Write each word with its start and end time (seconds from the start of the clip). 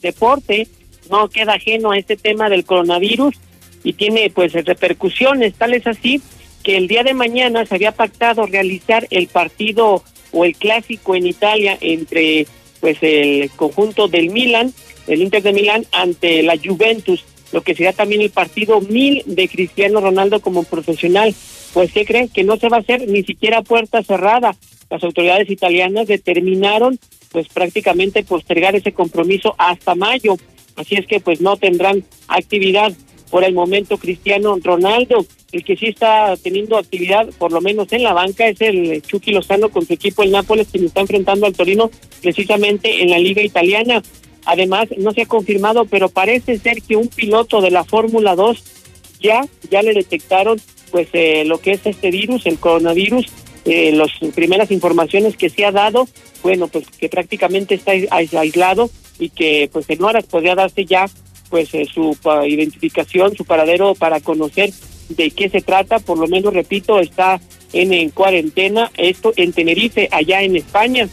deporte 0.00 0.68
no 1.10 1.28
queda 1.28 1.54
ajeno 1.54 1.90
a 1.90 1.98
este 1.98 2.16
tema 2.16 2.48
del 2.48 2.64
coronavirus 2.64 3.34
y 3.82 3.94
tiene 3.94 4.30
pues 4.30 4.52
repercusiones, 4.52 5.54
tal 5.54 5.74
es 5.74 5.86
así 5.86 6.20
que 6.62 6.76
el 6.76 6.88
día 6.88 7.02
de 7.02 7.14
mañana 7.14 7.64
se 7.64 7.74
había 7.74 7.92
pactado 7.92 8.46
realizar 8.46 9.06
el 9.10 9.28
partido 9.28 10.02
o 10.32 10.44
el 10.44 10.56
clásico 10.56 11.14
en 11.14 11.26
Italia 11.26 11.76
entre 11.80 12.46
pues 12.80 12.98
el 13.02 13.50
conjunto 13.50 14.08
del 14.08 14.30
Milan, 14.30 14.72
el 15.06 15.22
Inter 15.22 15.42
de 15.42 15.52
Milán 15.52 15.86
ante 15.92 16.42
la 16.42 16.56
Juventus, 16.56 17.24
lo 17.52 17.62
que 17.62 17.74
será 17.74 17.92
también 17.92 18.22
el 18.22 18.30
partido 18.30 18.80
mil 18.80 19.22
de 19.26 19.48
Cristiano 19.48 20.00
Ronaldo 20.00 20.40
como 20.40 20.64
profesional. 20.64 21.34
Pues 21.74 21.92
se 21.92 22.04
creen 22.04 22.28
que 22.28 22.44
no 22.44 22.56
se 22.56 22.68
va 22.68 22.78
a 22.78 22.80
hacer 22.80 23.06
ni 23.08 23.22
siquiera 23.22 23.62
puerta 23.62 24.02
cerrada. 24.02 24.56
Las 24.88 25.04
autoridades 25.04 25.50
italianas 25.50 26.06
determinaron 26.06 26.98
pues 27.30 27.48
prácticamente 27.48 28.24
postergar 28.24 28.74
ese 28.74 28.92
compromiso 28.92 29.54
hasta 29.58 29.94
mayo. 29.94 30.36
Así 30.76 30.96
es 30.96 31.06
que 31.06 31.20
pues 31.20 31.40
no 31.40 31.56
tendrán 31.56 32.04
actividad 32.28 32.92
por 33.30 33.44
el 33.44 33.54
momento 33.54 33.98
Cristiano 33.98 34.56
Ronaldo. 34.62 35.24
El 35.52 35.64
que 35.64 35.76
sí 35.76 35.86
está 35.86 36.36
teniendo 36.36 36.78
actividad, 36.78 37.28
por 37.38 37.52
lo 37.52 37.60
menos 37.60 37.92
en 37.92 38.02
la 38.02 38.12
banca, 38.12 38.46
es 38.46 38.60
el 38.60 39.02
Chucky 39.02 39.32
Lozano 39.32 39.68
con 39.68 39.86
su 39.86 39.92
equipo 39.92 40.22
el 40.22 40.30
Nápoles, 40.30 40.68
que 40.68 40.84
está 40.84 41.00
enfrentando 41.00 41.46
al 41.46 41.54
Torino 41.54 41.90
precisamente 42.22 43.02
en 43.02 43.10
la 43.10 43.18
Liga 43.18 43.42
Italiana. 43.42 44.02
Además, 44.44 44.88
no 44.96 45.12
se 45.12 45.22
ha 45.22 45.26
confirmado, 45.26 45.84
pero 45.84 46.08
parece 46.08 46.58
ser 46.58 46.82
que 46.82 46.96
un 46.96 47.08
piloto 47.08 47.60
de 47.60 47.70
la 47.70 47.84
Fórmula 47.84 48.36
2 48.36 48.62
ya, 49.20 49.44
ya 49.70 49.82
le 49.82 49.92
detectaron 49.92 50.60
pues 50.90 51.08
eh, 51.12 51.44
lo 51.44 51.60
que 51.60 51.72
es 51.72 51.86
este 51.86 52.10
virus, 52.10 52.46
el 52.46 52.58
coronavirus, 52.58 53.26
eh, 53.64 53.92
las 53.92 54.10
primeras 54.34 54.70
informaciones 54.70 55.36
que 55.36 55.50
se 55.50 55.64
ha 55.64 55.72
dado, 55.72 56.08
bueno, 56.42 56.68
pues 56.68 56.86
que 56.88 57.08
prácticamente 57.08 57.74
está 57.74 57.92
aislado 58.10 58.90
y 59.18 59.28
que 59.28 59.68
pues 59.72 59.88
en 59.90 60.02
horas 60.02 60.24
podría 60.24 60.54
darse 60.54 60.84
ya 60.86 61.06
pues 61.50 61.74
eh, 61.74 61.86
su 61.92 62.16
identificación, 62.46 63.36
su 63.36 63.44
paradero 63.44 63.94
para 63.94 64.20
conocer 64.20 64.70
de 65.08 65.30
qué 65.32 65.48
se 65.50 65.60
trata, 65.60 65.98
por 65.98 66.18
lo 66.18 66.28
menos 66.28 66.54
repito, 66.54 67.00
está 67.00 67.40
en, 67.72 67.92
en 67.92 68.10
cuarentena, 68.10 68.90
esto 68.96 69.32
en 69.36 69.52
Tenerife, 69.52 70.08
allá 70.12 70.42
en 70.42 70.56
España, 70.56 71.08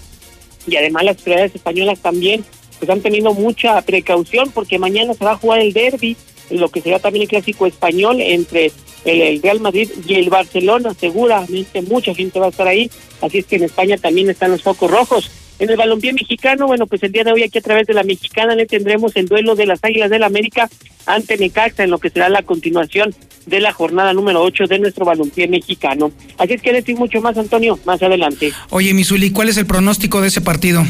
y 0.67 0.75
además 0.75 1.03
las 1.03 1.17
autoridades 1.17 1.55
españolas 1.55 1.99
también 1.99 2.45
pues 2.79 2.89
han 2.89 3.01
tenido 3.01 3.33
mucha 3.33 3.81
precaución 3.81 4.51
porque 4.51 4.77
mañana 4.77 5.13
se 5.13 5.25
va 5.25 5.31
a 5.31 5.37
jugar 5.37 5.59
el 5.59 5.73
derby, 5.73 6.15
lo 6.49 6.69
que 6.69 6.81
será 6.81 6.99
también 6.99 7.23
el 7.23 7.29
clásico 7.29 7.65
español 7.65 8.21
entre 8.21 8.71
el, 9.05 9.41
Real 9.41 9.59
Madrid 9.59 9.89
y 10.07 10.15
el 10.15 10.29
Barcelona, 10.29 10.93
seguramente 10.99 11.81
mucha 11.81 12.13
gente 12.13 12.39
va 12.39 12.47
a 12.47 12.49
estar 12.49 12.67
ahí, 12.67 12.89
así 13.21 13.39
es 13.39 13.45
que 13.45 13.57
en 13.57 13.63
España 13.63 13.97
también 13.97 14.29
están 14.29 14.51
los 14.51 14.61
focos 14.61 14.89
rojos. 14.89 15.31
En 15.59 15.69
el 15.69 15.75
balompié 15.75 16.13
mexicano, 16.13 16.67
bueno, 16.67 16.85
pues 16.85 17.01
el 17.01 17.11
día 17.11 17.23
de 17.23 17.31
hoy 17.31 17.41
aquí 17.41 17.57
a 17.57 17.61
través 17.61 17.87
de 17.87 17.93
la 17.95 18.03
mexicana 18.03 18.53
le 18.53 18.67
tendremos 18.67 19.15
el 19.15 19.27
duelo 19.27 19.55
de 19.55 19.65
las 19.65 19.83
Águilas 19.83 20.11
del 20.11 20.23
América 20.23 20.69
ante 21.07 21.37
Necaxa 21.37 21.83
en 21.83 21.89
lo 21.89 21.97
que 21.97 22.11
será 22.11 22.29
la 22.29 22.43
continuación 22.43 23.15
de 23.47 23.59
la 23.59 23.71
jornada 23.71 24.13
número 24.13 24.43
8 24.43 24.65
de 24.67 24.77
nuestro 24.77 25.05
balompié 25.05 25.47
mexicano. 25.47 26.11
Así 26.37 26.53
es 26.53 26.61
que 26.61 26.73
decir 26.73 26.95
mucho 26.95 27.21
más, 27.21 27.37
Antonio, 27.37 27.79
más 27.85 28.03
adelante. 28.03 28.51
Oye, 28.69 28.93
Misuli, 28.93 29.31
¿cuál 29.31 29.49
es 29.49 29.57
el 29.57 29.65
pronóstico 29.65 30.21
de 30.21 30.27
ese 30.27 30.41
partido? 30.41 30.83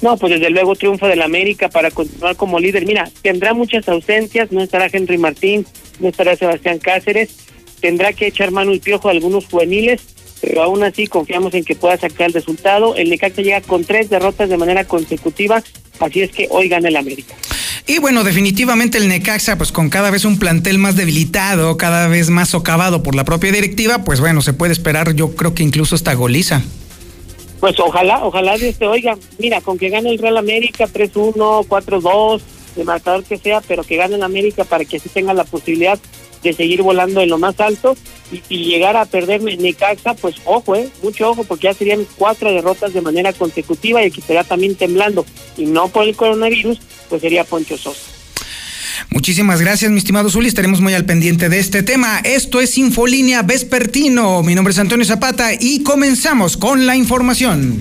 No, 0.00 0.16
pues 0.16 0.34
desde 0.34 0.50
luego 0.50 0.76
triunfo 0.76 1.08
del 1.08 1.22
América 1.22 1.68
para 1.68 1.90
continuar 1.90 2.36
como 2.36 2.60
líder. 2.60 2.86
Mira, 2.86 3.10
tendrá 3.22 3.52
muchas 3.54 3.88
ausencias, 3.88 4.52
no 4.52 4.62
estará 4.62 4.88
Henry 4.92 5.18
Martín, 5.18 5.66
no 5.98 6.08
estará 6.08 6.36
Sebastián 6.36 6.78
Cáceres, 6.78 7.30
tendrá 7.80 8.12
que 8.12 8.28
echar 8.28 8.50
mano 8.50 8.72
el 8.72 8.80
piojo 8.80 9.08
a 9.08 9.12
algunos 9.12 9.46
juveniles, 9.46 10.00
pero 10.40 10.62
aún 10.62 10.82
así 10.84 11.06
confiamos 11.06 11.52
en 11.54 11.64
que 11.64 11.74
pueda 11.74 11.96
sacar 11.96 12.28
el 12.28 12.32
resultado. 12.32 12.94
El 12.94 13.10
Necaxa 13.10 13.42
llega 13.42 13.60
con 13.60 13.84
tres 13.84 14.08
derrotas 14.08 14.48
de 14.48 14.56
manera 14.56 14.84
consecutiva, 14.84 15.62
así 15.98 16.22
es 16.22 16.30
que 16.30 16.46
hoy 16.50 16.68
gana 16.68 16.88
el 16.88 16.96
América. 16.96 17.34
Y 17.86 18.00
bueno, 18.00 18.22
definitivamente 18.22 18.98
el 18.98 19.08
Necaxa, 19.08 19.56
pues 19.56 19.72
con 19.72 19.88
cada 19.88 20.10
vez 20.10 20.24
un 20.26 20.38
plantel 20.38 20.78
más 20.78 20.94
debilitado, 20.94 21.76
cada 21.78 22.06
vez 22.06 22.28
más 22.28 22.50
socavado 22.50 23.02
por 23.02 23.14
la 23.14 23.24
propia 23.24 23.50
directiva, 23.50 24.04
pues 24.04 24.20
bueno, 24.20 24.42
se 24.42 24.52
puede 24.52 24.72
esperar, 24.72 25.14
yo 25.14 25.34
creo 25.34 25.54
que 25.54 25.62
incluso 25.62 25.96
esta 25.96 26.12
goliza. 26.14 26.62
Pues 27.60 27.78
ojalá, 27.80 28.24
ojalá 28.24 28.54
este, 28.54 28.86
oiga, 28.86 29.18
mira, 29.38 29.60
con 29.60 29.78
que 29.78 29.88
gane 29.88 30.10
el 30.10 30.18
Real 30.18 30.36
América 30.36 30.86
3-1, 30.86 31.66
4-2, 31.66 32.40
de 32.76 32.84
marcador 32.84 33.24
que 33.24 33.36
sea, 33.36 33.60
pero 33.60 33.82
que 33.82 33.96
gane 33.96 34.14
el 34.14 34.22
América 34.22 34.64
para 34.64 34.84
que 34.84 34.98
así 34.98 35.08
tenga 35.08 35.34
la 35.34 35.44
posibilidad 35.44 35.98
de 36.42 36.52
seguir 36.52 36.82
volando 36.82 37.20
en 37.20 37.28
lo 37.28 37.38
más 37.38 37.58
alto 37.58 37.96
y 38.30 38.42
si 38.48 38.64
llegara 38.64 39.00
a 39.00 39.06
perder 39.06 39.42
Necaxa, 39.42 40.14
pues 40.14 40.36
ojo, 40.44 40.76
eh, 40.76 40.88
mucho 41.02 41.30
ojo, 41.30 41.44
porque 41.44 41.64
ya 41.64 41.74
serían 41.74 42.06
cuatro 42.16 42.52
derrotas 42.52 42.92
de 42.92 43.00
manera 43.00 43.32
consecutiva 43.32 44.02
y 44.02 44.06
el 44.06 44.12
que 44.12 44.20
estaría 44.20 44.44
también 44.44 44.76
temblando, 44.76 45.24
y 45.56 45.64
no 45.64 45.88
por 45.88 46.04
el 46.04 46.14
coronavirus, 46.14 46.78
pues 47.08 47.22
sería 47.22 47.44
Poncho 47.44 47.76
Sosa. 47.76 48.17
Muchísimas 49.10 49.60
gracias, 49.60 49.90
mi 49.90 49.98
estimado 49.98 50.30
Zuli. 50.30 50.48
Estaremos 50.48 50.80
muy 50.80 50.94
al 50.94 51.04
pendiente 51.04 51.48
de 51.48 51.58
este 51.58 51.82
tema. 51.82 52.18
Esto 52.24 52.60
es 52.60 52.76
Infolínea 52.78 53.42
Vespertino. 53.42 54.42
Mi 54.42 54.54
nombre 54.54 54.72
es 54.72 54.78
Antonio 54.78 55.04
Zapata 55.04 55.50
y 55.58 55.82
comenzamos 55.82 56.56
con 56.56 56.86
la 56.86 56.96
información. 56.96 57.78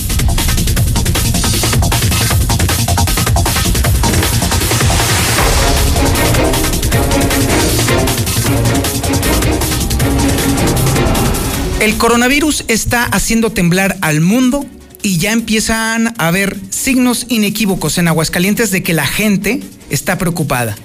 El 11.80 11.96
coronavirus 11.98 12.66
está 12.68 13.04
haciendo 13.04 13.52
temblar 13.52 13.98
al 14.02 14.20
mundo 14.20 14.66
y 15.04 15.20
ya 15.20 15.32
empiezan 15.32 16.08
a 16.18 16.28
haber 16.28 16.58
signos 16.70 17.28
inequívocos 17.30 17.98
en 17.98 18.08
Aguascalientes 18.08 18.72
de 18.72 18.82
que 18.82 18.94
la 18.94 19.06
gente 19.06 19.62
está 19.90 20.18
preocupada. 20.18 20.76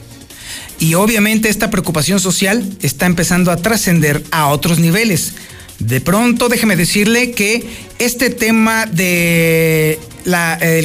Y 0.82 0.94
obviamente 0.94 1.48
esta 1.48 1.70
preocupación 1.70 2.19
social 2.19 2.69
está 2.82 3.06
empezando 3.06 3.53
a 3.53 3.56
trascender 3.56 4.25
a 4.32 4.48
otros 4.48 4.81
niveles. 4.81 5.34
De 5.78 6.00
pronto, 6.00 6.48
déjeme 6.48 6.75
decirle 6.75 7.31
que 7.31 7.65
este 8.00 8.31
tema 8.31 8.87
de 8.87 10.00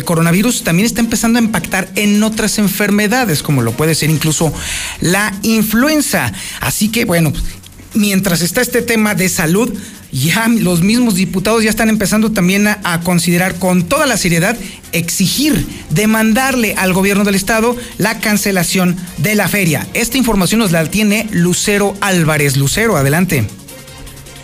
coronavirus 0.06 0.64
también 0.64 0.86
está 0.86 1.02
empezando 1.02 1.40
a 1.40 1.42
impactar 1.42 1.90
en 1.96 2.22
otras 2.22 2.60
enfermedades, 2.60 3.42
como 3.42 3.64
lo 3.64 3.72
puede 3.72 3.96
ser 3.96 4.12
incluso 4.12 4.54
la 5.02 5.34
influenza. 5.42 6.32
Así 6.60 6.90
que, 6.90 7.06
bueno, 7.06 7.34
mientras 7.96 8.42
está 8.42 8.62
este 8.62 8.84
tema 8.84 9.16
de 9.16 9.30
salud, 9.30 9.74
ya 10.12 10.48
los 10.48 10.82
mismos 10.82 11.16
diputados 11.16 11.64
ya 11.64 11.70
están 11.70 11.90
empezando 11.90 12.32
también 12.32 12.68
a, 12.68 13.00
considerar 13.04 13.56
con 13.56 13.88
toda 13.88 14.06
la 14.06 14.18
seriedad 14.18 14.58
exigir, 14.92 15.66
demandarle 15.90 16.76
al 16.78 16.94
gobierno 16.94 17.24
del 17.24 17.36
estado 17.36 17.76
la 17.98 18.20
cancelación 18.20 18.96
de 19.18 19.36
la 19.36 19.48
feria. 19.48 19.86
Esta 19.94 20.18
información 20.18 20.60
nos 20.60 20.72
la 20.72 20.86
tiene 20.86 21.28
Lucero 21.32 21.96
Álvarez. 22.02 22.58
Lucero, 22.58 22.98
adelante. 22.98 23.46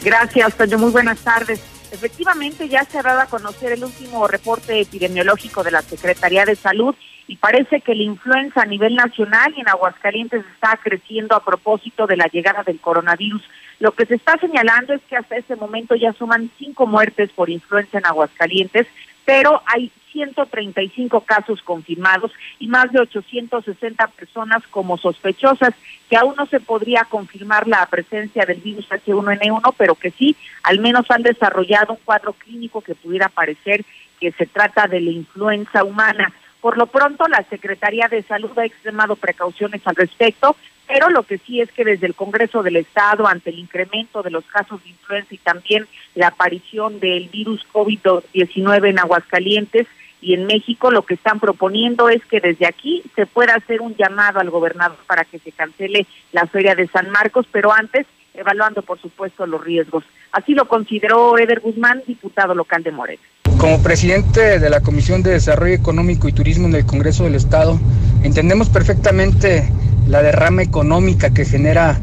Gracias, 0.03 0.55
Toño. 0.55 0.77
Muy 0.77 0.91
buenas 0.91 1.19
tardes. 1.19 1.61
Efectivamente, 1.91 2.67
ya 2.67 2.83
se 2.85 2.97
ha 2.97 3.03
dado 3.03 3.21
a 3.21 3.27
conocer 3.27 3.71
el 3.71 3.83
último 3.83 4.27
reporte 4.27 4.81
epidemiológico 4.81 5.63
de 5.63 5.71
la 5.71 5.81
Secretaría 5.83 6.43
de 6.43 6.55
Salud 6.55 6.95
y 7.27 7.37
parece 7.37 7.81
que 7.81 7.95
la 7.95 8.03
influenza 8.03 8.61
a 8.61 8.65
nivel 8.65 8.95
nacional 8.95 9.53
y 9.55 9.61
en 9.61 9.69
Aguascalientes 9.69 10.43
está 10.53 10.77
creciendo 10.83 11.35
a 11.35 11.43
propósito 11.43 12.05
de 12.07 12.17
la 12.17 12.27
llegada 12.27 12.63
del 12.63 12.79
coronavirus. 12.79 13.43
Lo 13.83 13.91
que 13.91 14.05
se 14.05 14.15
está 14.15 14.37
señalando 14.37 14.93
es 14.93 15.01
que 15.09 15.17
hasta 15.17 15.35
ese 15.35 15.57
momento 15.57 15.93
ya 15.95 16.13
suman 16.13 16.49
cinco 16.57 16.87
muertes 16.87 17.29
por 17.31 17.49
influenza 17.49 17.97
en 17.97 18.05
Aguascalientes, 18.05 18.87
pero 19.25 19.61
hay 19.65 19.91
135 20.13 21.19
casos 21.25 21.61
confirmados 21.61 22.31
y 22.59 22.69
más 22.69 22.93
de 22.93 23.01
860 23.01 24.07
personas 24.07 24.63
como 24.69 24.97
sospechosas, 24.97 25.73
que 26.09 26.15
aún 26.15 26.33
no 26.37 26.45
se 26.45 26.61
podría 26.61 27.03
confirmar 27.03 27.67
la 27.67 27.85
presencia 27.87 28.45
del 28.45 28.61
virus 28.61 28.87
H1N1, 28.87 29.73
pero 29.77 29.95
que 29.95 30.11
sí, 30.11 30.37
al 30.63 30.79
menos 30.79 31.05
han 31.09 31.23
desarrollado 31.23 31.91
un 31.91 31.99
cuadro 32.05 32.31
clínico 32.31 32.79
que 32.79 32.95
pudiera 32.95 33.27
parecer 33.27 33.83
que 34.21 34.31
se 34.31 34.45
trata 34.45 34.87
de 34.87 35.01
la 35.01 35.11
influenza 35.11 35.83
humana. 35.83 36.31
Por 36.61 36.77
lo 36.77 36.85
pronto, 36.85 37.27
la 37.27 37.43
Secretaría 37.49 38.07
de 38.07 38.23
Salud 38.23 38.57
ha 38.57 38.63
extremado 38.63 39.17
precauciones 39.17 39.81
al 39.85 39.97
respecto, 39.97 40.55
pero 40.93 41.09
lo 41.09 41.23
que 41.23 41.39
sí 41.39 41.59
es 41.59 41.71
que 41.71 41.83
desde 41.83 42.05
el 42.05 42.13
Congreso 42.13 42.61
del 42.61 42.75
Estado, 42.75 43.25
ante 43.25 43.49
el 43.49 43.57
incremento 43.57 44.21
de 44.21 44.29
los 44.29 44.45
casos 44.45 44.83
de 44.83 44.91
influenza 44.91 45.33
y 45.33 45.39
también 45.39 45.87
la 46.13 46.27
aparición 46.27 46.99
del 46.99 47.29
virus 47.29 47.65
COVID-19 47.73 48.89
en 48.89 48.99
Aguascalientes 48.99 49.87
y 50.21 50.35
en 50.35 50.45
México, 50.45 50.91
lo 50.91 51.01
que 51.01 51.15
están 51.15 51.39
proponiendo 51.39 52.09
es 52.09 52.23
que 52.25 52.39
desde 52.39 52.67
aquí 52.67 53.01
se 53.15 53.25
pueda 53.25 53.55
hacer 53.55 53.81
un 53.81 53.95
llamado 53.95 54.39
al 54.39 54.51
gobernador 54.51 54.99
para 55.07 55.25
que 55.25 55.39
se 55.39 55.51
cancele 55.51 56.05
la 56.31 56.45
Feria 56.45 56.75
de 56.75 56.87
San 56.87 57.09
Marcos, 57.09 57.47
pero 57.51 57.73
antes 57.73 58.05
evaluando, 58.35 58.83
por 58.83 59.01
supuesto, 59.01 59.47
los 59.47 59.63
riesgos. 59.63 60.03
Así 60.31 60.53
lo 60.53 60.67
consideró 60.67 61.39
Eder 61.39 61.59
Guzmán, 61.59 62.03
diputado 62.05 62.53
local 62.53 62.83
de 62.83 62.91
Morena. 62.91 63.21
Como 63.57 63.81
presidente 63.81 64.59
de 64.59 64.69
la 64.69 64.81
Comisión 64.81 65.23
de 65.23 65.31
Desarrollo 65.31 65.73
Económico 65.73 66.27
y 66.27 66.33
Turismo 66.33 66.67
en 66.67 66.75
el 66.75 66.85
Congreso 66.85 67.23
del 67.23 67.33
Estado, 67.33 67.79
entendemos 68.23 68.69
perfectamente 68.69 69.71
la 70.07 70.21
derrama 70.21 70.61
económica 70.61 71.31
que 71.31 71.45
genera 71.45 71.99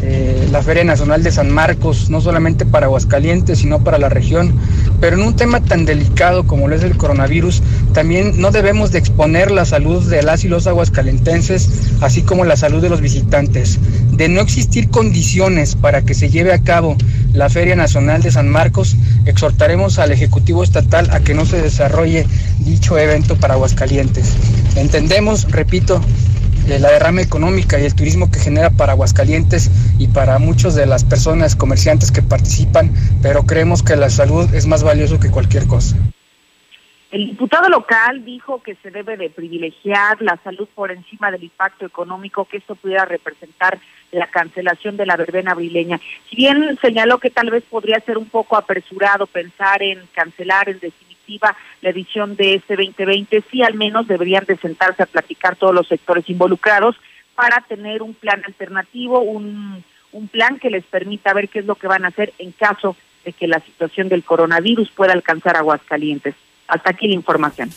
eh, 0.00 0.48
la 0.52 0.62
Feria 0.62 0.84
Nacional 0.84 1.22
de 1.22 1.32
San 1.32 1.50
Marcos, 1.50 2.08
no 2.08 2.20
solamente 2.20 2.64
para 2.64 2.86
Aguascalientes, 2.86 3.58
sino 3.58 3.80
para 3.84 3.98
la 3.98 4.08
región, 4.08 4.54
pero 5.00 5.16
en 5.16 5.22
un 5.22 5.36
tema 5.36 5.60
tan 5.60 5.84
delicado 5.84 6.46
como 6.46 6.68
lo 6.68 6.74
es 6.74 6.82
el 6.82 6.96
coronavirus, 6.96 7.62
también 7.92 8.40
no 8.40 8.50
debemos 8.50 8.90
de 8.90 8.98
exponer 8.98 9.50
la 9.50 9.64
salud 9.64 10.02
de 10.08 10.22
las 10.22 10.44
y 10.44 10.48
los 10.48 10.66
aguascalentenses, 10.66 11.68
así 12.00 12.22
como 12.22 12.44
la 12.44 12.56
salud 12.56 12.80
de 12.80 12.88
los 12.88 13.00
visitantes. 13.00 13.78
De 14.12 14.28
no 14.28 14.40
existir 14.40 14.88
condiciones 14.88 15.74
para 15.74 16.02
que 16.02 16.14
se 16.14 16.30
lleve 16.30 16.52
a 16.52 16.62
cabo 16.62 16.96
la 17.32 17.48
Feria 17.50 17.76
Nacional 17.76 18.22
de 18.22 18.32
San 18.32 18.48
Marcos, 18.48 18.96
exhortaremos 19.26 19.98
al 19.98 20.12
Ejecutivo 20.12 20.64
Estatal 20.64 21.10
a 21.10 21.20
que 21.20 21.34
no 21.34 21.44
se 21.44 21.60
desarrolle 21.60 22.26
dicho 22.60 22.98
evento 22.98 23.36
para 23.36 23.54
Aguascalientes. 23.54 24.32
Entendemos, 24.76 25.50
repito, 25.50 26.00
la 26.76 26.90
derrama 26.90 27.22
económica 27.22 27.80
y 27.80 27.86
el 27.86 27.94
turismo 27.94 28.30
que 28.30 28.40
genera 28.40 28.68
para 28.68 28.92
Aguascalientes 28.92 29.70
y 29.98 30.08
para 30.08 30.38
muchas 30.38 30.74
de 30.74 30.84
las 30.84 31.04
personas 31.04 31.56
comerciantes 31.56 32.12
que 32.12 32.20
participan, 32.20 32.92
pero 33.22 33.44
creemos 33.44 33.82
que 33.82 33.96
la 33.96 34.10
salud 34.10 34.52
es 34.52 34.66
más 34.66 34.82
valioso 34.82 35.18
que 35.18 35.30
cualquier 35.30 35.66
cosa. 35.66 35.96
El 37.10 37.26
diputado 37.26 37.70
local 37.70 38.22
dijo 38.22 38.62
que 38.62 38.74
se 38.82 38.90
debe 38.90 39.16
de 39.16 39.30
privilegiar 39.30 40.20
la 40.20 40.36
salud 40.44 40.68
por 40.74 40.92
encima 40.92 41.30
del 41.30 41.44
impacto 41.44 41.86
económico 41.86 42.44
que 42.44 42.58
esto 42.58 42.74
pudiera 42.74 43.06
representar 43.06 43.78
la 44.12 44.26
cancelación 44.26 44.98
de 44.98 45.06
la 45.06 45.16
verbena 45.16 45.52
abrileña. 45.52 45.98
Si 46.28 46.36
bien 46.36 46.78
señaló 46.82 47.16
que 47.16 47.30
tal 47.30 47.50
vez 47.50 47.64
podría 47.64 47.98
ser 48.00 48.18
un 48.18 48.26
poco 48.26 48.58
apresurado 48.58 49.26
pensar 49.26 49.82
en 49.82 50.00
cancelar 50.12 50.68
en 50.68 50.80
la 51.82 51.90
edición 51.90 52.36
de 52.36 52.54
este 52.54 52.76
2020, 52.76 53.44
sí 53.50 53.62
al 53.62 53.74
menos 53.74 54.06
deberían 54.08 54.44
de 54.44 54.56
sentarse 54.56 55.02
a 55.02 55.06
platicar 55.06 55.56
todos 55.56 55.74
los 55.74 55.88
sectores 55.88 56.28
involucrados 56.28 56.96
para 57.34 57.60
tener 57.68 58.02
un 58.02 58.14
plan 58.14 58.42
alternativo, 58.46 59.20
un, 59.20 59.84
un 60.12 60.28
plan 60.28 60.58
que 60.58 60.70
les 60.70 60.84
permita 60.84 61.34
ver 61.34 61.48
qué 61.48 61.60
es 61.60 61.66
lo 61.66 61.74
que 61.74 61.86
van 61.86 62.04
a 62.04 62.08
hacer 62.08 62.32
en 62.38 62.52
caso 62.52 62.96
de 63.24 63.32
que 63.32 63.46
la 63.46 63.60
situación 63.60 64.08
del 64.08 64.24
coronavirus 64.24 64.90
pueda 64.90 65.12
alcanzar 65.12 65.56
Aguascalientes. 65.56 66.34
Hasta 66.66 66.90
aquí 66.90 67.08
la 67.08 67.14
información. 67.14 67.70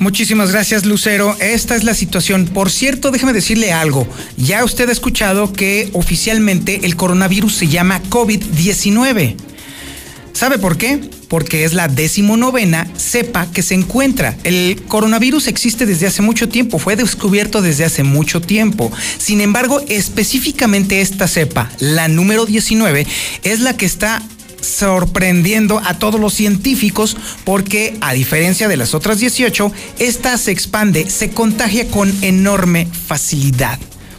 Muchísimas 0.00 0.52
gracias, 0.52 0.86
Lucero. 0.86 1.36
Esta 1.40 1.74
es 1.74 1.82
la 1.82 1.94
situación. 1.94 2.46
Por 2.46 2.70
cierto, 2.70 3.10
déjeme 3.10 3.32
decirle 3.32 3.72
algo. 3.72 4.06
Ya 4.36 4.64
usted 4.64 4.88
ha 4.88 4.92
escuchado 4.92 5.52
que 5.52 5.90
oficialmente 5.92 6.86
el 6.86 6.94
coronavirus 6.94 7.54
se 7.54 7.66
llama 7.66 8.00
COVID-19. 8.04 9.36
¿Sabe 10.32 10.58
por 10.58 10.78
qué? 10.78 11.00
Porque 11.28 11.64
es 11.64 11.74
la 11.74 11.88
decimonovena 11.88 12.88
cepa 12.96 13.50
que 13.50 13.62
se 13.62 13.74
encuentra. 13.74 14.36
El 14.44 14.82
coronavirus 14.88 15.46
existe 15.48 15.86
desde 15.86 16.06
hace 16.06 16.22
mucho 16.22 16.48
tiempo, 16.48 16.78
fue 16.78 16.96
descubierto 16.96 17.62
desde 17.62 17.84
hace 17.84 18.02
mucho 18.02 18.40
tiempo. 18.40 18.90
Sin 19.18 19.40
embargo, 19.40 19.80
específicamente 19.88 21.00
esta 21.00 21.28
cepa, 21.28 21.70
la 21.78 22.08
número 22.08 22.46
19, 22.46 23.06
es 23.42 23.60
la 23.60 23.76
que 23.76 23.86
está 23.86 24.22
sorprendiendo 24.60 25.80
a 25.84 25.98
todos 25.98 26.20
los 26.20 26.34
científicos 26.34 27.16
porque 27.44 27.96
a 28.00 28.12
diferencia 28.12 28.68
de 28.68 28.76
las 28.76 28.94
otras 28.94 29.20
18, 29.20 29.72
esta 29.98 30.36
se 30.38 30.50
expande, 30.50 31.08
se 31.08 31.30
contagia 31.30 31.86
con 31.88 32.12
enorme 32.22 32.88
facilidad 33.06 33.78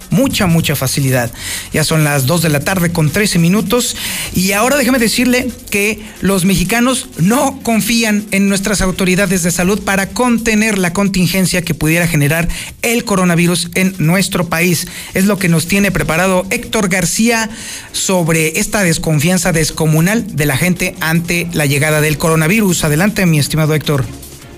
mucha, 0.09 0.47
mucha 0.47 0.75
facilidad. 0.75 1.31
Ya 1.73 1.83
son 1.83 2.03
las 2.03 2.25
2 2.25 2.41
de 2.41 2.49
la 2.49 2.59
tarde 2.59 2.91
con 2.91 3.11
13 3.11 3.39
minutos 3.39 3.95
y 4.33 4.51
ahora 4.51 4.77
déjeme 4.77 4.99
decirle 4.99 5.49
que 5.69 6.03
los 6.21 6.45
mexicanos 6.45 7.09
no 7.17 7.59
confían 7.63 8.25
en 8.31 8.49
nuestras 8.49 8.81
autoridades 8.81 9.43
de 9.43 9.51
salud 9.51 9.81
para 9.81 10.09
contener 10.09 10.77
la 10.77 10.93
contingencia 10.93 11.61
que 11.61 11.73
pudiera 11.73 12.07
generar 12.07 12.47
el 12.81 13.03
coronavirus 13.03 13.69
en 13.75 13.95
nuestro 13.97 14.47
país. 14.47 14.87
Es 15.13 15.25
lo 15.25 15.37
que 15.37 15.49
nos 15.49 15.67
tiene 15.67 15.91
preparado 15.91 16.45
Héctor 16.49 16.89
García 16.89 17.49
sobre 17.91 18.59
esta 18.59 18.83
desconfianza 18.83 19.51
descomunal 19.51 20.35
de 20.35 20.45
la 20.45 20.57
gente 20.57 20.95
ante 20.99 21.47
la 21.53 21.65
llegada 21.65 22.01
del 22.01 22.17
coronavirus. 22.17 22.83
Adelante, 22.83 23.25
mi 23.25 23.39
estimado 23.39 23.73
Héctor. 23.73 24.05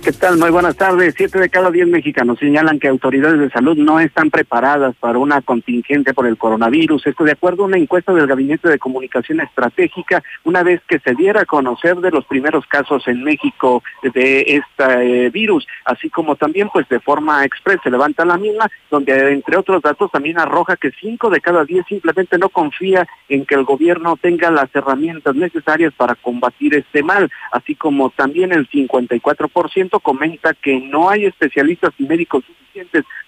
¿Qué 0.04 0.14
tal? 0.14 0.40
Muy 0.40 0.50
buenas 0.50 0.76
tardes. 0.78 1.14
Siete 1.16 1.38
de 1.38 1.50
cada 1.50 1.70
diez 1.70 1.88
mexicanos 1.88 2.40
señalan 2.40 2.80
que 2.80 2.88
autoridades 2.88 3.40
de 3.40 3.52
salud 3.52 3.78
no 3.78 4.00
están 4.00 4.32
preparadas 4.32 4.96
para 5.00 5.20
una 5.20 5.42
contingente 5.44 6.16
por 6.16 6.26
el 6.26 6.40
coronavirus. 6.40 7.06
Esto 7.06 7.24
de 7.24 7.34
acuerdo 7.34 7.62
a 7.62 7.68
una 7.68 7.78
encuesta 7.78 8.12
del 8.12 8.26
Gabinete 8.26 8.68
de 8.68 8.80
Comunicación 8.80 9.42
Estratégica, 9.42 10.24
una 10.44 10.64
vez 10.64 10.82
que 10.88 10.98
se 10.98 11.14
diera 11.14 11.42
a 11.42 11.46
conocer 11.46 11.98
de 11.98 12.10
los 12.10 12.26
primeros 12.26 12.66
casos 12.66 13.08
en 13.08 13.24
México 13.24 13.84
de 14.02 14.42
este 14.48 15.30
virus, 15.30 15.68
así 15.86 16.10
como 16.10 16.36
también 16.36 16.70
pues 16.74 16.90
de 16.90 17.00
forma 17.00 17.46
express 17.46 17.80
se 17.84 17.92
levanta 17.92 18.26
la 18.26 18.40
misma, 18.40 18.72
donde 18.90 19.34
entre 19.34 19.56
otros 19.56 19.84
datos 19.84 20.10
también 20.10 20.40
arroja 20.40 20.78
que 20.78 20.90
cinco 21.00 21.30
de 21.30 21.42
cada 21.42 21.64
diez 21.64 21.86
simplemente 21.88 22.40
no 22.40 22.50
confía 22.50 23.08
en 23.30 23.46
que 23.46 23.54
el 23.54 23.66
gobierno 23.66 24.18
tenga 24.18 24.50
las 24.50 24.74
herramientas 24.74 25.36
necesarias 25.36 25.94
para 25.96 26.16
combatir 26.16 26.74
este 26.74 27.04
mal, 27.04 27.30
así 27.52 27.76
como 27.76 28.10
también 28.10 28.52
el 28.52 28.68
54% 28.68 29.91
comenta 30.00 30.54
que 30.54 30.80
no 30.80 31.10
hay 31.10 31.26
especialistas 31.26 31.92
y 31.98 32.04
médicos 32.04 32.44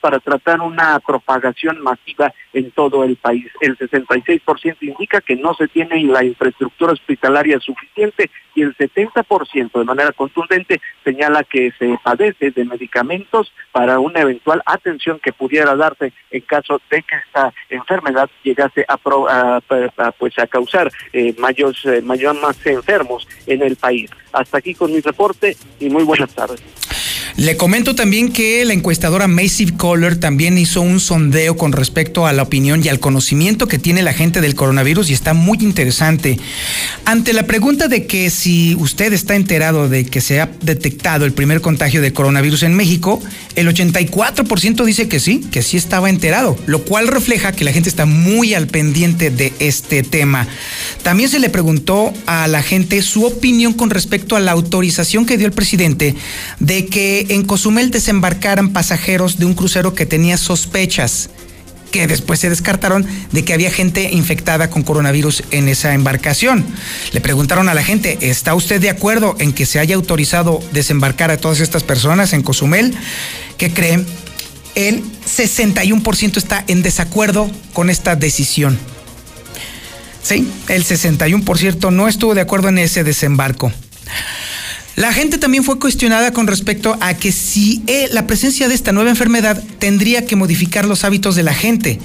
para 0.02 0.20
tratar 0.20 0.62
una 0.62 1.00
propagación 1.00 1.82
masiva 1.82 2.34
en 2.54 2.72
todo 2.72 3.04
el 3.04 3.16
país. 3.16 3.48
El 3.62 3.78
66% 3.78 4.78
indica 4.82 5.22
que 5.22 5.36
no 5.36 5.54
se 5.54 5.68
tiene 5.68 6.02
la 6.04 6.24
infraestructura 6.24 6.94
hospitalaria 6.94 7.60
suficiente 7.60 8.30
y 8.56 8.62
el 8.62 8.76
70% 8.76 9.72
de 9.72 9.84
manera 9.84 10.12
contundente 10.12 10.80
señala 11.04 11.44
que 11.44 11.72
se 11.80 11.98
padece 12.04 12.52
de 12.52 12.66
medicamentos 12.66 13.52
para 13.72 14.00
una 14.00 14.22
eventual 14.22 14.62
atención 14.66 15.20
que 15.20 15.34
pudiera 15.34 15.76
darse 15.76 16.14
en 16.32 16.42
caso 16.42 16.80
de 16.90 17.02
que 17.02 17.16
esta 17.16 17.54
enfermedad 17.70 18.30
llegase 18.44 18.86
a, 18.88 18.98
pues 20.18 20.40
a 20.40 20.48
causar 20.48 20.92
eh, 21.12 21.36
mayores 21.40 21.84
eh, 21.86 22.02
mayor 22.02 22.40
más 22.40 22.66
enfermos 22.66 23.28
en 23.48 23.62
el 23.62 23.76
país. 23.76 24.10
Hasta 24.32 24.58
aquí 24.58 24.74
con 24.74 24.92
mi 24.92 25.00
reporte 25.00 25.56
y 25.80 25.90
muy 25.90 26.04
buenas 26.04 26.34
tardes. 26.34 26.62
Le 27.36 27.58
comento 27.58 27.96
también 27.96 28.32
que 28.32 28.64
la 28.64 28.74
encuestadora 28.74 29.28
Massive 29.28 29.74
Caller 29.76 30.18
también 30.18 30.58
hizo 30.60 30.82
un 30.82 31.00
sondeo 31.00 31.58
con 31.58 31.72
respecto 31.72 32.28
a 32.28 32.34
la 32.34 32.44
opinión 32.44 32.86
y 32.86 32.90
al 32.90 33.00
conocimiento 33.00 33.68
que 33.68 33.80
tiene 33.80 34.04
la 34.04 34.14
gente 34.14 34.40
del 34.40 34.54
coronavirus 34.54 35.10
y 35.10 35.14
está 35.14 35.34
muy 35.34 35.58
interesante. 35.62 36.38
Ante 37.06 37.34
la 37.34 37.48
pregunta 37.48 37.88
de 37.88 38.06
que 38.06 38.30
si 38.30 38.76
usted 38.76 39.14
está 39.14 39.36
enterado 39.36 39.90
de 39.90 40.06
que 40.06 40.22
se 40.22 40.42
ha 40.42 40.52
detectado 40.62 41.26
el 41.26 41.34
primer 41.34 41.62
contagio 41.62 42.02
de 42.02 42.14
coronavirus 42.14 42.64
en 42.64 42.76
México, 42.76 43.20
el 43.56 43.68
84% 43.68 44.86
dice 44.86 45.08
que 45.08 45.20
sí, 45.20 45.42
que 45.52 45.64
sí 45.64 45.78
estaba 45.78 46.12
enterado, 46.12 46.56
lo 46.68 46.84
cual 46.84 47.08
refleja 47.08 47.52
que 47.52 47.64
la 47.64 47.74
gente 47.74 47.90
está 47.90 48.06
muy 48.06 48.54
al 48.54 48.68
pendiente 48.68 49.32
de 49.32 49.54
este 49.58 50.04
tema. 50.04 50.48
También 51.02 51.30
se 51.30 51.40
le 51.40 51.50
preguntó 51.50 52.14
a 52.28 52.48
la 52.48 52.62
gente 52.62 53.02
su 53.02 53.26
opinión 53.26 53.74
con 53.74 53.90
respecto 53.90 54.36
a 54.36 54.40
la 54.40 54.52
autorización 54.52 55.26
que 55.26 55.38
dio 55.38 55.48
el 55.48 55.54
presidente 55.54 56.16
de 56.60 56.86
que 56.86 57.23
en 57.30 57.44
Cozumel 57.44 57.92
desembarcaran 57.92 58.74
pasajeros 58.74 59.38
de 59.38 59.46
un 59.46 59.54
crucero 59.54 59.94
que 59.94 60.06
tenía 60.06 60.38
sospechas 60.38 61.30
que 61.94 62.08
después 62.08 62.40
se 62.40 62.50
descartaron 62.50 63.06
de 63.32 63.46
que 63.46 63.54
había 63.54 63.70
gente 63.70 64.10
infectada 64.12 64.70
con 64.72 64.82
coronavirus 64.82 65.44
en 65.52 65.70
esa 65.70 65.94
embarcación. 65.94 66.66
Le 67.12 67.22
preguntaron 67.22 67.70
a 67.70 67.76
la 67.76 67.84
gente, 67.84 68.18
¿está 68.22 68.56
usted 68.56 68.82
de 68.82 68.90
acuerdo 68.90 69.36
en 69.40 69.54
que 69.54 69.68
se 69.68 69.80
haya 69.80 69.94
autorizado 69.94 70.60
desembarcar 70.74 71.30
a 71.30 71.38
todas 71.38 71.60
estas 71.60 71.84
personas 71.84 72.34
en 72.34 72.42
Cozumel? 72.42 72.96
¿Qué 73.60 73.72
creen? 73.72 74.08
El 74.74 75.04
61% 75.04 76.38
está 76.38 76.66
en 76.68 76.82
desacuerdo 76.82 77.50
con 77.74 77.92
esta 77.92 78.16
decisión. 78.16 78.80
Sí, 80.24 80.52
el 80.70 80.84
61% 80.84 81.92
no 81.94 82.08
estuvo 82.08 82.34
de 82.34 82.42
acuerdo 82.42 82.70
en 82.70 82.80
ese 82.80 83.04
desembarco. 83.04 83.72
La 84.96 85.12
gente 85.12 85.40
también 85.40 85.64
fue 85.64 85.80
cuestionada 85.80 86.32
con 86.32 86.46
respecto 86.46 86.96
a 87.02 87.16
que 87.16 87.32
si 87.32 87.82
eh, 87.88 88.10
la 88.12 88.28
presencia 88.28 88.68
de 88.68 88.76
esta 88.76 88.92
nueva 88.92 89.10
enfermedad 89.10 89.64
tendría 89.80 90.26
que 90.26 90.36
modificar 90.36 90.86
los 90.86 91.04
hábitos 91.04 91.36
de 91.36 91.42
la 91.42 91.54
gente. 91.54 92.00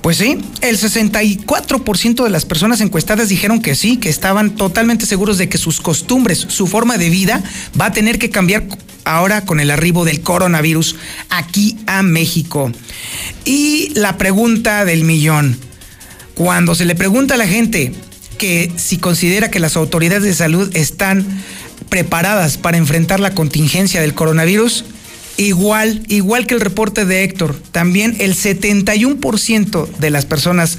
Pues 0.00 0.16
sí, 0.16 0.38
el 0.62 0.78
64% 0.78 2.24
de 2.24 2.30
las 2.30 2.46
personas 2.46 2.80
encuestadas 2.80 3.28
dijeron 3.28 3.60
que 3.60 3.74
sí, 3.74 3.98
que 3.98 4.08
estaban 4.08 4.56
totalmente 4.56 5.04
seguros 5.04 5.36
de 5.36 5.50
que 5.50 5.58
sus 5.58 5.82
costumbres, 5.82 6.38
su 6.38 6.66
forma 6.66 6.96
de 6.96 7.10
vida 7.10 7.42
va 7.78 7.86
a 7.86 7.92
tener 7.92 8.18
que 8.18 8.30
cambiar 8.30 8.64
ahora 9.04 9.44
con 9.44 9.60
el 9.60 9.70
arribo 9.70 10.06
del 10.06 10.22
coronavirus 10.22 10.96
aquí 11.28 11.76
a 11.86 12.02
México. 12.02 12.72
Y 13.44 13.92
la 13.94 14.16
pregunta 14.16 14.86
del 14.86 15.04
millón, 15.04 15.58
cuando 16.34 16.74
se 16.74 16.86
le 16.86 16.94
pregunta 16.94 17.34
a 17.34 17.38
la 17.38 17.46
gente 17.46 17.92
que 18.38 18.72
si 18.76 18.96
considera 18.96 19.50
que 19.50 19.60
las 19.60 19.76
autoridades 19.76 20.24
de 20.24 20.32
salud 20.32 20.74
están 20.74 21.26
preparadas 21.88 22.58
para 22.58 22.76
enfrentar 22.76 23.20
la 23.20 23.34
contingencia 23.34 24.00
del 24.00 24.14
coronavirus? 24.14 24.84
Igual, 25.36 26.02
igual 26.08 26.46
que 26.46 26.54
el 26.54 26.60
reporte 26.60 27.06
de 27.06 27.24
Héctor, 27.24 27.56
también 27.72 28.16
el 28.20 28.34
71% 28.34 29.88
de 29.96 30.10
las 30.10 30.26
personas 30.26 30.78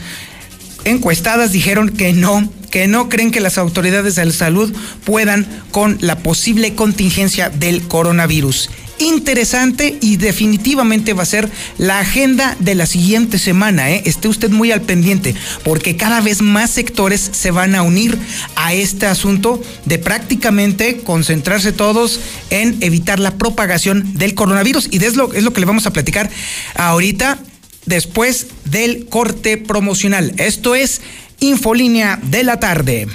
encuestadas 0.84 1.52
dijeron 1.52 1.90
que 1.90 2.14
no, 2.14 2.52
que 2.70 2.88
no 2.88 3.10
creen 3.10 3.32
que 3.32 3.40
las 3.40 3.58
autoridades 3.58 4.16
de 4.16 4.32
salud 4.32 4.74
puedan 5.04 5.48
con 5.72 5.98
la 6.02 6.20
posible 6.20 6.76
contingencia 6.76 7.50
del 7.50 7.88
coronavirus. 7.88 8.70
Interesante 9.02 9.98
y 10.02 10.18
definitivamente 10.18 11.14
va 11.14 11.24
a 11.24 11.26
ser 11.26 11.50
la 11.78 12.00
agenda 12.00 12.56
de 12.60 12.76
la 12.76 12.86
siguiente 12.86 13.40
semana. 13.40 13.92
¿eh? 13.92 14.04
Esté 14.06 14.28
usted 14.28 14.50
muy 14.50 14.72
al 14.72 14.82
pendiente 14.82 15.36
porque 15.64 15.98
cada 15.98 16.22
vez 16.22 16.42
más 16.42 16.72
sectores 16.72 17.30
se 17.32 17.52
van 17.52 17.76
a 17.76 17.82
unir 17.82 18.18
a 18.56 18.74
este 18.74 19.06
asunto 19.06 19.62
de 19.86 19.98
prácticamente 20.00 20.98
concentrarse 20.98 21.72
todos 21.72 22.20
en 22.50 22.78
evitar 22.82 23.20
la 23.20 23.32
propagación 23.38 24.18
del 24.18 24.36
coronavirus 24.36 24.88
y 24.92 25.04
es 25.04 25.16
lo, 25.16 25.34
es 25.34 25.44
lo 25.44 25.54
que 25.54 25.60
le 25.60 25.66
vamos 25.66 25.86
a 25.86 25.94
platicar 25.94 26.30
ahorita 26.76 27.40
después 27.86 28.48
del 28.66 29.08
corte 29.08 29.58
promocional. 29.58 30.34
Esto 30.38 30.76
es 30.76 31.02
Infolínea 31.40 32.20
de 32.22 32.44
la 32.44 32.60
tarde. 32.60 33.08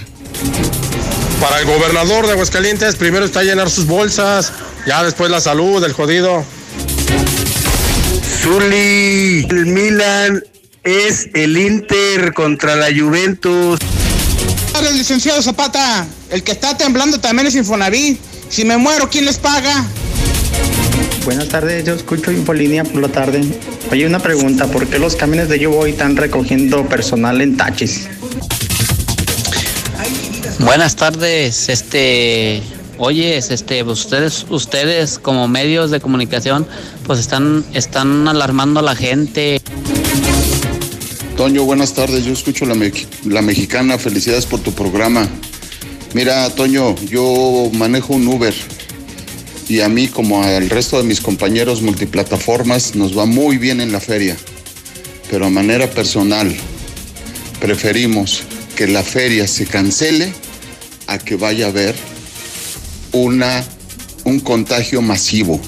Para 1.40 1.60
el 1.60 1.66
gobernador 1.66 2.26
de 2.26 2.32
Aguascalientes, 2.32 2.96
primero 2.96 3.24
está 3.24 3.44
llenar 3.44 3.70
sus 3.70 3.86
bolsas, 3.86 4.52
ya 4.86 5.02
después 5.02 5.30
la 5.30 5.40
salud, 5.40 5.82
el 5.84 5.92
jodido. 5.92 6.44
Zuli, 8.42 9.46
el 9.50 9.66
Milan 9.66 10.42
es 10.84 11.28
el 11.34 11.58
Inter 11.58 12.32
contra 12.32 12.76
la 12.76 12.86
Juventus. 12.86 13.80
El 14.80 14.96
licenciado 14.96 15.42
Zapata, 15.42 16.06
el 16.30 16.42
que 16.44 16.52
está 16.52 16.76
temblando 16.76 17.18
también 17.18 17.48
es 17.48 17.54
Infonavit. 17.56 18.20
Si 18.48 18.64
me 18.64 18.76
muero, 18.76 19.10
¿quién 19.10 19.24
les 19.24 19.38
paga? 19.38 19.84
Buenas 21.24 21.48
tardes, 21.48 21.84
yo 21.84 21.94
escucho 21.94 22.30
Infolínea 22.30 22.84
por 22.84 23.02
la 23.02 23.08
tarde. 23.08 23.42
Oye, 23.90 24.06
una 24.06 24.20
pregunta, 24.20 24.66
¿por 24.68 24.86
qué 24.86 25.00
los 25.00 25.16
camiones 25.16 25.48
de 25.48 25.58
Yo 25.58 25.70
Voy 25.70 25.90
están 25.90 26.16
recogiendo 26.16 26.88
personal 26.88 27.40
en 27.40 27.56
taxis? 27.56 28.06
Buenas 30.60 30.94
tardes, 30.94 31.68
este, 31.68 32.62
oye, 32.98 33.36
este, 33.36 33.82
ustedes, 33.82 34.46
ustedes 34.48 35.18
como 35.18 35.48
medios 35.48 35.90
de 35.90 36.00
comunicación, 36.00 36.66
pues 37.04 37.18
están, 37.18 37.64
están 37.74 38.28
alarmando 38.28 38.80
a 38.80 38.82
la 38.82 38.96
gente. 38.96 39.60
Toño, 41.36 41.64
buenas 41.64 41.92
tardes, 41.92 42.24
yo 42.24 42.32
escucho 42.32 42.64
la, 42.64 42.74
la 43.24 43.42
mexicana, 43.42 43.98
felicidades 43.98 44.46
por 44.46 44.60
tu 44.60 44.72
programa. 44.72 45.28
Mira, 46.14 46.48
Toño, 46.50 46.94
yo 47.06 47.70
manejo 47.74 48.14
un 48.14 48.26
Uber 48.26 48.54
y 49.68 49.80
a 49.80 49.88
mí 49.88 50.08
como 50.08 50.42
al 50.42 50.70
resto 50.70 50.96
de 50.96 51.04
mis 51.04 51.20
compañeros 51.20 51.82
multiplataformas 51.82 52.94
nos 52.94 53.16
va 53.16 53.26
muy 53.26 53.58
bien 53.58 53.80
en 53.80 53.92
la 53.92 54.00
feria, 54.00 54.36
pero 55.30 55.46
a 55.46 55.50
manera 55.50 55.90
personal 55.90 56.56
preferimos 57.60 58.42
que 58.76 58.86
la 58.86 59.02
feria 59.02 59.46
se 59.46 59.66
cancele 59.66 60.32
a 61.06 61.18
que 61.18 61.36
vaya 61.36 61.66
a 61.66 61.68
haber 61.68 61.94
una, 63.22 63.64
un 64.24 64.40
contagio 64.40 65.00
masivo. 65.02 65.60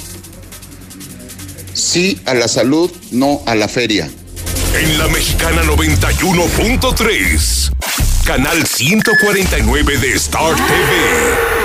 Sí 1.72 2.20
a 2.26 2.34
la 2.34 2.48
salud, 2.48 2.90
no 3.10 3.42
a 3.46 3.54
la 3.54 3.68
feria. 3.68 4.10
En 4.74 4.98
la 4.98 5.08
Mexicana 5.08 5.62
91.3, 5.62 7.72
canal 8.24 8.66
149 8.66 9.98
de 9.98 10.12
Star 10.14 10.54
TV. 10.54 11.58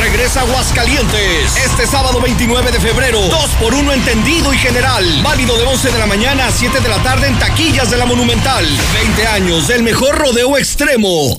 regresa 0.00 0.40
Aguascalientes. 0.40 1.56
Este 1.56 1.86
sábado 1.86 2.20
29 2.20 2.72
de 2.72 2.80
febrero, 2.80 3.20
2 3.20 3.50
por 3.60 3.74
1 3.74 3.92
entendido 3.92 4.52
y 4.52 4.58
general. 4.58 5.04
Válido 5.22 5.56
de 5.56 5.64
11 5.64 5.92
de 5.92 5.98
la 5.98 6.06
mañana 6.06 6.46
a 6.46 6.52
7 6.52 6.80
de 6.80 6.88
la 6.88 7.02
tarde 7.02 7.28
en 7.28 7.38
taquillas 7.38 7.90
de 7.90 7.96
la 7.96 8.06
Monumental. 8.06 8.66
20 8.94 9.26
años 9.26 9.68
del 9.68 9.82
mejor 9.82 10.16
rodeo 10.16 10.56
extremo. 10.56 11.38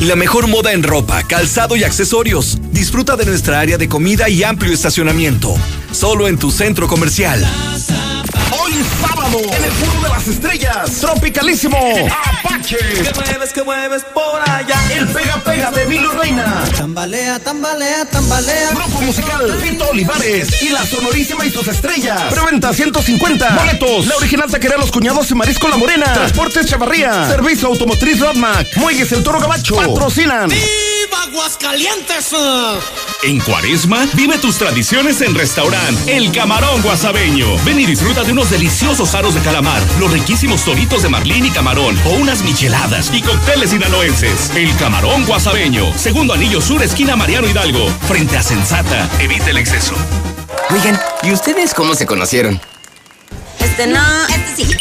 La 0.00 0.14
mejor 0.14 0.46
moda 0.46 0.72
en 0.72 0.84
ropa, 0.84 1.24
calzado 1.24 1.74
y 1.74 1.82
accesorios. 1.82 2.58
Disfruta 2.70 3.16
de 3.16 3.26
nuestra 3.26 3.58
área 3.58 3.78
de 3.78 3.88
comida 3.88 4.28
y 4.28 4.44
amplio 4.44 4.72
estacionamiento. 4.72 5.56
Solo 5.90 6.28
en 6.28 6.38
tu 6.38 6.52
centro 6.52 6.86
comercial. 6.86 7.44
Hoy 8.62 8.72
sábado, 9.00 9.38
las 10.18 10.26
Estrellas, 10.26 10.90
Tropicalísimo, 11.00 11.78
Apache. 11.78 12.76
Que 12.76 13.12
mueves, 13.14 13.52
que 13.52 13.62
mueves 13.62 14.02
por 14.12 14.40
allá. 14.50 14.76
El 14.92 15.06
Pega 15.08 15.36
Pega 15.44 15.70
de 15.70 15.84
Emilio 15.84 16.10
Reina. 16.10 16.64
Tambalea, 16.76 17.38
tambalea, 17.38 18.04
tambalea. 18.06 18.70
Grupo 18.70 19.00
musical, 19.02 19.56
Fito 19.62 19.88
Olivares 19.88 20.60
y 20.62 20.70
la 20.70 20.84
Sonorísima 20.84 21.46
y 21.46 21.50
sus 21.50 21.68
estrellas. 21.68 22.34
Preventa 22.34 22.72
150. 22.72 23.48
Boletos. 23.50 24.06
La 24.06 24.16
original 24.16 24.50
taquería 24.50 24.76
Los 24.76 24.90
Cuñados 24.90 25.30
y 25.30 25.36
Marisco 25.36 25.68
La 25.68 25.76
Morena. 25.76 26.12
Transportes 26.12 26.66
Chavarría. 26.66 27.28
Servicio 27.28 27.68
Automotriz 27.68 28.18
Rodmac. 28.18 28.76
Muelles 28.76 29.12
El 29.12 29.22
Toro 29.22 29.38
Gabacho. 29.38 29.76
Patrocinan. 29.76 30.48
¡Viva 30.48 31.22
Aguascalientes! 31.28 32.34
En 33.22 33.40
Cuaresma, 33.40 34.06
vive 34.14 34.38
tus 34.38 34.58
tradiciones 34.58 35.20
en 35.20 35.34
restaurante 35.34 36.16
El 36.16 36.32
Camarón 36.32 36.82
Guasabeño. 36.82 37.46
Ven 37.64 37.80
y 37.80 37.86
disfruta 37.86 38.24
de 38.24 38.32
unos 38.32 38.50
deliciosos 38.50 39.14
aros 39.14 39.34
de 39.34 39.40
calamar, 39.40 39.82
los 39.98 40.07
riquísimos 40.10 40.64
toritos 40.64 41.02
de 41.02 41.08
marlín 41.08 41.46
y 41.46 41.50
camarón, 41.50 41.96
o 42.04 42.10
unas 42.10 42.42
micheladas 42.42 43.10
y 43.12 43.22
cócteles 43.22 43.70
sinaloenses. 43.70 44.50
El 44.54 44.74
Camarón 44.76 45.24
Guasabeño, 45.24 45.92
segundo 45.96 46.34
anillo 46.34 46.60
sur, 46.60 46.82
esquina 46.82 47.16
Mariano 47.16 47.48
Hidalgo, 47.48 47.88
frente 48.06 48.36
a 48.36 48.42
Sensata. 48.42 49.08
Evite 49.20 49.50
el 49.50 49.58
exceso. 49.58 49.94
Oigan, 50.70 51.00
¿y 51.22 51.32
ustedes 51.32 51.74
cómo 51.74 51.94
se 51.94 52.06
conocieron? 52.06 52.60
Este 53.60 53.86
no, 53.86 54.26
este 54.28 54.64
sí. 54.64 54.76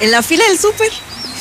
En 0.00 0.10
la 0.10 0.22
fila 0.22 0.44
del 0.48 0.58
súper. 0.58 0.90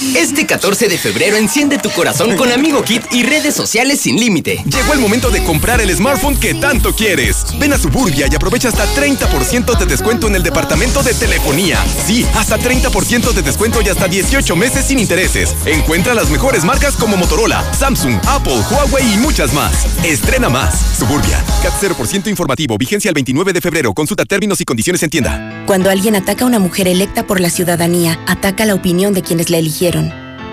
Este 0.02 0.48
14 0.48 0.88
de 0.88 0.98
febrero 0.98 1.38
enciende 1.38 1.78
tu 1.78 1.92
corazón 1.92 2.36
con 2.36 2.52
Amigo 2.52 2.84
Kit 2.84 3.04
y 3.12 3.22
redes 3.22 3.54
sociales 3.54 4.02
sin 4.02 4.20
límite. 4.20 4.64
Llegó 4.66 4.94
el 4.94 5.00
momento 5.00 5.30
de 5.30 5.44
comprar 5.44 5.80
el 5.80 5.96
smartphone 5.96 6.40
que 6.40 6.56
tanto 6.56 6.96
quieres. 6.96 7.46
Ven 7.60 7.72
a 7.72 7.78
Suburbia 7.78 8.26
y 8.30 8.34
aprovecha 8.34 8.70
hasta 8.70 8.88
30% 8.96 9.78
de 9.78 9.86
descuento 9.86 10.28
en 10.28 10.36
el 10.36 10.42
departamento 10.42 11.04
de 11.04 11.14
telefonía. 11.14 11.78
Sí, 12.04 12.26
hasta 12.34 12.58
30% 12.58 13.32
de 13.32 13.42
descuento 13.44 13.80
y 13.84 13.90
hasta 13.90 14.08
18 14.08 14.56
meses 14.56 14.86
sin 14.86 14.98
intereses. 14.98 15.56
Encuentra 15.68 16.16
las 16.16 16.32
mejores 16.32 16.64
marcas 16.64 16.96
como 16.96 17.16
Motorola, 17.16 17.64
Samsung, 17.72 18.16
Apple, 18.28 18.60
Huawei 18.72 19.14
y 19.14 19.18
muchas 19.18 19.54
más. 19.54 19.86
Estrena 20.04 20.50
más. 20.50 20.98
Suburbia. 20.98 21.44
CAT 21.62 21.74
0% 21.80 22.28
informativo. 22.28 22.76
Vigencia 22.80 23.10
el 23.10 23.16
29 23.16 23.54
de 23.54 23.62
febrero. 23.62 23.94
Consulta 23.94 24.26
términos 24.26 24.60
y 24.62 24.66
condiciones 24.66 25.04
en 25.04 25.12
tienda. 25.12 25.64
Cuando 25.68 25.92
alguien 25.92 26.16
ataca 26.16 26.44
a 26.44 26.48
una 26.48 26.58
mujer 26.58 26.88
electa 26.88 27.28
por 27.28 27.40
la 27.40 27.52
ciudadanía, 27.52 28.20
ataca 28.26 28.66
la 28.66 28.74
opinión 28.74 29.14
de 29.14 29.22
quienes 29.22 29.52
la 29.52 29.58
eligieron. 29.60 29.91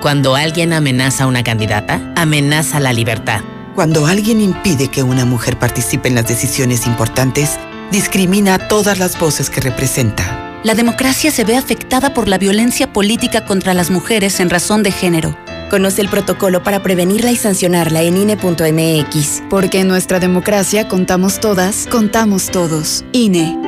Cuando 0.00 0.36
alguien 0.36 0.72
amenaza 0.72 1.24
a 1.24 1.26
una 1.26 1.42
candidata, 1.42 2.00
amenaza 2.16 2.80
la 2.80 2.92
libertad. 2.92 3.40
Cuando 3.74 4.06
alguien 4.06 4.40
impide 4.40 4.88
que 4.88 5.02
una 5.02 5.24
mujer 5.24 5.58
participe 5.58 6.08
en 6.08 6.14
las 6.14 6.26
decisiones 6.26 6.86
importantes, 6.86 7.58
discrimina 7.90 8.54
a 8.54 8.68
todas 8.68 8.98
las 8.98 9.18
voces 9.18 9.50
que 9.50 9.60
representa. 9.60 10.60
La 10.64 10.74
democracia 10.74 11.30
se 11.30 11.44
ve 11.44 11.56
afectada 11.56 12.14
por 12.14 12.28
la 12.28 12.38
violencia 12.38 12.92
política 12.92 13.44
contra 13.44 13.74
las 13.74 13.90
mujeres 13.90 14.40
en 14.40 14.50
razón 14.50 14.82
de 14.82 14.90
género. 14.90 15.36
Conoce 15.70 16.00
el 16.00 16.08
protocolo 16.08 16.62
para 16.62 16.82
prevenirla 16.82 17.30
y 17.30 17.36
sancionarla 17.36 18.02
en 18.02 18.16
INE.mx. 18.16 19.42
Porque 19.50 19.80
en 19.80 19.88
nuestra 19.88 20.18
democracia 20.18 20.88
contamos 20.88 21.40
todas, 21.40 21.86
contamos 21.90 22.50
todos. 22.50 23.04
INE. 23.12 23.67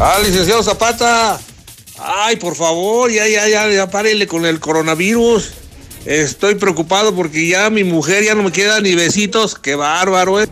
Ah, 0.00 0.18
licenciado 0.24 0.62
Zapata. 0.62 1.40
Ay, 1.98 2.36
por 2.36 2.56
favor, 2.56 3.10
ya, 3.10 3.28
ya, 3.28 3.48
ya, 3.48 3.68
ya 3.68 3.90
párele 3.90 4.26
con 4.26 4.44
el 4.46 4.58
coronavirus. 4.58 5.52
Estoy 6.04 6.56
preocupado 6.56 7.14
porque 7.14 7.46
ya 7.46 7.70
mi 7.70 7.84
mujer 7.84 8.24
ya 8.24 8.34
no 8.34 8.42
me 8.42 8.50
queda 8.50 8.80
ni 8.80 8.94
besitos. 8.94 9.54
Qué 9.54 9.76
bárbaro, 9.76 10.40
eh. 10.40 10.48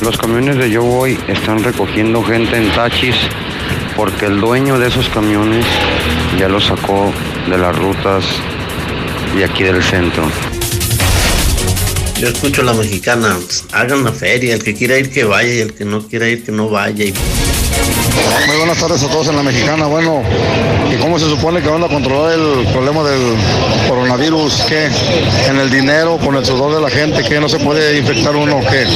Los 0.00 0.16
camiones 0.18 0.58
de 0.58 0.70
Yo 0.70 0.82
Voy 0.82 1.18
están 1.28 1.62
recogiendo 1.64 2.22
gente 2.22 2.56
en 2.56 2.72
tachis 2.72 3.16
porque 3.96 4.26
el 4.26 4.40
dueño 4.40 4.78
de 4.78 4.88
esos 4.88 5.08
camiones 5.08 5.64
ya 6.38 6.48
los 6.48 6.66
sacó 6.66 7.12
de 7.48 7.58
las 7.58 7.76
rutas 7.76 8.24
de 9.34 9.44
aquí 9.44 9.64
del 9.64 9.82
centro. 9.82 10.24
Yo 12.22 12.28
escucho 12.28 12.62
a 12.62 12.66
la 12.66 12.72
mexicana, 12.72 13.36
pues, 13.44 13.64
hagan 13.72 14.04
la 14.04 14.12
feria, 14.12 14.54
el 14.54 14.62
que 14.62 14.74
quiera 14.74 14.96
ir 14.96 15.10
que 15.10 15.24
vaya 15.24 15.54
y 15.54 15.58
el 15.58 15.74
que 15.74 15.84
no 15.84 16.06
quiera 16.06 16.28
ir 16.28 16.44
que 16.44 16.52
no 16.52 16.68
vaya. 16.68 17.04
Y... 17.04 17.12
Muy 18.46 18.58
buenas 18.58 18.78
tardes 18.78 19.02
a 19.02 19.08
todos 19.08 19.26
en 19.26 19.34
la 19.34 19.42
mexicana. 19.42 19.86
Bueno, 19.86 20.22
¿y 20.88 21.00
cómo 21.00 21.18
se 21.18 21.28
supone 21.28 21.60
que 21.60 21.68
van 21.68 21.82
a 21.82 21.88
controlar 21.88 22.38
el 22.38 22.64
problema 22.68 23.02
del 23.02 23.36
coronavirus? 23.88 24.54
¿Qué? 24.68 24.88
¿En 25.48 25.58
el 25.58 25.68
dinero, 25.68 26.16
con 26.18 26.36
el 26.36 26.46
sudor 26.46 26.76
de 26.76 26.80
la 26.80 26.90
gente? 26.90 27.24
¿Qué? 27.24 27.40
¿No 27.40 27.48
se 27.48 27.58
puede 27.58 27.98
infectar 27.98 28.36
uno 28.36 28.58
o 28.58 28.60
qué? 28.60 28.86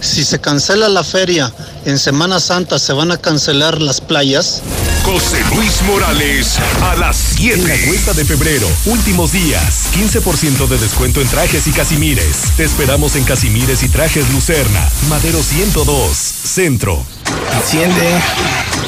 Si 0.00 0.24
se 0.24 0.40
cancela 0.40 0.88
la 0.88 1.04
feria 1.04 1.52
en 1.84 2.00
Semana 2.00 2.40
Santa, 2.40 2.80
¿se 2.80 2.92
van 2.92 3.12
a 3.12 3.16
cancelar 3.16 3.80
las 3.80 4.00
playas? 4.00 4.60
José 5.04 5.38
Luis 5.54 5.82
Morales 5.82 6.58
a 6.82 6.96
las 6.96 7.16
7. 7.36 7.54
En 7.54 7.68
la 7.68 7.86
cuesta 7.86 8.12
de 8.12 8.24
febrero, 8.24 8.68
últimos 8.86 9.32
días, 9.32 9.90
15% 9.94 10.66
de 10.66 10.78
descuento 10.78 11.20
en 11.20 11.28
trajes 11.28 11.66
y 11.66 11.72
casimires. 11.72 12.52
Te 12.56 12.64
esperamos 12.64 13.16
en 13.16 13.24
Casimires 13.24 13.82
y 13.82 13.88
Trajes 13.88 14.32
Lucerna, 14.32 14.88
Madero 15.08 15.42
102, 15.42 16.16
Centro. 16.16 17.04
Enciende. 17.52 18.87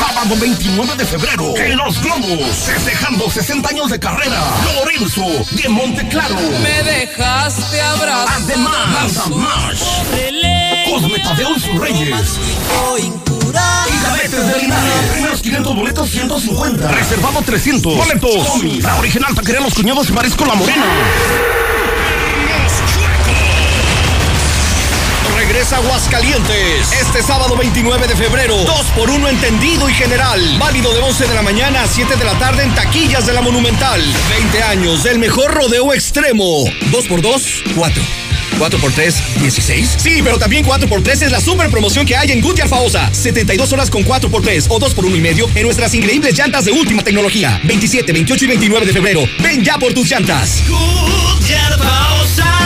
Sábado 0.00 0.34
29 0.40 0.96
de 0.96 1.04
febrero, 1.04 1.56
en 1.58 1.76
Los 1.76 2.00
Globos, 2.00 2.56
festejando 2.64 3.30
60 3.30 3.68
años 3.68 3.90
de 3.90 4.00
carrera, 4.00 4.42
Lorenzo 4.74 5.22
de 5.50 5.68
Monteclaro. 5.68 6.36
Me 6.62 6.82
dejaste 6.82 7.80
abrazar. 7.82 8.28
Además, 8.42 9.12
Samash, 9.12 9.82
Cosme 10.90 11.18
Tadeo 11.18 11.54
y 11.54 11.60
sus 11.60 11.78
Reyes. 11.78 12.38
Y 12.98 14.02
Cadetes 14.02 14.46
de 14.46 14.58
Linares. 14.62 14.92
Primeros 15.12 15.42
500 15.42 15.76
boletos, 15.76 16.08
150. 16.10 16.88
Reservado 16.92 17.42
300. 17.42 17.96
Boletos. 17.96 18.64
La 18.82 18.96
original 18.96 19.34
taquería 19.34 19.60
Los 19.60 19.74
Cuñados 19.74 20.08
y 20.08 20.12
Marisco 20.12 20.46
La 20.46 20.54
Morena. 20.54 20.86
Regresa 25.50 25.78
Aguascalientes. 25.78 26.92
Este 26.92 27.24
sábado 27.24 27.56
29 27.56 28.06
de 28.06 28.14
febrero. 28.14 28.56
2 28.56 28.86
por 28.94 29.10
1 29.10 29.28
entendido 29.28 29.90
y 29.90 29.94
general. 29.94 30.40
Válido 30.60 30.94
de 30.94 31.00
11 31.00 31.26
de 31.26 31.34
la 31.34 31.42
mañana 31.42 31.82
a 31.82 31.88
7 31.88 32.14
de 32.14 32.24
la 32.24 32.38
tarde 32.38 32.62
en 32.62 32.72
taquillas 32.72 33.26
de 33.26 33.32
la 33.32 33.42
Monumental. 33.42 34.00
20 34.30 34.62
años 34.62 35.02
del 35.02 35.18
mejor 35.18 35.52
rodeo 35.52 35.92
extremo. 35.92 36.64
2 36.92 37.06
por 37.08 37.20
2, 37.20 37.64
4. 37.74 38.02
4 38.58 38.78
por 38.78 38.92
3, 38.92 39.40
16. 39.40 39.96
Sí, 39.98 40.20
pero 40.22 40.38
también 40.38 40.64
4 40.64 40.88
por 40.88 41.02
3 41.02 41.22
es 41.22 41.32
la 41.32 41.40
super 41.40 41.68
promoción 41.68 42.06
que 42.06 42.16
hay 42.16 42.30
en 42.30 42.40
Goodyear 42.40 42.68
Faosa. 42.68 43.12
72 43.12 43.72
horas 43.72 43.90
con 43.90 44.04
4 44.04 44.30
por 44.30 44.42
3 44.42 44.66
o 44.68 44.78
2 44.78 44.94
por 44.94 45.04
1 45.04 45.16
y 45.16 45.20
medio 45.20 45.50
en 45.56 45.64
nuestras 45.64 45.92
increíbles 45.94 46.38
llantas 46.38 46.64
de 46.64 46.70
última 46.70 47.02
tecnología. 47.02 47.60
27, 47.64 48.12
28 48.12 48.44
y 48.44 48.48
29 48.48 48.86
de 48.86 48.92
febrero. 48.92 49.24
Ven 49.40 49.64
ya 49.64 49.78
por 49.78 49.92
tus 49.94 50.08
llantas. 50.08 50.62
Goodyear 50.68 51.76
Faosa. 51.76 52.59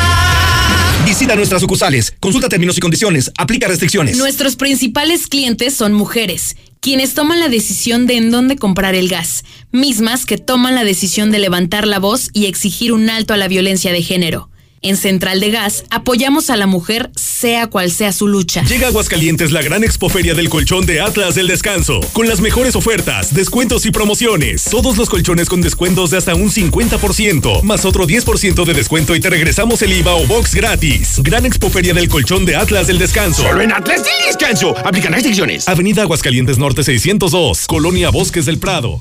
Visita 1.14 1.36
nuestras 1.36 1.60
sucursales, 1.60 2.12
consulta 2.18 2.48
términos 2.48 2.76
y 2.76 2.80
condiciones, 2.80 3.30
aplica 3.38 3.68
restricciones. 3.68 4.16
Nuestros 4.16 4.56
principales 4.56 5.28
clientes 5.28 5.72
son 5.72 5.92
mujeres, 5.92 6.56
quienes 6.80 7.14
toman 7.14 7.38
la 7.38 7.48
decisión 7.48 8.08
de 8.08 8.16
en 8.16 8.32
dónde 8.32 8.56
comprar 8.56 8.96
el 8.96 9.08
gas, 9.08 9.44
mismas 9.70 10.26
que 10.26 10.38
toman 10.38 10.74
la 10.74 10.82
decisión 10.82 11.30
de 11.30 11.38
levantar 11.38 11.86
la 11.86 12.00
voz 12.00 12.30
y 12.32 12.46
exigir 12.46 12.92
un 12.92 13.08
alto 13.10 13.32
a 13.32 13.36
la 13.36 13.46
violencia 13.46 13.92
de 13.92 14.02
género. 14.02 14.50
En 14.84 14.98
Central 14.98 15.40
de 15.40 15.50
Gas 15.50 15.84
apoyamos 15.88 16.50
a 16.50 16.58
la 16.58 16.66
mujer 16.66 17.10
sea 17.16 17.68
cual 17.68 17.90
sea 17.90 18.12
su 18.12 18.28
lucha. 18.28 18.62
Llega 18.64 18.84
a 18.84 18.90
Aguascalientes 18.90 19.50
la 19.50 19.62
gran 19.62 19.82
expoferia 19.82 20.34
del 20.34 20.50
colchón 20.50 20.84
de 20.84 21.00
Atlas 21.00 21.34
del 21.34 21.46
Descanso, 21.46 22.00
con 22.12 22.28
las 22.28 22.42
mejores 22.42 22.76
ofertas, 22.76 23.32
descuentos 23.32 23.86
y 23.86 23.90
promociones. 23.90 24.64
Todos 24.64 24.98
los 24.98 25.08
colchones 25.08 25.48
con 25.48 25.62
descuentos 25.62 26.10
de 26.10 26.18
hasta 26.18 26.34
un 26.34 26.50
50%, 26.50 27.62
más 27.62 27.86
otro 27.86 28.06
10% 28.06 28.62
de 28.66 28.74
descuento 28.74 29.16
y 29.16 29.20
te 29.20 29.30
regresamos 29.30 29.80
el 29.80 29.94
IVA 29.94 30.16
o 30.16 30.26
box 30.26 30.54
gratis. 30.54 31.18
Gran 31.22 31.46
expoferia 31.46 31.94
del 31.94 32.10
colchón 32.10 32.44
de 32.44 32.56
Atlas 32.56 32.86
del 32.86 32.98
Descanso. 32.98 33.42
Solo 33.42 33.62
en 33.62 33.72
Atlas 33.72 34.04
del 34.04 34.26
Descanso. 34.26 34.76
Aplican 34.84 35.14
restricciones. 35.14 35.66
Avenida 35.66 36.02
Aguascalientes 36.02 36.58
Norte 36.58 36.84
602, 36.84 37.66
Colonia 37.66 38.10
Bosques 38.10 38.44
del 38.44 38.58
Prado. 38.58 38.98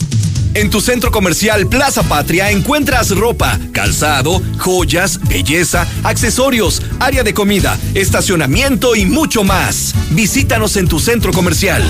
En 0.55 0.69
tu 0.69 0.81
centro 0.81 1.09
comercial 1.11 1.65
Plaza 1.67 2.03
Patria 2.03 2.51
encuentras 2.51 3.09
ropa, 3.09 3.59
calzado, 3.71 4.39
joyas, 4.59 5.19
belleza, 5.21 5.87
accesorios, 6.03 6.83
área 6.99 7.23
de 7.23 7.33
comida, 7.33 7.79
estacionamiento 7.95 8.95
y 8.95 9.05
mucho 9.05 9.43
más. 9.43 9.95
Visítanos 10.11 10.77
en 10.77 10.87
tu 10.87 10.99
centro 10.99 11.33
comercial. 11.33 11.83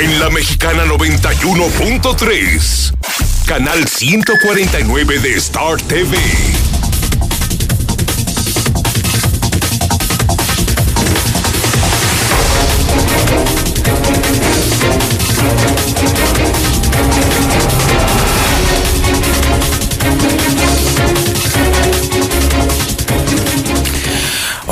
En 0.00 0.20
la 0.20 0.30
Mexicana 0.30 0.86
91.3, 0.86 2.94
canal 3.44 3.86
149 3.86 5.18
de 5.18 5.34
Star 5.34 5.76
TV. 5.82 6.16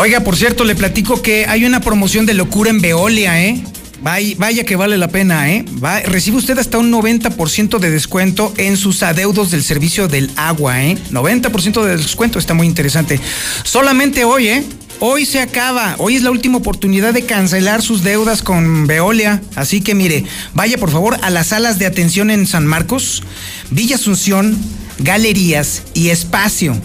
Oiga, 0.00 0.20
por 0.20 0.36
cierto, 0.36 0.62
le 0.62 0.76
platico 0.76 1.22
que 1.22 1.46
hay 1.46 1.64
una 1.64 1.80
promoción 1.80 2.24
de 2.24 2.32
locura 2.32 2.70
en 2.70 2.80
Veolia, 2.80 3.42
¿eh? 3.44 3.64
Vaya, 4.00 4.36
vaya, 4.38 4.62
que 4.62 4.76
vale 4.76 4.96
la 4.96 5.08
pena, 5.08 5.50
¿eh? 5.50 5.64
Va, 5.84 5.98
recibe 5.98 6.36
usted 6.36 6.56
hasta 6.56 6.78
un 6.78 6.92
90% 6.92 7.80
de 7.80 7.90
descuento 7.90 8.54
en 8.58 8.76
sus 8.76 9.02
adeudos 9.02 9.50
del 9.50 9.64
servicio 9.64 10.06
del 10.06 10.30
agua, 10.36 10.84
¿eh? 10.84 10.96
90% 11.10 11.84
de 11.84 11.96
descuento, 11.96 12.38
está 12.38 12.54
muy 12.54 12.68
interesante. 12.68 13.18
Solamente 13.64 14.22
hoy, 14.22 14.46
¿eh? 14.46 14.64
Hoy 15.00 15.26
se 15.26 15.40
acaba, 15.40 15.96
hoy 15.98 16.14
es 16.14 16.22
la 16.22 16.30
última 16.30 16.58
oportunidad 16.58 17.12
de 17.12 17.26
cancelar 17.26 17.82
sus 17.82 18.04
deudas 18.04 18.42
con 18.42 18.86
Veolia, 18.86 19.42
así 19.56 19.80
que 19.80 19.96
mire, 19.96 20.24
vaya 20.54 20.78
por 20.78 20.92
favor 20.92 21.16
a 21.22 21.30
las 21.30 21.48
salas 21.48 21.80
de 21.80 21.86
atención 21.86 22.30
en 22.30 22.46
San 22.46 22.68
Marcos, 22.68 23.24
Villa 23.72 23.96
Asunción, 23.96 24.56
Galerías 25.00 25.82
y 25.94 26.10
Espacio. 26.10 26.80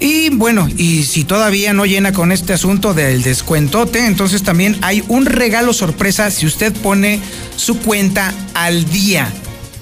Y 0.00 0.30
bueno, 0.30 0.66
y 0.78 1.04
si 1.04 1.24
todavía 1.24 1.74
no 1.74 1.84
llena 1.84 2.12
con 2.12 2.32
este 2.32 2.54
asunto 2.54 2.94
del 2.94 3.22
descuentote, 3.22 4.06
entonces 4.06 4.42
también 4.42 4.78
hay 4.80 5.04
un 5.08 5.26
regalo 5.26 5.74
sorpresa 5.74 6.30
si 6.30 6.46
usted 6.46 6.72
pone 6.72 7.20
su 7.56 7.78
cuenta 7.78 8.32
al 8.54 8.90
día. 8.90 9.30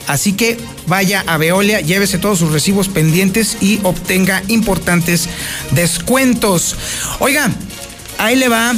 Así 0.08 0.32
que 0.32 0.58
vaya 0.88 1.22
a 1.26 1.36
Veolia, 1.36 1.80
llévese 1.80 2.18
todos 2.18 2.40
sus 2.40 2.50
recibos 2.50 2.88
pendientes 2.88 3.58
y 3.60 3.78
obtenga 3.84 4.42
importantes 4.48 5.28
descuentos. 5.70 6.74
Oiga, 7.20 7.48
ahí 8.18 8.34
le 8.34 8.48
va. 8.48 8.74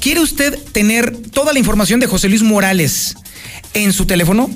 ¿Quiere 0.00 0.20
usted 0.20 0.58
tener 0.72 1.16
toda 1.32 1.52
la 1.52 1.58
información 1.58 2.00
de 2.00 2.06
José 2.06 2.30
Luis 2.30 2.42
Morales 2.42 3.16
en 3.74 3.92
su 3.92 4.06
teléfono? 4.06 4.48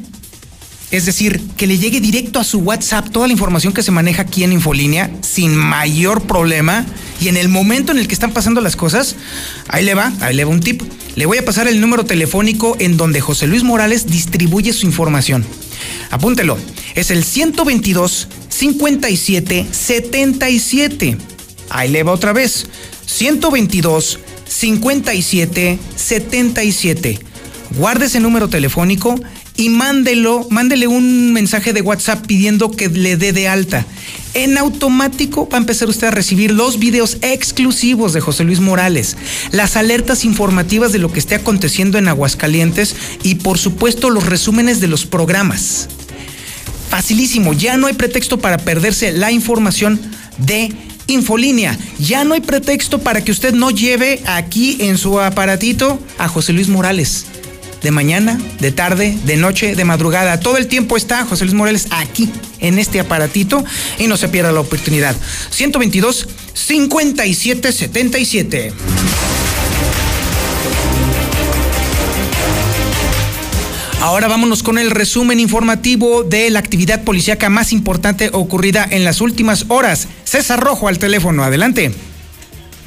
Es 0.90 1.04
decir, 1.04 1.40
que 1.56 1.66
le 1.66 1.78
llegue 1.78 2.00
directo 2.00 2.38
a 2.38 2.44
su 2.44 2.58
WhatsApp 2.58 3.10
toda 3.10 3.26
la 3.26 3.32
información 3.32 3.72
que 3.72 3.82
se 3.82 3.90
maneja 3.90 4.22
aquí 4.22 4.44
en 4.44 4.52
Infolínea 4.52 5.10
sin 5.20 5.54
mayor 5.56 6.22
problema. 6.22 6.86
Y 7.20 7.28
en 7.28 7.36
el 7.36 7.48
momento 7.48 7.92
en 7.92 7.98
el 7.98 8.06
que 8.06 8.14
están 8.14 8.32
pasando 8.32 8.60
las 8.60 8.76
cosas, 8.76 9.16
ahí 9.68 9.84
le 9.84 9.94
va, 9.94 10.12
ahí 10.20 10.34
le 10.36 10.44
va 10.44 10.50
un 10.50 10.60
tip. 10.60 10.82
Le 11.16 11.26
voy 11.26 11.38
a 11.38 11.44
pasar 11.44 11.66
el 11.66 11.80
número 11.80 12.04
telefónico 12.04 12.76
en 12.78 12.96
donde 12.96 13.20
José 13.20 13.46
Luis 13.48 13.64
Morales 13.64 14.06
distribuye 14.06 14.72
su 14.72 14.86
información. 14.86 15.44
Apúntelo. 16.10 16.56
Es 16.94 17.10
el 17.10 17.24
122 17.24 18.28
57 18.48 19.66
77. 19.70 21.18
Ahí 21.70 21.90
le 21.90 22.02
va 22.04 22.12
otra 22.12 22.32
vez. 22.32 22.66
122 23.06 24.20
57 24.46 25.78
77. 25.96 27.18
Guarde 27.76 28.06
ese 28.06 28.20
número 28.20 28.48
telefónico 28.48 29.18
y 29.56 29.70
mándelo, 29.70 30.46
mándele 30.50 30.86
un 30.86 31.32
mensaje 31.32 31.72
de 31.72 31.80
WhatsApp 31.80 32.26
pidiendo 32.26 32.70
que 32.70 32.88
le 32.88 33.16
dé 33.16 33.32
de 33.32 33.48
alta. 33.48 33.86
En 34.34 34.58
automático 34.58 35.48
va 35.48 35.56
a 35.56 35.60
empezar 35.60 35.88
usted 35.88 36.08
a 36.08 36.10
recibir 36.10 36.52
los 36.52 36.78
videos 36.78 37.16
exclusivos 37.22 38.12
de 38.12 38.20
José 38.20 38.44
Luis 38.44 38.60
Morales, 38.60 39.16
las 39.50 39.76
alertas 39.76 40.24
informativas 40.24 40.92
de 40.92 40.98
lo 40.98 41.10
que 41.10 41.18
esté 41.18 41.34
aconteciendo 41.34 41.96
en 41.96 42.08
Aguascalientes 42.08 42.94
y 43.22 43.36
por 43.36 43.58
supuesto 43.58 44.10
los 44.10 44.26
resúmenes 44.26 44.80
de 44.80 44.88
los 44.88 45.06
programas. 45.06 45.88
Facilísimo, 46.90 47.52
ya 47.52 47.76
no 47.76 47.86
hay 47.86 47.94
pretexto 47.94 48.38
para 48.38 48.58
perderse 48.58 49.12
la 49.12 49.32
información 49.32 50.00
de 50.38 50.72
Infolínea. 51.08 51.78
Ya 52.00 52.24
no 52.24 52.34
hay 52.34 52.40
pretexto 52.40 52.98
para 52.98 53.22
que 53.22 53.30
usted 53.30 53.54
no 53.54 53.70
lleve 53.70 54.20
aquí 54.26 54.76
en 54.80 54.98
su 54.98 55.20
aparatito 55.20 56.00
a 56.18 56.26
José 56.26 56.52
Luis 56.52 56.66
Morales 56.66 57.26
de 57.82 57.90
mañana, 57.90 58.38
de 58.60 58.72
tarde, 58.72 59.16
de 59.24 59.36
noche, 59.36 59.74
de 59.74 59.84
madrugada. 59.84 60.40
Todo 60.40 60.56
el 60.56 60.66
tiempo 60.66 60.96
está 60.96 61.24
José 61.24 61.44
Luis 61.44 61.54
Morales 61.54 61.88
aquí, 61.90 62.30
en 62.60 62.78
este 62.78 63.00
aparatito, 63.00 63.64
y 63.98 64.06
no 64.06 64.16
se 64.16 64.28
pierda 64.28 64.52
la 64.52 64.60
oportunidad. 64.60 65.14
122 65.50 66.28
5777. 66.54 68.72
Ahora 74.00 74.28
vámonos 74.28 74.62
con 74.62 74.78
el 74.78 74.90
resumen 74.90 75.40
informativo 75.40 76.22
de 76.22 76.50
la 76.50 76.58
actividad 76.58 77.02
policíaca 77.02 77.48
más 77.48 77.72
importante 77.72 78.30
ocurrida 78.32 78.86
en 78.88 79.04
las 79.04 79.20
últimas 79.20 79.64
horas. 79.68 80.08
César 80.24 80.60
Rojo 80.60 80.86
al 80.86 80.98
teléfono, 80.98 81.42
adelante. 81.42 81.92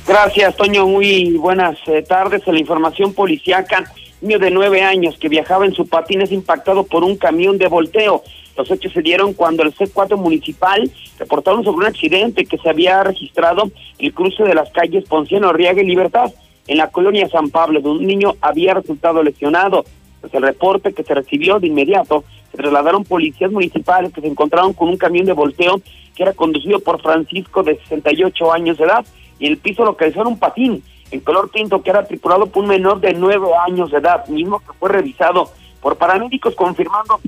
Gracias, 0.07 0.55
Toño. 0.55 0.87
Muy 0.87 1.33
buenas 1.33 1.77
eh, 1.87 2.03
tardes. 2.07 2.41
La 2.47 2.57
información 2.57 3.13
policíaca, 3.13 3.91
niño 4.21 4.39
de 4.39 4.51
nueve 4.51 4.81
años 4.81 5.17
que 5.17 5.29
viajaba 5.29 5.65
en 5.65 5.73
su 5.73 5.87
patín 5.87 6.21
es 6.21 6.31
impactado 6.31 6.83
por 6.83 7.03
un 7.03 7.15
camión 7.15 7.57
de 7.57 7.67
volteo. 7.67 8.23
Los 8.57 8.69
hechos 8.71 8.91
se 8.91 9.01
dieron 9.01 9.33
cuando 9.33 9.63
el 9.63 9.73
C4 9.73 10.17
municipal 10.17 10.91
reportaron 11.17 11.63
sobre 11.63 11.77
un 11.77 11.85
accidente 11.85 12.45
que 12.45 12.57
se 12.57 12.69
había 12.69 13.03
registrado 13.03 13.71
en 13.97 14.05
el 14.05 14.13
cruce 14.13 14.43
de 14.43 14.53
las 14.53 14.69
calles 14.71 15.05
Ponciano 15.07 15.49
Arriaga 15.49 15.81
y 15.81 15.85
Libertad, 15.85 16.33
en 16.67 16.77
la 16.77 16.89
colonia 16.89 17.29
San 17.29 17.49
Pablo, 17.49 17.81
donde 17.81 18.01
un 18.01 18.07
niño 18.07 18.35
había 18.41 18.73
resultado 18.73 19.23
lesionado. 19.23 19.85
Pues 20.19 20.33
el 20.33 20.41
reporte 20.41 20.93
que 20.93 21.03
se 21.03 21.13
recibió 21.13 21.59
de 21.59 21.67
inmediato, 21.67 22.25
se 22.51 22.57
trasladaron 22.57 23.05
policías 23.05 23.51
municipales 23.51 24.11
que 24.11 24.21
se 24.21 24.27
encontraron 24.27 24.73
con 24.73 24.89
un 24.89 24.97
camión 24.97 25.25
de 25.25 25.33
volteo 25.33 25.81
que 26.15 26.23
era 26.23 26.33
conducido 26.33 26.79
por 26.79 27.01
Francisco 27.01 27.63
de 27.63 27.79
68 27.79 28.51
años 28.51 28.77
de 28.77 28.83
edad 28.83 29.05
y 29.39 29.45
en 29.45 29.53
el 29.53 29.57
piso 29.57 29.85
localizaron 29.85 30.33
un 30.33 30.39
patín 30.39 30.83
en 31.11 31.19
color 31.21 31.49
tinto 31.51 31.81
que 31.81 31.89
era 31.89 32.05
tripulado 32.05 32.47
por 32.47 32.63
un 32.63 32.69
menor 32.69 32.99
de 32.99 33.13
9 33.13 33.47
años 33.67 33.91
de 33.91 33.97
edad, 33.97 34.27
mismo 34.27 34.59
que 34.59 34.73
fue 34.79 34.89
revisado 34.89 35.51
por 35.81 35.97
paramédicos 35.97 36.55
confirmando 36.55 37.19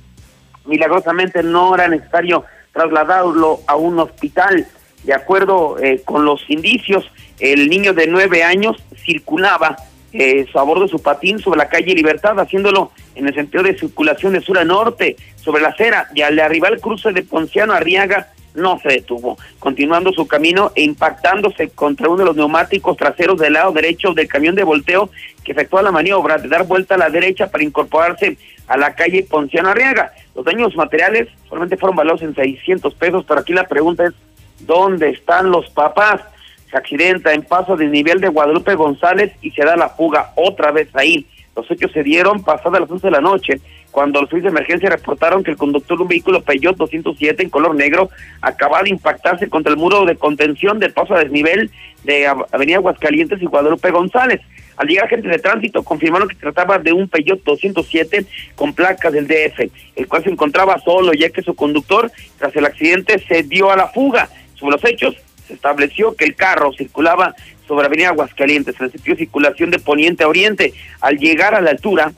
milagrosamente 0.66 1.44
no 1.44 1.74
era 1.76 1.88
necesario 1.88 2.46
trasladarlo 2.72 3.60
a 3.68 3.76
un 3.76 4.00
hospital. 4.00 4.68
De 5.04 5.14
acuerdo 5.14 5.78
eh, 5.80 6.02
con 6.06 6.26
los 6.26 6.48
indicios, 6.50 7.10
el 7.40 7.70
niño 7.70 7.94
de 7.94 8.08
9 8.08 8.44
años 8.44 8.78
circulaba 8.96 9.76
eh, 10.14 10.46
a 10.54 10.62
bordo 10.64 10.84
de 10.84 10.90
su 10.90 11.02
patín 11.02 11.40
sobre 11.40 11.58
la 11.58 11.70
calle 11.70 11.96
Libertad, 11.96 12.40
haciéndolo 12.40 12.92
en 13.16 13.28
el 13.28 13.34
sentido 13.34 13.64
de 13.64 13.78
circulación 13.78 14.34
de 14.34 14.42
sur 14.42 14.60
a 14.60 14.64
norte, 14.64 15.16
sobre 15.36 15.62
la 15.62 15.70
acera, 15.70 16.08
y 16.14 16.22
al 16.22 16.38
arribar 16.40 16.74
al 16.74 16.82
cruce 16.82 17.12
de 17.12 17.24
Ponciano 17.24 17.74
Arriaga, 17.74 18.30
no 18.54 18.80
se 18.80 18.90
detuvo, 18.90 19.38
continuando 19.60 20.12
su 20.12 20.28
camino 20.28 20.72
e 20.76 20.84
impactándose 20.84 21.70
contra 21.70 22.10
uno 22.10 22.18
de 22.18 22.26
los 22.26 22.36
neumáticos 22.36 22.98
traseros 22.98 23.40
del 23.40 23.54
lado 23.54 23.72
derecho 23.72 24.14
del 24.14 24.28
camión 24.28 24.56
de 24.56 24.64
volteo 24.64 25.10
que 25.44 25.54
efectuó 25.54 25.82
la 25.82 25.92
maniobra 25.92 26.38
de 26.38 26.48
dar 26.48 26.68
vuelta 26.68 26.96
a 26.96 26.98
la 26.98 27.10
derecha 27.10 27.50
para 27.50 27.64
incorporarse 27.64 28.38
a 28.68 28.78
la 28.78 28.94
calle 28.94 29.26
Ponciano 29.30 29.70
Arriaga. 29.70 30.14
Los 30.36 30.46
daños 30.46 30.76
materiales 30.76 31.28
solamente 31.48 31.78
fueron 31.78 31.96
valorados 31.96 32.22
en 32.22 32.36
600 32.36 32.94
pesos, 32.96 33.26
pero 33.28 33.42
aquí 33.42 33.54
la 33.54 33.68
pregunta 33.68 34.06
es, 34.06 34.14
¿dónde 34.60 35.10
están 35.10 35.52
los 35.52 35.70
papás? 35.72 36.22
Se 36.70 36.78
accidenta 36.78 37.34
en 37.34 37.44
paso 37.44 37.76
de 37.76 37.88
nivel 37.88 38.22
de 38.22 38.30
Guadalupe 38.30 38.76
González 38.76 39.34
y 39.42 39.52
se 39.52 39.66
da 39.66 39.76
la 39.76 39.90
fuga 39.90 40.32
otra 40.36 40.72
vez 40.72 40.88
ahí. 40.94 41.28
Los 41.56 41.70
hechos 41.70 41.92
se 41.92 42.04
dieron 42.04 42.44
pasadas 42.44 42.80
las 42.80 42.90
11 42.90 43.08
de 43.08 43.12
la 43.12 43.20
noche, 43.20 43.62
cuando 43.92 44.22
los 44.22 44.30
servicios 44.30 44.54
de 44.54 44.60
emergencia 44.60 44.90
reportaron 44.90 45.44
que 45.44 45.52
el 45.52 45.58
conductor 45.58 45.98
de 45.98 46.04
un 46.04 46.10
vehículo 46.10 46.42
Peugeot 46.42 46.78
207 46.78 47.44
en 47.44 47.50
color 47.50 47.76
negro 47.76 48.10
acababa 48.42 48.84
de 48.84 48.90
impactarse 48.90 49.50
contra 49.50 49.72
el 49.72 49.78
muro 49.78 50.06
de 50.06 50.16
contención 50.16 50.80
del 50.80 50.94
paso 50.94 51.14
a 51.14 51.20
desnivel 51.20 51.70
de 52.04 52.26
Avenida 52.26 52.78
Aguascalientes 52.78 53.42
y 53.42 53.46
Guadalupe 53.46 53.92
González. 53.92 54.42
Al 54.78 54.88
llegar 54.88 55.10
gente 55.10 55.28
de 55.28 55.38
tránsito 55.38 55.84
confirmaron 55.84 56.28
que 56.28 56.36
trataba 56.36 56.80
de 56.80 56.94
un 56.94 57.08
Peugeot 57.08 57.44
207 57.44 58.26
con 58.56 58.74
placas 58.74 59.14
del 59.14 59.28
DF, 59.28 59.70
el 59.96 60.08
cual 60.08 60.24
se 60.24 60.30
encontraba 60.30 60.80
solo 60.80 61.14
ya 61.14 61.30
que 61.30 61.44
su 61.44 61.54
conductor 61.54 62.12
tras 62.40 62.56
el 62.56 62.66
accidente 62.66 63.20
se 63.20 63.44
dio 63.44 63.72
a 63.72 63.76
la 63.76 63.88
fuga. 63.88 64.30
Sobre 64.56 64.78
los 64.78 64.86
hechos 64.86 65.16
se 65.48 65.54
estableció 65.54 66.16
que 66.16 66.26
el 66.26 66.36
carro 66.36 66.72
circulaba 66.74 67.36
sobre 67.68 67.88
Avenida 67.88 68.10
Aguascalientes 68.10 68.76
en 68.80 68.86
el 68.86 68.92
sentido 68.92 69.16
de 69.16 69.26
circulación 69.26 69.70
de 69.70 69.80
poniente 69.80 70.24
a 70.24 70.30
oriente. 70.30 70.74
Al 71.02 71.18
llegar 71.18 71.54
a 71.54 71.62
la 71.62 71.72
altura 71.72 72.12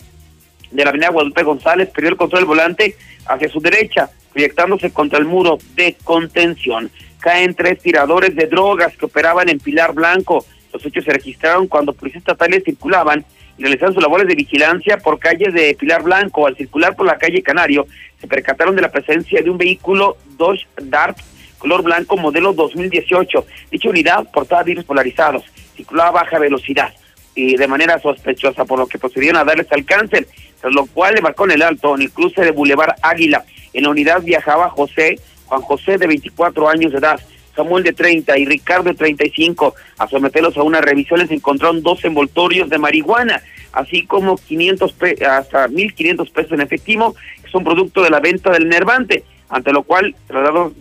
de 0.73 0.83
la 0.83 0.89
Avenida 0.89 1.09
Guadalupe 1.09 1.43
González, 1.43 1.89
perdió 1.89 2.09
el 2.09 2.17
control 2.17 2.41
del 2.41 2.47
volante 2.47 2.95
hacia 3.27 3.49
su 3.49 3.59
derecha, 3.59 4.09
proyectándose 4.31 4.91
contra 4.91 5.19
el 5.19 5.25
muro 5.25 5.57
de 5.75 5.95
contención. 6.03 6.89
Caen 7.19 7.53
tres 7.53 7.79
tiradores 7.79 8.36
de 8.36 8.47
drogas 8.47 8.97
que 8.97 9.05
operaban 9.05 9.49
en 9.49 9.59
Pilar 9.59 9.93
Blanco. 9.93 10.45
Los 10.73 10.86
hechos 10.86 11.05
se 11.05 11.12
registraron 11.12 11.67
cuando 11.67 11.93
policías 11.93 12.21
estatales 12.21 12.63
circulaban 12.65 13.23
y 13.57 13.62
realizaban 13.62 13.93
sus 13.93 14.01
labores 14.01 14.27
de 14.27 14.36
vigilancia 14.36 14.97
por 14.97 15.19
calles 15.19 15.53
de 15.53 15.75
Pilar 15.79 16.01
Blanco. 16.01 16.47
Al 16.47 16.57
circular 16.57 16.95
por 16.95 17.05
la 17.05 17.17
calle 17.17 17.43
Canario, 17.43 17.86
se 18.19 18.27
percataron 18.27 18.75
de 18.75 18.81
la 18.81 18.91
presencia 18.91 19.41
de 19.41 19.49
un 19.49 19.57
vehículo 19.57 20.17
Dodge 20.38 20.67
Dart 20.81 21.17
color 21.59 21.81
blanco 21.81 22.17
modelo 22.17 22.51
2018. 22.51 23.45
Dicha 23.71 23.89
unidad 23.89 24.29
portaba 24.33 24.63
vidrios 24.63 24.86
polarizados, 24.86 25.43
circulaba 25.77 26.09
a 26.09 26.23
baja 26.23 26.38
velocidad 26.38 26.93
y 27.36 27.56
de 27.56 27.67
manera 27.67 28.00
sospechosa, 28.00 28.65
por 28.65 28.80
lo 28.80 28.88
que 28.88 29.00
procedieron 29.00 29.38
a 29.38 29.43
darles 29.43 29.72
alcance, 29.72 30.28
tras 30.62 30.74
lo 30.74 30.86
cual 30.86 31.15
le 31.15 31.22
marcó 31.22 31.46
en 31.46 31.52
el 31.52 31.62
alto 31.62 31.96
en 31.96 32.04
el 32.04 32.12
cruce 32.12 32.41
de 32.41 32.52
Boulevard 32.52 32.96
Águila. 33.02 33.43
En 33.74 33.84
la 33.84 33.89
unidad 33.89 34.22
viajaba 34.22 34.69
José, 34.69 35.19
Juan 35.46 35.62
José 35.62 35.98
de 35.98 36.08
24 36.08 36.69
años 36.69 36.91
de 36.91 37.00
edad, 37.00 37.19
Samuel 37.56 37.84
de 37.84 37.93
30 37.93 38.38
y 38.38 38.46
Ricardo 38.46 38.89
de 38.89 38.96
35. 38.96 39.76
A 39.98 40.08
someterlos 40.08 40.58
a 40.58 40.63
una 40.63 40.82
revisión 40.82 41.19
les 41.19 41.32
encontraron 41.32 41.82
dos 41.82 42.04
envoltorios 42.06 42.69
de 42.69 42.78
marihuana, 42.78 43.41
así 43.72 44.06
como 44.06 44.38
500 44.38 44.96
hasta 45.28 45.67
1.500 45.67 46.32
pesos 46.32 46.52
en 46.52 46.62
efectivo, 46.62 47.15
que 47.43 47.50
son 47.52 47.63
producto 47.63 48.04
de 48.04 48.10
la 48.10 48.19
venta 48.19 48.52
del 48.52 48.69
nervante 48.69 49.24
ante 49.54 49.72
lo 49.72 49.84
cual 49.84 50.15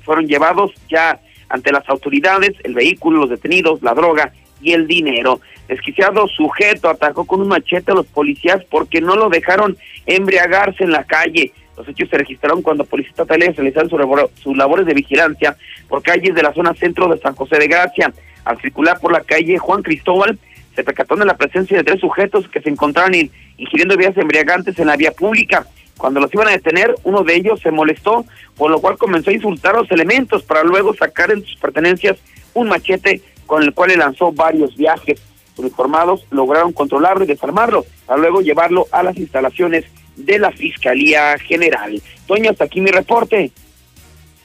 fueron 0.03 0.27
llevados 0.27 0.73
ya 0.89 1.21
ante 1.51 1.71
las 1.73 1.87
autoridades, 1.91 2.53
el 2.65 2.73
vehículo, 2.73 3.21
los 3.21 3.31
detenidos, 3.31 3.83
la 3.83 3.93
droga 3.93 4.33
y 4.63 4.73
el 4.73 4.87
dinero. 4.87 5.41
Desquiciado 5.69 6.27
sujeto 6.29 6.89
atacó 6.89 7.25
con 7.25 7.41
un 7.41 7.49
machete 7.49 7.93
a 7.93 7.95
los 7.95 8.07
policías 8.07 8.65
porque 8.71 9.01
no 9.01 9.17
lo 9.17 9.29
dejaron 9.29 9.77
embriagarse 10.07 10.85
en 10.85 10.93
la 10.93 11.05
calle. 11.05 11.53
Los 11.77 11.89
hechos 11.89 12.09
se 12.11 12.19
registraron 12.19 12.63
cuando 12.63 12.85
policías 12.85 13.13
estatales 13.13 13.57
realizaron 13.57 13.91
sus 14.35 14.57
labores 14.57 14.87
de 14.87 14.95
vigilancia 14.95 15.57
por 15.89 16.03
calles 16.03 16.35
de 16.35 16.43
la 16.43 16.53
zona 16.53 16.75
centro 16.75 17.09
de 17.09 17.19
San 17.21 17.35
José 17.35 17.59
de 17.59 17.69
Gracia. 17.69 18.13
Al 18.45 18.61
circular 18.61 18.99
por 19.01 19.13
la 19.13 19.21
calle 19.21 19.57
Juan 19.59 19.83
Cristóbal, 19.83 20.39
se 20.75 20.85
percató 20.85 21.17
de 21.17 21.25
la 21.25 21.37
presencia 21.37 21.77
de 21.77 21.85
tres 21.85 22.01
sujetos 22.01 22.49
que 22.49 22.61
se 22.61 22.71
encontraban 22.71 23.15
ingiriendo 23.57 23.97
bebidas 23.97 24.17
embriagantes 24.17 24.79
en 24.79 24.87
la 24.87 24.97
vía 24.97 25.13
pública. 25.13 25.67
Cuando 25.97 26.21
los 26.21 26.33
iban 26.35 26.49
a 26.49 26.53
detener, 26.53 26.95
uno 27.05 27.23
de 27.23 27.37
ellos 27.37 27.61
se 27.61 27.71
molestó, 27.71 28.25
por 28.57 28.71
lo 28.71 28.81
cual 28.81 28.99
comenzó 28.99 29.31
a 29.31 29.35
insultar 29.35 29.77
a 29.77 29.81
los 29.81 29.91
elementos 29.91 30.43
para 30.43 30.65
luego 30.65 30.95
sacar 30.95 31.31
en 31.31 31.45
sus 31.45 31.57
pertenencias 31.57 32.19
un 32.55 32.69
machete 32.69 33.21
con 33.47 33.63
el 33.63 33.73
cual 33.73 33.91
le 33.91 33.97
lanzó 33.97 34.33
varios 34.33 34.77
viajes. 34.77 35.21
Uniformados 35.57 36.25
lograron 36.31 36.73
controlarlo 36.73 37.25
y 37.25 37.29
desarmarlo 37.29 37.85
para 38.07 38.21
luego 38.21 38.41
llevarlo 38.41 38.87
a 38.91 39.03
las 39.03 39.17
instalaciones 39.17 39.85
de 40.17 40.39
la 40.39 40.51
Fiscalía 40.51 41.37
General. 41.39 42.01
Toño, 42.27 42.51
hasta 42.51 42.65
aquí 42.65 42.81
mi 42.81 42.91
reporte. 42.91 43.53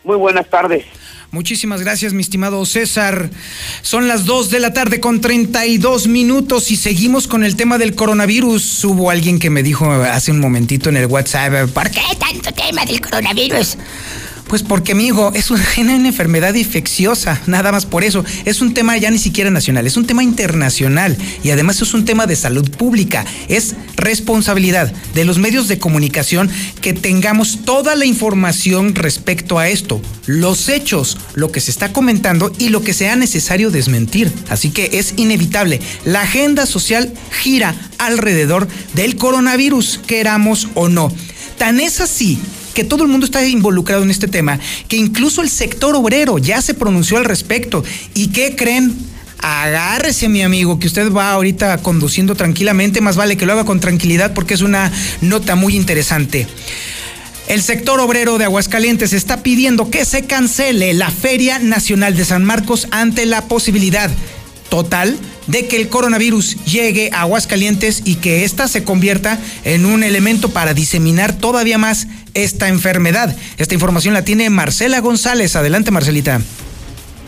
Muy 0.04 0.18
buenas 0.18 0.50
tardes. 0.50 0.86
Muchísimas 1.32 1.82
gracias, 1.82 2.14
mi 2.14 2.22
estimado 2.22 2.66
César. 2.66 3.30
Son 3.82 4.08
las 4.08 4.26
2 4.26 4.50
de 4.50 4.60
la 4.62 4.74
tarde 4.74 5.02
con 5.02 5.20
32 5.20 6.08
minutos 6.08 6.72
y 6.72 6.78
seguimos 6.78 7.28
con 7.28 7.44
el 7.44 7.58
tema 7.58 7.78
del 7.78 7.96
coronavirus. 7.96 8.86
Hubo 8.86 9.12
alguien 9.12 9.38
que 9.38 9.50
me 9.50 9.62
dijo 9.62 9.92
hace 9.92 10.32
un 10.32 10.40
momentito 10.40 10.90
en 10.90 10.98
el 10.98 11.08
WhatsApp, 11.08 11.70
¿por 11.72 11.92
qué 11.92 12.02
tanto 12.18 12.54
tema 12.54 12.86
del 12.86 13.02
coronavirus? 13.02 13.78
Pues 14.48 14.64
porque, 14.64 14.94
amigo, 14.94 15.32
es 15.36 15.52
una, 15.52 15.66
una, 15.78 16.08
enfermedad 16.08 16.54
infecciosa, 16.54 17.42
nada 17.48 17.72
más 17.72 17.86
por 17.86 18.04
eso. 18.04 18.24
Es 18.46 18.62
un 18.62 18.74
tema 18.74 18.98
ya 18.98 19.12
ni 19.12 19.18
siquiera 19.18 19.52
nacional, 19.52 19.86
es 19.86 19.98
un 19.98 20.08
tema 20.08 20.24
internacional 20.24 21.18
y 21.44 21.52
además 21.52 21.82
es 21.82 21.94
un 21.94 22.06
tema 22.06 22.28
de 22.28 22.36
salud 22.36 22.70
pública. 22.72 23.26
Es 23.50 23.76
responsabilidad 23.98 24.92
de 25.14 25.26
los 25.26 25.38
medios 25.38 25.68
de 25.68 25.80
comunicación 25.80 26.50
que 26.82 26.94
tengamos 26.94 27.60
toda 27.66 27.96
la 27.96 28.06
información 28.06 28.96
respecto 28.96 29.60
a 29.60 29.68
esto, 29.68 30.02
los 30.26 30.70
hechos, 30.70 31.18
lo 31.34 31.52
que 31.52 31.60
se 31.60 31.72
está 31.72 31.92
comentando 31.92 32.54
y 32.58 32.70
lo 32.70 32.82
que 32.82 32.94
sea 32.94 33.18
necesario 33.18 33.70
desmentir. 33.70 34.32
Así 34.50 34.70
que 34.70 34.92
es 34.94 35.14
inevitable. 35.18 35.82
La 36.06 36.22
agenda 36.22 36.66
social 36.66 37.14
gira 37.32 37.76
alrededor 37.98 38.68
del 38.94 39.18
coronavirus, 39.18 40.00
queramos 40.08 40.70
o 40.74 40.88
no. 40.88 41.12
Tan 41.58 41.80
es 41.80 42.00
así 42.00 42.40
que 42.78 42.84
todo 42.84 43.04
el 43.04 43.10
mundo 43.10 43.26
está 43.26 43.44
involucrado 43.44 44.04
en 44.04 44.12
este 44.12 44.28
tema, 44.28 44.60
que 44.88 44.98
incluso 44.98 45.42
el 45.42 45.50
sector 45.50 45.96
obrero 45.96 46.38
ya 46.38 46.62
se 46.62 46.76
pronunció 46.76 47.18
al 47.18 47.26
respecto. 47.26 47.84
¿Y 48.14 48.28
qué 48.28 48.56
creen? 48.56 48.96
Agárrese, 49.40 50.30
mi 50.30 50.44
amigo, 50.44 50.78
que 50.78 50.86
usted 50.86 51.12
va 51.12 51.32
ahorita 51.32 51.80
conduciendo 51.80 52.36
tranquilamente, 52.36 53.02
más 53.02 53.16
vale 53.16 53.36
que 53.36 53.48
lo 53.48 53.54
haga 53.54 53.66
con 53.66 53.80
tranquilidad 53.80 54.36
porque 54.36 54.54
es 54.54 54.62
una 54.62 54.92
nota 55.22 55.56
muy 55.56 55.76
interesante. 55.76 56.46
El 57.48 57.64
sector 57.64 58.00
obrero 58.00 58.38
de 58.38 58.46
Aguascalientes 58.46 59.12
está 59.12 59.42
pidiendo 59.42 59.90
que 59.90 60.06
se 60.06 60.28
cancele 60.28 60.94
la 60.94 61.10
Feria 61.10 61.58
Nacional 61.58 62.16
de 62.16 62.26
San 62.26 62.46
Marcos 62.46 62.88
ante 62.92 63.26
la 63.26 63.46
posibilidad 63.46 64.12
total 64.70 65.18
de 65.48 65.68
que 65.68 65.78
el 65.78 65.90
coronavirus 65.90 66.64
llegue 66.66 67.10
a 67.14 67.22
Aguascalientes 67.22 68.04
y 68.06 68.16
que 68.16 68.44
ésta 68.44 68.68
se 68.68 68.84
convierta 68.84 69.40
en 69.64 69.86
un 69.86 70.04
elemento 70.04 70.50
para 70.50 70.74
diseminar 70.74 71.34
todavía 71.34 71.78
más 71.78 72.08
esta 72.34 72.68
enfermedad. 72.68 73.36
Esta 73.58 73.74
información 73.74 74.14
la 74.14 74.24
tiene 74.24 74.50
Marcela 74.50 75.00
González. 75.00 75.56
Adelante, 75.56 75.92
Marcelita. 75.92 76.42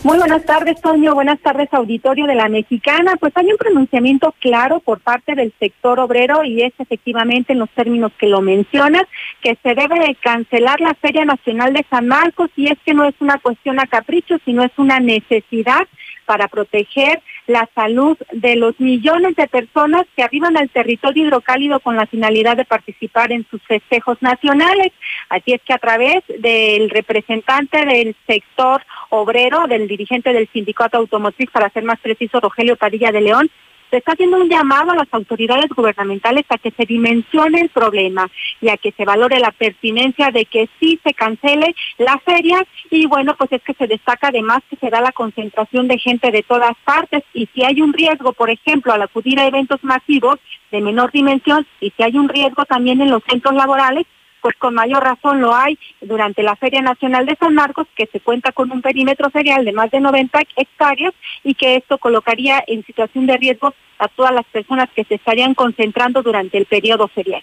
Muy 0.02 0.16
buenas 0.16 0.46
tardes, 0.46 0.80
Toño. 0.80 1.14
Buenas 1.14 1.38
tardes, 1.40 1.68
auditorio 1.72 2.26
de 2.26 2.34
la 2.34 2.48
Mexicana. 2.48 3.16
Pues 3.20 3.36
hay 3.36 3.52
un 3.52 3.58
pronunciamiento 3.58 4.34
claro 4.40 4.80
por 4.80 5.00
parte 5.00 5.34
del 5.34 5.52
sector 5.60 6.00
obrero 6.00 6.42
y 6.42 6.62
es 6.62 6.72
efectivamente 6.78 7.52
en 7.52 7.58
los 7.58 7.68
términos 7.70 8.10
que 8.18 8.26
lo 8.26 8.40
mencionas, 8.40 9.02
que 9.42 9.58
se 9.62 9.74
debe 9.74 10.16
cancelar 10.22 10.80
la 10.80 10.94
Feria 10.94 11.26
Nacional 11.26 11.74
de 11.74 11.84
San 11.90 12.08
Marcos 12.08 12.48
y 12.56 12.68
es 12.68 12.78
que 12.86 12.94
no 12.94 13.04
es 13.04 13.14
una 13.20 13.36
cuestión 13.38 13.78
a 13.78 13.86
capricho, 13.86 14.38
sino 14.46 14.64
es 14.64 14.72
una 14.78 15.00
necesidad 15.00 15.86
para 16.30 16.46
proteger 16.46 17.20
la 17.48 17.68
salud 17.74 18.16
de 18.30 18.54
los 18.54 18.78
millones 18.78 19.34
de 19.34 19.48
personas 19.48 20.06
que 20.14 20.22
arriban 20.22 20.56
al 20.56 20.70
territorio 20.70 21.24
hidrocálido 21.24 21.80
con 21.80 21.96
la 21.96 22.06
finalidad 22.06 22.56
de 22.56 22.64
participar 22.64 23.32
en 23.32 23.44
sus 23.50 23.60
festejos 23.64 24.16
nacionales. 24.22 24.92
Así 25.28 25.54
es 25.54 25.60
que 25.62 25.72
a 25.72 25.78
través 25.78 26.22
del 26.38 26.88
representante 26.90 27.84
del 27.84 28.14
sector 28.28 28.80
obrero, 29.08 29.66
del 29.66 29.88
dirigente 29.88 30.32
del 30.32 30.48
sindicato 30.52 30.98
automotriz, 30.98 31.50
para 31.50 31.68
ser 31.70 31.82
más 31.82 31.98
preciso, 31.98 32.38
Rogelio 32.38 32.76
Padilla 32.76 33.10
de 33.10 33.22
León, 33.22 33.50
se 33.90 33.98
está 33.98 34.12
haciendo 34.12 34.36
un 34.38 34.48
llamado 34.48 34.92
a 34.92 34.96
las 34.96 35.08
autoridades 35.12 35.68
gubernamentales 35.68 36.44
a 36.48 36.58
que 36.58 36.70
se 36.70 36.86
dimensione 36.86 37.60
el 37.60 37.68
problema 37.70 38.30
y 38.60 38.68
a 38.68 38.76
que 38.76 38.92
se 38.92 39.04
valore 39.04 39.38
la 39.40 39.50
pertinencia 39.50 40.30
de 40.30 40.44
que 40.44 40.68
sí 40.78 40.98
se 41.04 41.12
cancele 41.12 41.74
la 41.98 42.18
feria. 42.18 42.64
Y 42.90 43.06
bueno, 43.06 43.34
pues 43.36 43.52
es 43.52 43.62
que 43.62 43.74
se 43.74 43.86
destaca 43.86 44.28
además 44.28 44.60
que 44.70 44.76
se 44.76 44.90
da 44.90 45.00
la 45.00 45.12
concentración 45.12 45.88
de 45.88 45.98
gente 45.98 46.30
de 46.30 46.42
todas 46.42 46.76
partes. 46.84 47.22
Y 47.34 47.48
si 47.54 47.64
hay 47.64 47.80
un 47.80 47.92
riesgo, 47.92 48.32
por 48.32 48.50
ejemplo, 48.50 48.92
al 48.92 49.02
acudir 49.02 49.40
a 49.40 49.46
eventos 49.46 49.82
masivos 49.82 50.38
de 50.70 50.80
menor 50.80 51.10
dimensión 51.10 51.66
y 51.80 51.90
si 51.90 52.02
hay 52.02 52.16
un 52.16 52.28
riesgo 52.28 52.64
también 52.64 53.00
en 53.00 53.10
los 53.10 53.22
centros 53.28 53.54
laborales, 53.54 54.06
pues 54.40 54.56
con 54.56 54.74
mayor 54.74 55.02
razón 55.02 55.40
lo 55.40 55.54
hay 55.54 55.78
durante 56.00 56.42
la 56.42 56.56
Feria 56.56 56.82
Nacional 56.82 57.26
de 57.26 57.36
San 57.36 57.54
Marcos, 57.54 57.86
que 57.94 58.08
se 58.12 58.20
cuenta 58.20 58.52
con 58.52 58.70
un 58.70 58.82
perímetro 58.82 59.30
ferial 59.30 59.64
de 59.64 59.72
más 59.72 59.90
de 59.90 60.00
90 60.00 60.40
hectáreas 60.56 61.14
y 61.42 61.54
que 61.54 61.76
esto 61.76 61.98
colocaría 61.98 62.62
en 62.66 62.84
situación 62.84 63.26
de 63.26 63.36
riesgo 63.36 63.74
a 63.98 64.08
todas 64.08 64.32
las 64.32 64.46
personas 64.46 64.88
que 64.94 65.04
se 65.04 65.16
estarían 65.16 65.54
concentrando 65.54 66.22
durante 66.22 66.58
el 66.58 66.66
periodo 66.66 67.08
ferial. 67.08 67.42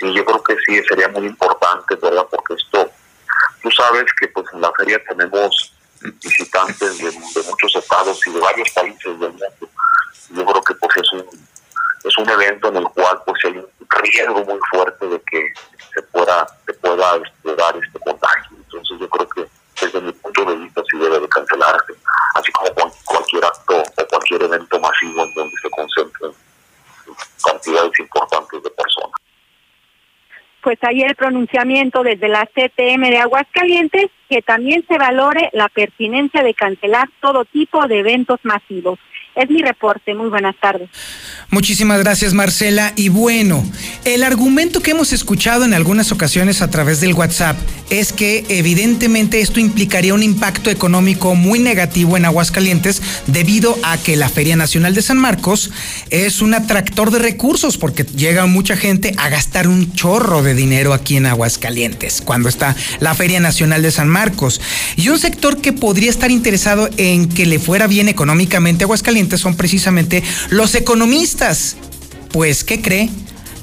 Y 0.00 0.12
yo 0.14 0.24
creo 0.24 0.42
que 0.42 0.56
sí, 0.66 0.80
sería 0.88 1.08
muy 1.08 1.26
importante, 1.26 1.96
¿verdad? 1.96 2.26
Porque 2.30 2.54
esto, 2.54 2.90
tú 3.62 3.70
sabes 3.70 4.04
que 4.20 4.28
pues 4.28 4.46
en 4.52 4.60
la 4.60 4.72
feria 4.76 5.00
tenemos 5.08 5.74
visitantes 6.22 6.98
de, 6.98 7.10
muchos 7.48 7.76
estados 7.76 8.24
y 8.26 8.30
de 8.30 8.40
varios 8.40 8.70
países 8.70 9.18
del 9.18 9.30
mundo. 9.30 9.46
Yo 10.30 10.44
creo 10.44 10.62
que 10.62 10.74
pues 10.74 10.96
es 10.98 11.12
un, 11.12 11.24
es 12.04 12.18
un 12.18 12.28
evento 12.28 12.68
en 12.68 12.76
el 12.76 12.84
cual 12.88 13.18
pues 13.26 13.44
hay 13.44 13.58
un 13.58 13.68
riesgo 14.02 14.44
muy 14.44 14.60
fuerte 14.70 15.06
de 15.06 15.20
que 15.30 15.52
se 15.94 16.02
pueda, 16.02 16.46
se 16.66 16.74
pueda 16.74 17.18
dar 17.56 17.76
este 17.76 17.98
contagio. 18.00 18.56
Entonces 18.56 18.98
yo 19.00 19.08
creo 19.08 19.28
que 19.28 19.46
desde 19.80 20.00
mi 20.00 20.12
punto 20.12 20.44
de 20.44 20.56
vista 20.56 20.82
sí 20.90 20.98
debe 20.98 21.20
de 21.20 21.28
cancelarse, 21.28 21.94
así 22.34 22.52
como 22.52 22.92
cualquier 23.04 23.44
acto 23.44 23.82
o 23.82 24.06
cualquier 24.06 24.42
evento 24.42 24.80
masivo 24.80 25.22
en 25.22 25.34
donde 25.34 25.54
se 25.62 25.70
concentren 25.70 26.32
cantidades 27.44 27.98
importantes 27.98 28.62
de 28.62 28.70
personas. 28.70 29.20
Pues 30.62 30.78
ahí 30.82 31.02
el 31.02 31.14
pronunciamiento 31.14 32.02
desde 32.02 32.28
la 32.28 32.44
CTM 32.46 33.10
de 33.10 33.18
Aguascalientes 33.18 34.10
que 34.28 34.42
también 34.42 34.84
se 34.86 34.98
valore 34.98 35.48
la 35.52 35.68
pertinencia 35.68 36.42
de 36.42 36.52
cancelar 36.54 37.08
todo 37.20 37.44
tipo 37.44 37.86
de 37.86 38.00
eventos 38.00 38.40
masivos. 38.42 38.98
Es 39.38 39.48
mi 39.50 39.62
reporte. 39.62 40.14
Muy 40.14 40.30
buenas 40.30 40.56
tardes. 40.60 40.90
Muchísimas 41.50 42.00
gracias, 42.00 42.34
Marcela. 42.34 42.92
Y 42.96 43.08
bueno, 43.08 43.64
el 44.04 44.24
argumento 44.24 44.80
que 44.82 44.90
hemos 44.90 45.12
escuchado 45.12 45.64
en 45.64 45.74
algunas 45.74 46.10
ocasiones 46.10 46.60
a 46.60 46.70
través 46.70 47.00
del 47.00 47.14
WhatsApp 47.14 47.56
es 47.88 48.12
que 48.12 48.44
evidentemente 48.48 49.40
esto 49.40 49.60
implicaría 49.60 50.12
un 50.12 50.24
impacto 50.24 50.70
económico 50.70 51.36
muy 51.36 51.60
negativo 51.60 52.16
en 52.16 52.24
Aguascalientes 52.24 53.00
debido 53.28 53.78
a 53.84 53.96
que 53.96 54.16
la 54.16 54.28
Feria 54.28 54.56
Nacional 54.56 54.92
de 54.94 55.02
San 55.02 55.18
Marcos 55.18 55.70
es 56.10 56.42
un 56.42 56.54
atractor 56.54 57.12
de 57.12 57.20
recursos 57.20 57.78
porque 57.78 58.02
llega 58.02 58.44
mucha 58.46 58.76
gente 58.76 59.14
a 59.18 59.28
gastar 59.28 59.68
un 59.68 59.92
chorro 59.94 60.42
de 60.42 60.54
dinero 60.54 60.92
aquí 60.92 61.16
en 61.16 61.26
Aguascalientes 61.26 62.22
cuando 62.22 62.48
está 62.48 62.74
la 62.98 63.14
Feria 63.14 63.38
Nacional 63.38 63.82
de 63.82 63.92
San 63.92 64.08
Marcos. 64.08 64.60
Y 64.96 65.10
un 65.10 65.18
sector 65.20 65.60
que 65.60 65.72
podría 65.72 66.10
estar 66.10 66.32
interesado 66.32 66.90
en 66.96 67.28
que 67.28 67.46
le 67.46 67.60
fuera 67.60 67.86
bien 67.86 68.08
económicamente 68.08 68.82
a 68.82 68.86
Aguascalientes 68.86 69.27
son 69.36 69.56
precisamente 69.56 70.22
los 70.50 70.74
economistas. 70.74 71.76
Pues, 72.32 72.64
¿qué 72.64 72.80
cree? 72.80 73.10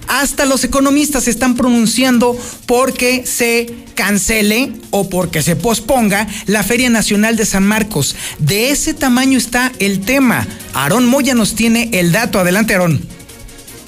Hasta 0.07 0.45
los 0.45 0.63
economistas 0.63 1.27
están 1.27 1.55
pronunciando 1.55 2.37
porque 2.67 3.25
se 3.25 3.73
cancele 3.95 4.71
o 4.91 5.09
porque 5.09 5.41
se 5.41 5.55
posponga 5.55 6.27
la 6.45 6.63
Feria 6.63 6.89
Nacional 6.89 7.37
de 7.37 7.45
San 7.45 7.65
Marcos. 7.65 8.15
De 8.37 8.69
ese 8.69 8.93
tamaño 8.93 9.37
está 9.37 9.71
el 9.79 10.05
tema. 10.05 10.45
Aarón 10.73 11.07
Moya 11.07 11.33
nos 11.33 11.55
tiene 11.55 11.89
el 11.93 12.11
dato. 12.11 12.39
Adelante, 12.39 12.73
Aarón. 12.73 12.99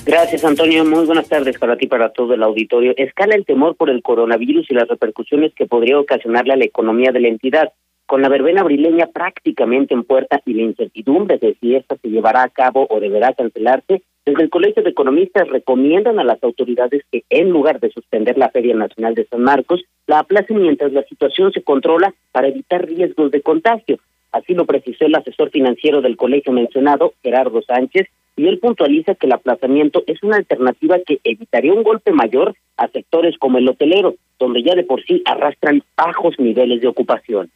Gracias, 0.05 0.43
Antonio. 0.45 0.85
Muy 0.85 1.05
buenas 1.05 1.27
tardes 1.27 1.57
para 1.59 1.75
ti 1.75 1.85
para 1.85 2.09
todo 2.13 2.33
el 2.33 2.41
auditorio. 2.41 2.93
Escala 2.95 3.35
el 3.35 3.45
temor 3.45 3.75
por 3.75 3.89
el 3.89 4.01
coronavirus 4.01 4.71
y 4.71 4.73
las 4.73 4.87
repercusiones 4.87 5.53
que 5.53 5.65
podría 5.65 5.99
ocasionarle 5.99 6.53
a 6.53 6.57
la 6.57 6.63
economía 6.63 7.11
de 7.11 7.19
la 7.19 7.27
entidad 7.27 7.73
con 8.07 8.21
la 8.21 8.29
verbena 8.29 8.61
abrileña 8.61 9.07
prácticamente 9.07 9.93
en 9.93 10.03
puerta 10.03 10.41
y 10.45 10.53
la 10.53 10.63
incertidumbre 10.63 11.37
de 11.37 11.55
si 11.59 11.75
esta 11.75 11.97
se 11.97 12.09
llevará 12.09 12.43
a 12.43 12.49
cabo 12.49 12.87
o 12.89 12.99
deberá 12.99 13.33
cancelarse, 13.33 14.01
desde 14.25 14.43
el 14.43 14.49
Colegio 14.49 14.81
de 14.81 14.89
Economistas 14.89 15.47
recomiendan 15.49 16.17
a 16.17 16.23
las 16.23 16.41
autoridades 16.43 17.03
que, 17.11 17.23
en 17.29 17.49
lugar 17.49 17.79
de 17.79 17.91
suspender 17.91 18.37
la 18.37 18.49
Feria 18.49 18.75
Nacional 18.75 19.13
de 19.13 19.25
San 19.25 19.41
Marcos, 19.41 19.83
la 20.05 20.19
aplacen 20.19 20.61
mientras 20.61 20.91
la 20.93 21.03
situación 21.03 21.51
se 21.51 21.61
controla 21.63 22.13
para 22.31 22.47
evitar 22.47 22.85
riesgos 22.85 23.29
de 23.31 23.41
contagio. 23.41 23.99
Así 24.31 24.53
lo 24.53 24.65
precisó 24.65 25.05
el 25.05 25.15
asesor 25.15 25.49
financiero 25.49 26.01
del 26.01 26.17
colegio 26.17 26.51
mencionado, 26.53 27.13
Gerardo 27.23 27.61
Sánchez, 27.61 28.07
y 28.37 28.47
él 28.47 28.59
puntualiza 28.59 29.15
que 29.15 29.27
el 29.27 29.33
aplazamiento 29.33 30.03
es 30.07 30.21
una 30.23 30.37
alternativa 30.37 30.97
que 31.05 31.19
evitaría 31.23 31.73
un 31.73 31.83
golpe 31.83 32.11
mayor 32.11 32.55
a 32.77 32.87
sectores 32.87 33.37
como 33.37 33.57
el 33.57 33.67
hotelero, 33.67 34.15
donde 34.39 34.63
ya 34.63 34.75
de 34.75 34.83
por 34.83 35.03
sí 35.03 35.23
arrastran 35.25 35.83
bajos 35.95 36.39
niveles 36.39 36.81
de 36.81 36.87
ocupación. 36.87 37.49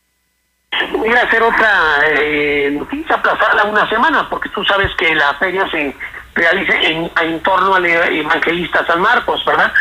Pudiera 0.92 1.30
ser 1.30 1.44
otra 1.44 1.70
eh, 2.08 2.70
noticia, 2.72 3.16
aplazarla 3.16 3.66
una 3.66 3.88
semana, 3.90 4.30
porque 4.30 4.50
tú 4.50 4.64
sabes 4.64 4.90
que 4.96 5.14
la 5.14 5.34
feria 5.36 5.70
se 5.70 5.96
realiza 6.34 6.74
en, 6.76 7.12
en 7.22 7.40
torno 7.44 7.76
al 7.76 7.86
evangelista 7.86 8.86
San 8.86 9.02
Marcos, 9.02 9.44
¿verdad? 9.46 9.72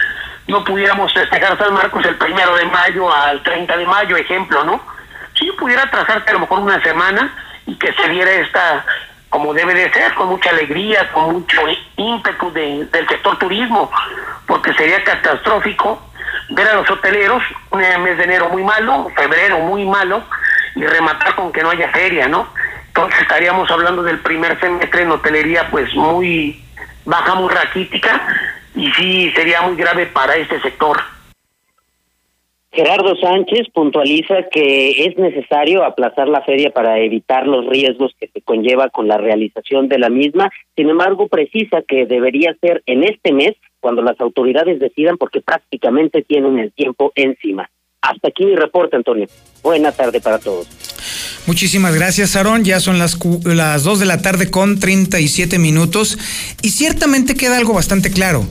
No 0.49 0.65
pudiéramos 0.65 1.13
festejar 1.13 1.57
San 1.57 1.75
Marcos 1.75 2.05
el 2.05 2.17
primero 2.17 2.57
de 2.57 2.65
mayo 2.67 3.13
al 3.13 3.43
30 3.43 3.77
de 3.77 3.87
mayo, 3.87 4.17
ejemplo, 4.17 4.65
¿no? 4.65 4.81
Si 5.39 5.51
pudiera 5.53 5.89
trazarte 5.91 6.31
a 6.31 6.35
lo 6.35 6.41
mejor 6.41 6.59
una 6.59 6.83
semana 6.83 7.33
y 7.67 7.77
que 7.77 7.93
se 7.93 8.09
diera 8.09 8.33
esta 8.33 8.85
como 9.31 9.55
debe 9.55 9.73
de 9.75 9.93
ser, 9.93 10.13
con 10.15 10.29
mucha 10.29 10.51
alegría, 10.51 11.11
con 11.13 11.33
mucho 11.33 11.61
ímpetu 11.97 12.51
del 12.53 13.09
sector 13.09 13.39
turismo, 13.39 13.91
porque 14.47 14.75
sería 14.75 15.03
catastrófico 15.05 16.03
ver 16.51 16.67
a 16.67 16.75
los 16.75 16.91
hoteleros 16.91 17.43
un 17.71 17.79
mes 17.79 18.19
de 18.19 18.25
enero 18.25 18.49
muy 18.49 18.65
malo, 18.65 19.09
febrero 19.15 19.61
muy 19.61 19.85
malo, 19.85 20.25
y 20.75 20.85
rematar 20.85 21.35
con 21.35 21.53
que 21.53 21.63
no 21.63 21.71
haya 21.71 21.91
feria, 21.91 22.29
¿no? 22.29 22.49
Entonces 22.89 23.21
estaríamos 23.21 23.71
hablando 23.71 24.03
del 24.03 24.19
primer 24.19 24.59
semestre 24.61 25.03
en 25.03 25.11
hotelería 25.11 25.69
pues 25.71 25.95
muy 25.95 26.61
baja, 27.05 27.35
muy 27.35 27.53
raquítica, 27.53 28.21
y 28.75 28.91
sí 28.93 29.31
sería 29.35 29.63
muy 29.63 29.77
grave 29.77 30.07
para 30.07 30.37
este 30.37 30.61
sector. 30.61 30.99
Gerardo 32.73 33.17
Sánchez 33.17 33.67
puntualiza 33.75 34.45
que 34.51 35.05
es 35.05 35.19
necesario 35.19 35.83
aplazar 35.83 36.29
la 36.29 36.43
feria 36.43 36.71
para 36.71 37.01
evitar 37.01 37.45
los 37.47 37.67
riesgos 37.67 38.15
que 38.19 38.29
se 38.29 38.43
conlleva 38.43 38.91
con 38.91 39.09
la 39.09 39.19
realización 39.19 39.89
de 39.89 39.99
la 39.99 40.09
misma. 40.09 40.53
Sin 40.77 40.89
embargo, 40.89 41.27
precisa 41.27 41.83
que 41.83 42.07
debería 42.07 42.55
ser 42.61 42.83
en 42.87 43.03
este 43.03 43.33
mes 43.33 43.57
cuando 43.81 44.03
las 44.03 44.21
autoridades 44.21 44.79
decidan 44.79 45.19
porque 45.19 45.41
prácticamente 45.41 46.23
tienen 46.23 46.61
el 46.61 46.73
tiempo 46.73 47.11
encima. 47.17 47.69
Hasta 48.03 48.29
aquí 48.29 48.45
mi 48.45 48.57
reporte, 48.57 48.97
Antonio. 48.97 49.27
Buena 49.63 49.93
tarde 49.93 50.21
para 50.21 50.39
todos. 50.39 50.67
Muchísimas 51.47 51.95
gracias, 51.95 52.37
Aarón. 52.37 52.65
Ya 52.65 52.81
son 52.81 52.99
las, 52.99 53.19
las 53.45 53.85
2 53.85 54.01
de 54.01 54.07
la 54.07 54.23
tarde 54.23 54.51
con 54.51 54.79
37 54.79 55.59
minutos 55.59 56.19
y 56.63 56.71
ciertamente 56.71 57.35
queda 57.35 57.57
algo 57.57 57.75
bastante 57.75 58.11
claro. 58.11 58.47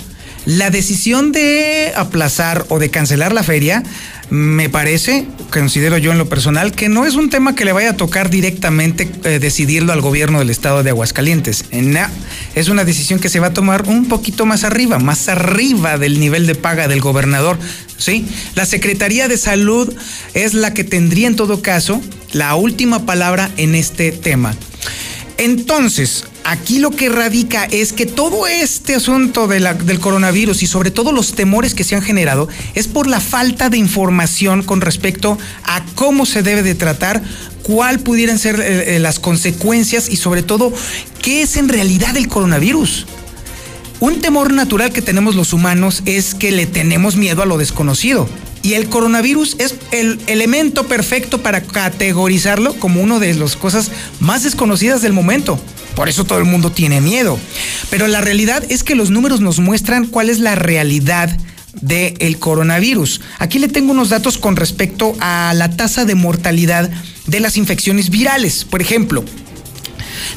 La 0.46 0.70
decisión 0.70 1.32
de 1.32 1.92
aplazar 1.96 2.66
o 2.70 2.80
de 2.80 2.90
cancelar 2.90 3.34
la 3.34 3.44
feria, 3.44 3.84
me 4.30 4.70
parece, 4.70 5.28
considero 5.52 5.98
yo 5.98 6.12
en 6.12 6.18
lo 6.18 6.30
personal, 6.30 6.72
que 6.72 6.88
no 6.88 7.06
es 7.06 7.16
un 7.16 7.30
tema 7.30 7.56
que 7.56 7.66
le 7.66 7.74
vaya 7.74 7.92
a 7.92 7.98
tocar 7.98 8.30
directamente 8.30 9.12
eh, 9.26 9.40
decidirlo 9.40 9.92
al 9.92 10.02
gobierno 10.02 10.40
del 10.40 10.50
estado 10.50 10.82
de 10.82 10.92
Aguascalientes. 10.92 11.66
es 12.56 12.70
una 12.70 12.84
decisión 12.84 13.20
que 13.20 13.30
se 13.30 13.40
va 13.40 13.48
a 13.48 13.54
tomar 13.54 13.88
un 13.88 14.08
poquito 14.08 14.46
más 14.46 14.64
arriba, 14.64 14.98
más 14.98 15.28
arriba 15.28 15.98
del 15.98 16.20
nivel 16.20 16.48
de 16.48 16.56
paga 16.56 16.88
del 16.88 17.02
gobernador. 17.02 17.58
¿Sí? 18.00 18.26
La 18.56 18.66
Secretaría 18.66 19.28
de 19.28 19.38
Salud 19.38 19.94
es 20.34 20.56
la 20.56 20.74
que 20.74 20.84
tendría 20.84 21.28
en 21.28 21.36
todo 21.36 21.62
caso 21.62 22.02
la 22.32 22.56
última 22.56 23.06
palabra 23.06 23.52
en 23.58 23.76
este 23.76 24.12
tema. 24.12 24.56
Entonces, 25.38 26.26
aquí 26.44 26.80
lo 26.80 26.92
que 26.92 27.08
radica 27.08 27.64
es 27.64 27.94
que 27.94 28.06
todo 28.06 28.46
este 28.46 28.96
asunto 28.96 29.48
del 29.48 30.00
coronavirus 30.00 30.64
y 30.64 30.68
sobre 30.68 30.92
todo 30.92 31.14
los 31.14 31.34
temores 31.34 31.74
que 31.74 31.86
se 31.86 31.96
han 31.96 32.02
generado 32.02 32.50
es 32.76 32.88
por 32.88 33.08
la 33.08 33.22
falta 33.22 33.70
de 33.70 33.78
información 33.78 34.64
con 34.64 34.82
respecto 34.82 35.38
a 35.64 35.82
cómo 35.96 36.26
se 36.26 36.44
debe 36.44 36.62
de 36.62 36.76
tratar, 36.76 37.22
cuál 37.64 38.00
pudieran 38.00 38.38
ser 38.38 38.60
eh, 38.60 38.96
eh, 38.96 39.00
las 39.00 39.20
consecuencias 39.20 40.10
y 40.10 40.18
sobre 40.18 40.44
todo 40.44 40.74
qué 41.22 41.44
es 41.44 41.56
en 41.56 41.70
realidad 41.70 42.18
el 42.18 42.28
coronavirus. 42.28 43.06
Un 44.02 44.22
temor 44.22 44.54
natural 44.54 44.94
que 44.94 45.02
tenemos 45.02 45.36
los 45.36 45.52
humanos 45.52 46.04
es 46.06 46.34
que 46.34 46.52
le 46.52 46.66
tenemos 46.66 47.18
miedo 47.18 47.42
a 47.42 47.46
lo 47.46 47.58
desconocido. 47.58 48.30
Y 48.62 48.74
el 48.74 48.88
coronavirus 48.88 49.58
es 49.60 49.76
el 49.92 50.20
elemento 50.28 50.88
perfecto 50.88 51.42
para 51.42 51.62
categorizarlo 51.62 52.76
como 52.76 53.02
una 53.02 53.20
de 53.20 53.34
las 53.34 53.58
cosas 53.58 53.92
más 54.22 54.44
desconocidas 54.44 55.02
del 55.02 55.12
momento. 55.12 55.60
Por 55.96 56.08
eso 56.08 56.24
todo 56.24 56.40
el 56.40 56.46
mundo 56.46 56.72
tiene 56.72 57.02
miedo. 57.02 57.38
Pero 57.90 58.08
la 58.08 58.22
realidad 58.22 58.64
es 58.70 58.84
que 58.84 58.96
los 58.96 59.10
números 59.10 59.42
nos 59.42 59.60
muestran 59.60 60.08
cuál 60.08 60.30
es 60.30 60.40
la 60.40 60.56
realidad 60.56 61.38
del 61.82 62.40
coronavirus. 62.40 63.20
Aquí 63.38 63.60
le 63.60 63.68
tengo 63.68 63.92
unos 63.92 64.10
datos 64.10 64.38
con 64.38 64.56
respecto 64.56 65.14
a 65.20 65.54
la 65.56 65.76
tasa 65.76 66.06
de 66.06 66.16
mortalidad 66.16 66.90
de 67.28 67.40
las 67.42 67.58
infecciones 67.58 68.10
virales. 68.10 68.64
Por 68.64 68.82
ejemplo, 68.82 69.26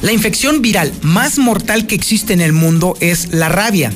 la 0.01 0.11
infección 0.11 0.61
viral 0.61 0.93
más 1.01 1.37
mortal 1.37 1.87
que 1.87 1.95
existe 1.95 2.33
en 2.33 2.41
el 2.41 2.53
mundo 2.53 2.97
es 2.99 3.33
la 3.33 3.49
rabia 3.49 3.91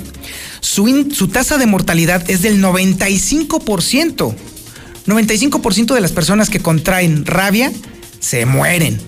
su, 0.61 1.27
tasa 1.27 1.57
de 1.57 1.65
mortalidad 1.65 2.29
es 2.29 2.41
del 2.41 2.61
95%. 2.61 4.35
95% 5.07 5.93
de 5.93 6.01
las 6.01 6.11
personas 6.11 6.49
que 6.49 6.59
contraen 6.59 7.25
rabia 7.25 7.71
se 8.19 8.45
mueren. 8.45 8.99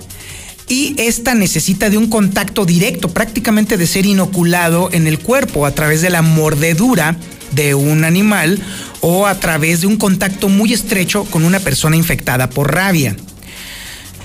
Y 0.67 0.95
esta 0.97 1.33
necesita 1.33 1.89
de 1.89 1.97
un 1.97 2.07
contacto 2.07 2.65
directo, 2.65 3.09
prácticamente 3.09 3.75
de 3.75 3.87
ser 3.87 4.05
inoculado 4.05 4.89
en 4.93 5.07
el 5.07 5.19
cuerpo 5.19 5.65
a 5.65 5.71
través 5.71 6.01
de 6.01 6.11
la 6.11 6.21
mordedura 6.21 7.17
de 7.51 7.73
un 7.73 8.03
animal 8.03 8.61
o 9.01 9.25
a 9.25 9.39
través 9.39 9.81
de 9.81 9.87
un 9.87 9.97
contacto 9.97 10.47
muy 10.47 10.71
estrecho 10.71 11.25
con 11.25 11.43
una 11.43 11.59
persona 11.59 11.95
infectada 11.95 12.49
por 12.51 12.71
rabia 12.73 13.15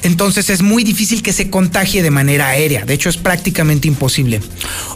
entonces 0.05 0.51
es 0.51 0.62
muy 0.62 0.85
difícil 0.85 1.23
que 1.23 1.33
se 1.33 1.49
contagie 1.49 2.03
de 2.03 2.11
manera 2.11 2.49
aérea. 2.49 2.85
De 2.85 2.93
hecho, 2.93 3.09
es 3.09 3.17
prácticamente 3.17 3.88
imposible. 3.88 4.40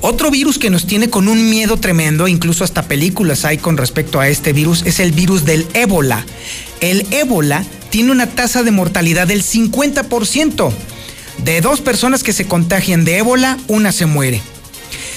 Otro 0.02 0.30
virus 0.30 0.58
que 0.58 0.68
nos 0.68 0.86
tiene 0.86 1.08
con 1.08 1.28
un 1.28 1.48
miedo 1.48 1.78
tremendo, 1.78 2.28
incluso 2.28 2.62
hasta 2.62 2.82
películas 2.88 3.46
hay 3.46 3.56
con 3.56 3.78
respecto 3.78 4.20
a 4.20 4.28
este 4.28 4.52
virus, 4.52 4.82
es 4.84 5.00
el 5.00 5.12
virus 5.12 5.46
del 5.46 5.66
ébola. 5.72 6.24
El 6.80 7.06
ébola 7.10 7.64
tiene 7.88 8.12
una 8.12 8.26
tasa 8.26 8.62
de 8.62 8.70
mortalidad 8.70 9.26
del 9.26 9.42
50%. 9.42 10.70
De 11.42 11.60
dos 11.62 11.80
personas 11.80 12.22
que 12.22 12.34
se 12.34 12.44
contagian 12.44 13.06
de 13.06 13.16
ébola, 13.16 13.58
una 13.66 13.92
se 13.92 14.04
muere. 14.04 14.42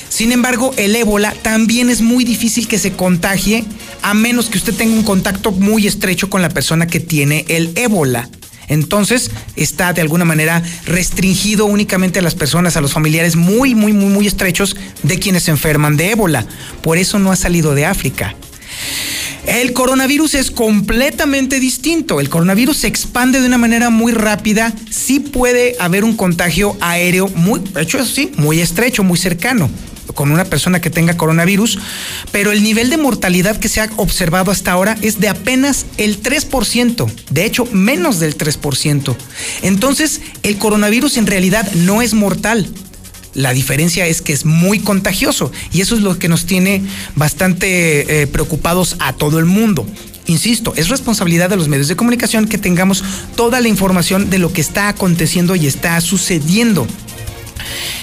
Sin 0.07 0.31
embargo, 0.31 0.73
el 0.77 0.95
ébola 0.95 1.33
también 1.41 1.89
es 1.89 2.01
muy 2.01 2.23
difícil 2.23 2.67
que 2.67 2.79
se 2.79 2.93
contagie 2.93 3.65
a 4.01 4.13
menos 4.13 4.49
que 4.49 4.57
usted 4.57 4.73
tenga 4.73 4.93
un 4.93 5.03
contacto 5.03 5.51
muy 5.51 5.85
estrecho 5.85 6.29
con 6.29 6.41
la 6.41 6.49
persona 6.49 6.87
que 6.87 7.01
tiene 7.01 7.45
el 7.49 7.71
ébola. 7.75 8.29
Entonces 8.67 9.31
está 9.55 9.93
de 9.93 10.01
alguna 10.01 10.25
manera 10.25 10.61
restringido 10.85 11.65
únicamente 11.65 12.19
a 12.19 12.21
las 12.21 12.35
personas, 12.35 12.77
a 12.77 12.81
los 12.81 12.93
familiares 12.93 13.35
muy, 13.35 13.75
muy, 13.75 13.93
muy, 13.93 14.09
muy 14.09 14.27
estrechos 14.27 14.75
de 15.03 15.19
quienes 15.19 15.43
se 15.43 15.51
enferman 15.51 15.97
de 15.97 16.11
ébola. 16.11 16.45
Por 16.81 16.97
eso 16.97 17.19
no 17.19 17.31
ha 17.31 17.35
salido 17.35 17.75
de 17.75 17.85
África. 17.85 18.35
El 19.45 19.73
coronavirus 19.73 20.35
es 20.35 20.51
completamente 20.51 21.59
distinto. 21.59 22.19
El 22.19 22.29
coronavirus 22.29 22.77
se 22.77 22.87
expande 22.87 23.41
de 23.41 23.47
una 23.47 23.57
manera 23.57 23.89
muy 23.89 24.11
rápida. 24.11 24.71
Sí 24.89 25.19
puede 25.19 25.75
haber 25.79 26.03
un 26.03 26.15
contagio 26.15 26.77
aéreo 26.79 27.27
muy, 27.29 27.61
hecho 27.79 28.05
sí, 28.05 28.31
muy 28.37 28.59
estrecho, 28.59 29.03
muy 29.03 29.17
cercano 29.17 29.69
con 30.13 30.31
una 30.31 30.45
persona 30.45 30.81
que 30.81 30.89
tenga 30.89 31.17
coronavirus, 31.17 31.79
pero 32.31 32.51
el 32.51 32.63
nivel 32.63 32.89
de 32.89 32.97
mortalidad 32.97 33.57
que 33.57 33.69
se 33.69 33.81
ha 33.81 33.89
observado 33.97 34.51
hasta 34.51 34.71
ahora 34.71 34.97
es 35.01 35.19
de 35.19 35.29
apenas 35.29 35.85
el 35.97 36.21
3%, 36.21 37.11
de 37.29 37.45
hecho 37.45 37.65
menos 37.71 38.19
del 38.19 38.37
3%. 38.37 39.15
Entonces, 39.61 40.21
el 40.43 40.57
coronavirus 40.57 41.17
en 41.17 41.27
realidad 41.27 41.71
no 41.73 42.01
es 42.01 42.13
mortal. 42.13 42.67
La 43.33 43.53
diferencia 43.53 44.07
es 44.07 44.21
que 44.21 44.33
es 44.33 44.45
muy 44.45 44.79
contagioso 44.79 45.51
y 45.71 45.81
eso 45.81 45.95
es 45.95 46.01
lo 46.01 46.19
que 46.19 46.27
nos 46.27 46.45
tiene 46.45 46.81
bastante 47.15 48.21
eh, 48.21 48.27
preocupados 48.27 48.97
a 48.99 49.13
todo 49.13 49.39
el 49.39 49.45
mundo. 49.45 49.85
Insisto, 50.27 50.73
es 50.75 50.89
responsabilidad 50.89 51.49
de 51.49 51.55
los 51.55 51.67
medios 51.67 51.87
de 51.87 51.95
comunicación 51.95 52.47
que 52.47 52.57
tengamos 52.57 53.03
toda 53.35 53.59
la 53.59 53.67
información 53.67 54.29
de 54.29 54.39
lo 54.39 54.53
que 54.53 54.61
está 54.61 54.89
aconteciendo 54.89 55.55
y 55.55 55.65
está 55.65 55.99
sucediendo 56.01 56.87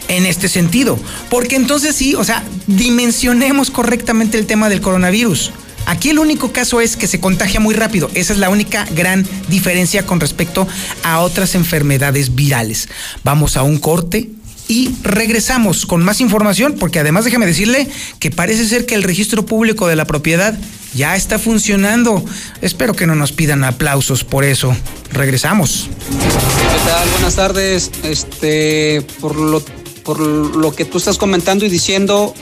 en 0.09 0.27
este 0.27 0.49
sentido. 0.49 0.99
Porque 1.31 1.57
entonces 1.57 1.95
sí, 1.95 2.15
o 2.15 2.25
sea, 2.25 2.43
dimensionemos 2.67 3.71
correctamente 3.71 4.39
el 4.39 4.47
tema 4.47 4.69
del 4.69 4.81
coronavirus. 4.81 5.53
Aquí 5.87 6.11
el 6.11 6.19
único 6.19 6.53
caso 6.53 6.83
es 6.83 6.97
que 6.97 7.07
se 7.07 7.19
contagia 7.19 7.61
muy 7.61 7.75
rápido. 7.75 8.11
Esa 8.13 8.35
es 8.35 8.39
la 8.39 8.51
única 8.51 8.87
gran 8.95 9.27
diferencia 9.49 10.05
con 10.05 10.21
respecto 10.21 10.69
a 11.03 11.21
otras 11.21 11.55
enfermedades 11.55 12.35
virales. 12.35 12.89
Vamos 13.25 13.57
a 13.57 13.63
un 13.63 13.79
corte 13.79 14.29
y 14.69 14.95
regresamos 15.03 15.87
con 15.87 16.05
más 16.05 16.21
información 16.21 16.77
porque 16.79 17.01
además 17.01 17.25
déjeme 17.25 17.47
decirle 17.47 17.89
que 18.19 18.31
parece 18.31 18.69
ser 18.69 18.85
que 18.85 18.95
el 18.95 19.03
registro 19.03 19.47
público 19.47 19.89
de 19.89 19.97
la 19.97 20.05
propiedad 20.05 20.59
ya 20.95 21.17
está 21.17 21.39
funcionando. 21.39 22.23
Espero 22.61 22.95
que 22.95 23.07
no 23.07 23.15
nos 23.15 23.33
pidan 23.33 23.65
aplausos 23.65 24.25
por 24.25 24.45
eso. 24.45 24.77
Regresamos. 25.11 25.89
¿Qué 26.11 26.91
tal? 26.91 27.09
Buenas 27.11 27.35
tardes. 27.35 27.91
Este, 28.03 29.07
por 29.21 29.37
lo 29.37 29.63
por 30.09 30.21
lo 30.21 30.75
que 30.75 30.87
tú 30.87 30.97
estás 30.97 31.19
comentando 31.19 31.67
y 31.67 31.69
diciendo, 31.69 32.33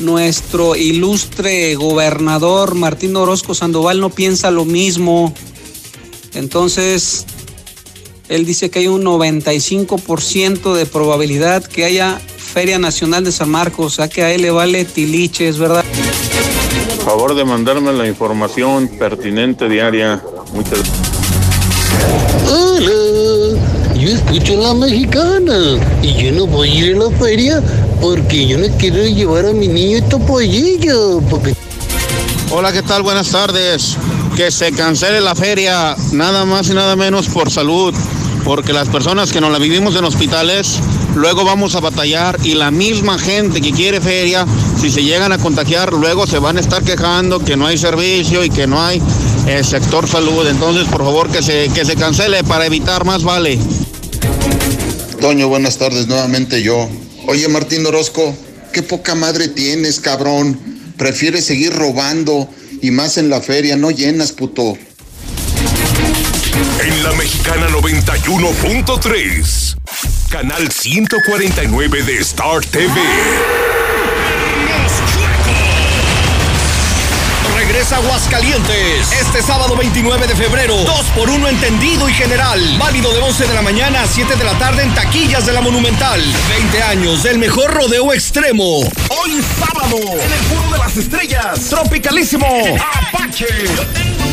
nuestro 0.00 0.76
ilustre 0.76 1.74
gobernador 1.74 2.74
Martín 2.74 3.14
Orozco 3.16 3.54
Sandoval 3.54 4.00
no 4.00 4.08
piensa 4.08 4.50
lo 4.50 4.64
mismo. 4.64 5.34
Entonces, 6.32 7.26
Él 8.30 8.46
dice 8.46 8.70
que 8.70 8.78
hay 8.78 8.86
un 8.86 9.04
95% 9.04 10.72
de 10.72 10.86
probabilidad 10.86 11.62
que 11.62 11.84
haya 11.84 12.18
Feria 12.38 12.78
Nacional 12.78 13.24
de 13.24 13.32
San 13.32 13.50
Marcos, 13.50 13.84
o 13.84 13.90
sea 13.90 14.08
que 14.08 14.22
a 14.22 14.32
él 14.32 14.40
le 14.40 14.50
vale 14.50 14.86
tiliche, 14.86 15.48
es 15.48 15.58
verdad. 15.58 15.84
Favor 17.04 17.34
de 17.34 17.44
mandarme 17.44 17.92
la 17.92 18.08
información 18.08 18.88
pertinente 18.88 19.68
diaria. 19.68 20.24
Muchas 20.54 20.78
Hola, 22.48 22.61
yo 24.02 24.08
escucho 24.08 24.56
la 24.56 24.74
mexicana 24.74 25.78
y 26.02 26.14
yo 26.14 26.32
no 26.32 26.48
voy 26.48 26.70
a 26.70 26.74
ir 26.74 26.96
a 26.96 26.98
la 26.98 27.16
feria 27.18 27.62
porque 28.00 28.48
yo 28.48 28.58
no 28.58 28.66
quiero 28.76 29.00
llevar 29.04 29.46
a 29.46 29.52
mi 29.52 29.68
niño 29.68 30.02
topollillo 30.08 31.20
porque 31.30 31.54
Hola, 32.50 32.72
¿qué 32.72 32.82
tal? 32.82 33.02
Buenas 33.02 33.30
tardes. 33.30 33.96
Que 34.36 34.50
se 34.50 34.72
cancele 34.72 35.20
la 35.20 35.36
feria, 35.36 35.96
nada 36.12 36.44
más 36.44 36.68
y 36.68 36.74
nada 36.74 36.96
menos 36.96 37.28
por 37.28 37.50
salud, 37.50 37.94
porque 38.44 38.72
las 38.72 38.88
personas 38.88 39.32
que 39.32 39.40
nos 39.40 39.52
la 39.52 39.58
vivimos 39.58 39.94
en 39.94 40.04
hospitales, 40.04 40.80
luego 41.14 41.44
vamos 41.44 41.76
a 41.76 41.80
batallar 41.80 42.38
y 42.42 42.54
la 42.54 42.70
misma 42.70 43.18
gente 43.18 43.60
que 43.60 43.70
quiere 43.70 44.00
feria, 44.00 44.44
si 44.78 44.90
se 44.90 45.04
llegan 45.04 45.32
a 45.32 45.38
contagiar, 45.38 45.92
luego 45.92 46.26
se 46.26 46.40
van 46.40 46.56
a 46.56 46.60
estar 46.60 46.82
quejando 46.82 47.38
que 47.38 47.56
no 47.56 47.66
hay 47.66 47.78
servicio 47.78 48.44
y 48.44 48.50
que 48.50 48.66
no 48.66 48.82
hay 48.82 49.00
el 49.46 49.64
sector 49.64 50.08
salud. 50.08 50.46
Entonces, 50.46 50.88
por 50.88 51.04
favor, 51.04 51.30
que 51.30 51.40
se, 51.40 51.68
que 51.68 51.84
se 51.84 51.94
cancele 51.94 52.42
para 52.42 52.66
evitar 52.66 53.04
más 53.04 53.22
vale. 53.22 53.58
Toño, 55.20 55.48
buenas 55.48 55.78
tardes, 55.78 56.08
nuevamente 56.08 56.62
yo. 56.62 56.88
Oye, 57.26 57.48
Martín 57.48 57.86
Orozco, 57.86 58.34
qué 58.72 58.82
poca 58.82 59.14
madre 59.14 59.48
tienes, 59.48 60.00
cabrón. 60.00 60.58
Prefieres 60.96 61.44
seguir 61.44 61.72
robando 61.72 62.48
y 62.80 62.90
más 62.90 63.18
en 63.18 63.30
la 63.30 63.40
feria, 63.40 63.76
no 63.76 63.90
llenas, 63.90 64.32
puto. 64.32 64.76
En 66.84 67.02
la 67.04 67.12
Mexicana 67.12 67.68
91.3, 67.68 69.76
canal 70.28 70.70
149 70.70 72.02
de 72.02 72.18
Star 72.18 72.64
TV. 72.64 72.92
Regresa 77.72 77.96
Aguascalientes 77.96 79.12
este 79.12 79.40
sábado 79.40 79.74
29 79.74 80.26
de 80.26 80.36
febrero. 80.36 80.76
2 80.76 81.06
por 81.16 81.30
1 81.30 81.48
entendido 81.48 82.06
y 82.06 82.12
general. 82.12 82.60
Válido 82.78 83.14
de 83.14 83.20
11 83.20 83.46
de 83.46 83.54
la 83.54 83.62
mañana 83.62 84.02
a 84.02 84.06
7 84.06 84.36
de 84.36 84.44
la 84.44 84.52
tarde 84.58 84.82
en 84.82 84.94
taquillas 84.94 85.46
de 85.46 85.52
la 85.54 85.62
Monumental. 85.62 86.22
20 86.50 86.82
años 86.82 87.22
del 87.22 87.38
mejor 87.38 87.72
rodeo 87.72 88.12
extremo. 88.12 88.80
Hoy 89.08 89.42
sábado, 89.58 89.96
en 89.96 90.32
el 90.32 90.38
Foro 90.40 90.70
de 90.70 90.78
las 90.80 90.96
Estrellas, 90.98 91.60
Tropicalísimo, 91.70 92.46
Apache. 93.08 93.46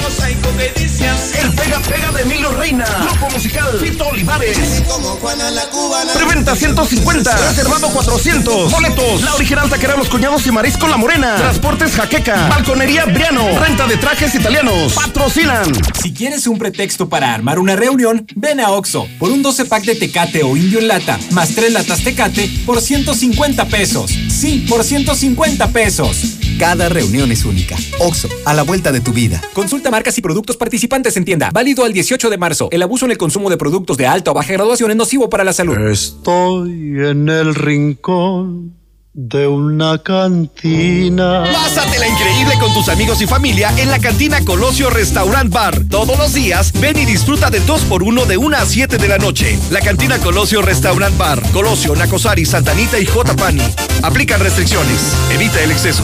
Mosaico 0.10 0.49
que 0.57 0.82
dice 0.82 1.07
así. 1.07 1.38
El 1.39 1.53
Pega 1.53 1.80
Pega 1.82 2.12
de 2.12 2.24
Emilio 2.24 2.49
Reina, 2.53 2.86
Grupo 2.86 3.30
Musical, 3.30 3.80
Fito 3.80 4.07
Olivares. 4.07 4.57
Como 4.88 5.10
Juana 5.18 5.51
la 5.51 5.70
Cubana. 5.70 6.14
Preventa 6.14 6.55
150, 6.55 7.38
reservado 7.38 7.89
400. 7.89 8.72
Boletos, 8.72 9.22
la 9.22 9.36
original 9.36 9.70
taquera 9.70 9.95
Los 9.95 10.10
Cuñados 10.10 10.47
y 10.47 10.51
Marisco 10.51 10.88
La 10.88 10.97
Morena. 10.97 11.36
Transportes 11.36 11.91
Jaqueca, 11.91 12.47
Balconería 12.47 13.05
Briano, 13.05 13.60
renta 13.60 13.86
de 13.86 13.97
trajes 13.97 14.34
italianos. 14.34 14.93
Patrocinan. 14.93 15.72
Si 16.01 16.12
quieres 16.12 16.47
un 16.47 16.57
pretexto 16.57 17.07
para 17.07 17.32
armar 17.32 17.60
una 17.60 17.76
reunión, 17.76 18.26
ven 18.36 18.62
a 18.62 18.72
Oxo 18.72 19.07
por 19.20 19.30
un 19.30 19.43
12 19.43 19.66
pack 19.66 19.84
de 19.84 19.95
Tecate 19.95 20.41
o 20.41 20.57
Indio 20.57 20.80
en 20.80 20.88
lata, 20.88 21.20
más 21.32 21.49
3 21.53 21.72
latas 21.72 22.03
Tecate 22.03 22.49
por 22.66 22.82
150 22.82 23.66
pesos. 23.66 24.12
Sí, 24.28 24.66
por 24.68 24.84
150 24.84 25.68
pesos. 25.68 26.39
Cada 26.60 26.89
reunión 26.89 27.32
es 27.32 27.45
única. 27.45 27.78
Oxo, 27.99 28.28
a 28.43 28.53
la 28.53 28.64
vuelta 28.64 28.91
de 28.91 28.99
tu 28.99 29.14
vida. 29.14 29.41
Consulta 29.53 29.89
marcas 29.89 30.18
y 30.18 30.22
productos 30.22 30.57
participantes 30.57 31.16
en 31.16 31.24
tienda. 31.24 31.51
Válido 31.53 31.86
al 31.86 31.93
18 31.93 32.30
de 32.30 32.38
marzo. 32.38 32.68
El 32.72 32.84
abuso 32.84 33.05
en 33.05 33.12
el 33.12 33.18
consumo 33.18 33.49
de 33.49 33.55
productos 33.55 33.95
de 33.95 34.05
alta 34.05 34.32
o 34.32 34.34
baja 34.34 34.51
graduación 34.51 34.91
es 34.91 34.97
nocivo 34.97 35.30
para 35.30 35.45
la 35.45 35.53
salud. 35.53 35.78
Estoy 35.89 36.99
en 36.99 37.30
el 37.30 37.55
rincón 37.55 38.76
de 39.14 39.47
una 39.47 40.03
cantina. 40.03 41.45
Pásate 41.45 41.97
la 41.97 42.10
increíble 42.10 42.53
con 42.60 42.74
tus 42.74 42.89
amigos 42.89 43.22
y 43.22 43.28
familia 43.28 43.72
en 43.78 43.89
la 43.89 43.99
cantina 43.99 44.43
Colosio 44.43 44.89
Restaurant 44.89 45.53
Bar. 45.53 45.86
Todos 45.89 46.18
los 46.18 46.34
días, 46.34 46.74
ven 46.82 46.99
y 46.99 47.05
disfruta 47.05 47.49
de 47.49 47.62
2 47.62 47.86
por 47.86 48.03
1 48.03 48.26
de 48.26 48.36
1 48.36 48.57
a 48.57 48.66
7 48.66 48.97
de 48.97 49.07
la 49.07 49.18
noche. 49.18 49.57
La 49.72 49.80
cantina 49.80 50.18
Colosio 50.20 50.62
Restaurant 50.62 51.18
Bar. 51.18 51.41
Colosio, 51.53 51.95
Nacosari, 51.95 52.45
Santanita 52.45 52.99
y 52.99 53.05
J. 53.05 53.34
Pani. 53.38 53.64
Aplican 54.03 54.41
restricciones. 54.41 55.16
Evita 55.32 55.62
el 55.64 55.72
exceso. 55.72 56.03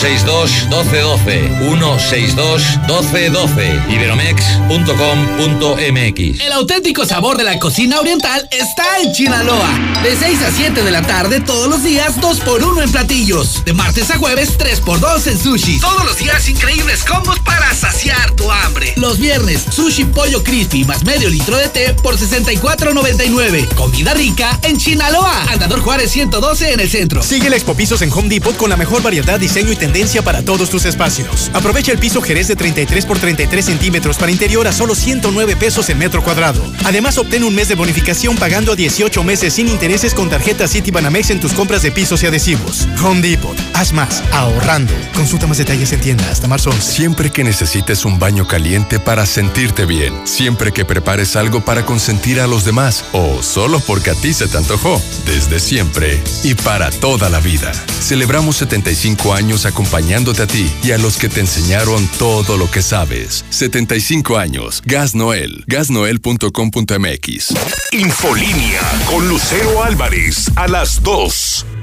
162-1212. 0.00 1.60
162-1212. 1.60 3.90
Iberomex.com.mx. 3.90 6.40
El 6.40 6.52
auténtico 6.52 7.04
sabor 7.04 7.36
de 7.36 7.44
la 7.44 7.58
cocina 7.58 8.00
oriental 8.00 8.48
está 8.50 8.98
en 9.02 9.12
Chinaloa. 9.12 9.68
De 10.02 10.16
6 10.16 10.42
a 10.42 10.50
7 10.50 10.82
de 10.82 10.90
la 10.90 11.02
tarde 11.02 11.40
todos 11.40 11.68
los 11.68 11.82
días, 11.82 12.18
2 12.20 12.40
por 12.40 12.64
1 12.64 12.82
en 12.82 12.90
platillos. 12.90 13.62
De 13.64 13.74
martes 13.74 14.10
a 14.10 14.16
jueves, 14.16 14.56
3 14.56 14.80
por 14.80 14.98
2 15.00 15.26
en 15.26 15.38
sushi. 15.38 15.80
Todos 15.80 16.04
los 16.04 16.16
días 16.16 16.48
increíbles 16.48 17.04
combos 17.04 17.38
para 17.40 17.74
saciar 17.74 18.30
tu 18.32 18.50
hambre. 18.50 18.94
Los 18.96 19.18
viernes, 19.18 19.66
sushi 19.70 20.04
pollo 20.04 20.42
crispy 20.42 20.84
más 20.84 21.04
medio 21.04 21.28
litro 21.28 21.56
de 21.56 21.68
té 21.68 21.94
por 22.02 22.16
64.99. 22.16 23.68
Comida 23.74 24.14
rica 24.14 24.58
en 24.62 24.78
Chinaloa. 24.78 25.44
Andador 25.50 25.80
Juárez 25.80 26.10
112 26.10 26.72
en 26.72 26.80
el 26.80 26.90
centro. 26.90 27.22
Sigue 27.22 27.48
el 27.48 27.52
Expo 27.52 27.74
Pisos 27.74 28.00
en 28.02 28.10
Home 28.12 28.28
Depot 28.28 28.56
con 28.56 28.70
la 28.70 28.76
mejor 28.76 29.02
variedad, 29.02 29.38
diseño 29.38 29.72
y 29.72 29.76
tendencia 29.90 30.22
para 30.22 30.42
todos 30.42 30.70
tus 30.70 30.84
espacios. 30.84 31.50
Aprovecha 31.52 31.90
el 31.90 31.98
piso 31.98 32.22
Jerez 32.22 32.46
de 32.46 32.54
33 32.54 33.04
por 33.06 33.18
33 33.18 33.64
centímetros 33.64 34.18
para 34.18 34.30
interior 34.30 34.68
a 34.68 34.72
solo 34.72 34.94
109 34.94 35.56
pesos 35.56 35.88
el 35.90 35.96
metro 35.98 36.22
cuadrado. 36.22 36.62
Además, 36.84 37.18
obtén 37.18 37.42
un 37.42 37.52
mes 37.52 37.66
de 37.66 37.74
bonificación 37.74 38.36
pagando 38.36 38.72
a 38.72 38.76
18 38.76 39.24
meses 39.24 39.54
sin 39.54 39.66
intereses 39.66 40.14
con 40.14 40.30
tarjeta 40.30 40.68
Citibanamex 40.68 41.30
en 41.30 41.40
tus 41.40 41.52
compras 41.52 41.82
de 41.82 41.90
pisos 41.90 42.22
y 42.22 42.26
adhesivos. 42.26 42.86
Home 43.02 43.20
Depot. 43.20 43.58
Haz 43.74 43.92
más, 43.92 44.22
ahorrando. 44.30 44.92
Consulta 45.12 45.48
más 45.48 45.58
detalles 45.58 45.92
en 45.92 46.00
tienda 46.00 46.30
hasta 46.30 46.46
marzo 46.46 46.70
11. 46.70 46.92
Siempre 46.92 47.30
que 47.30 47.42
necesites 47.42 48.04
un 48.04 48.20
baño 48.20 48.46
caliente 48.46 49.00
para 49.00 49.26
sentirte 49.26 49.86
bien. 49.86 50.14
Siempre 50.24 50.70
que 50.70 50.84
prepares 50.84 51.34
algo 51.34 51.64
para 51.64 51.84
consentir 51.84 52.40
a 52.40 52.46
los 52.46 52.64
demás. 52.64 53.04
O 53.10 53.42
solo 53.42 53.80
porque 53.80 54.10
a 54.10 54.14
ti 54.14 54.34
se 54.34 54.46
te 54.46 54.56
antojó. 54.56 55.02
Desde 55.26 55.58
siempre 55.58 56.22
y 56.44 56.54
para 56.54 56.92
toda 56.92 57.28
la 57.28 57.40
vida. 57.40 57.72
Celebramos 58.00 58.56
75 58.58 59.34
años 59.34 59.66
acompañándote 59.70 60.42
a 60.42 60.46
ti 60.46 60.70
y 60.82 60.92
a 60.92 60.98
los 60.98 61.16
que 61.16 61.28
te 61.28 61.40
enseñaron 61.40 62.06
todo 62.18 62.56
lo 62.56 62.70
que 62.70 62.82
sabes. 62.82 63.44
75 63.50 64.36
años. 64.36 64.82
Gas 64.84 65.14
Noel. 65.14 65.64
Gasnoel.com.mx. 65.66 67.54
Infolínea 67.92 68.80
con 69.10 69.28
Lucero 69.28 69.82
Álvarez 69.82 70.50
a 70.56 70.68
las 70.68 71.02
2. 71.02 71.79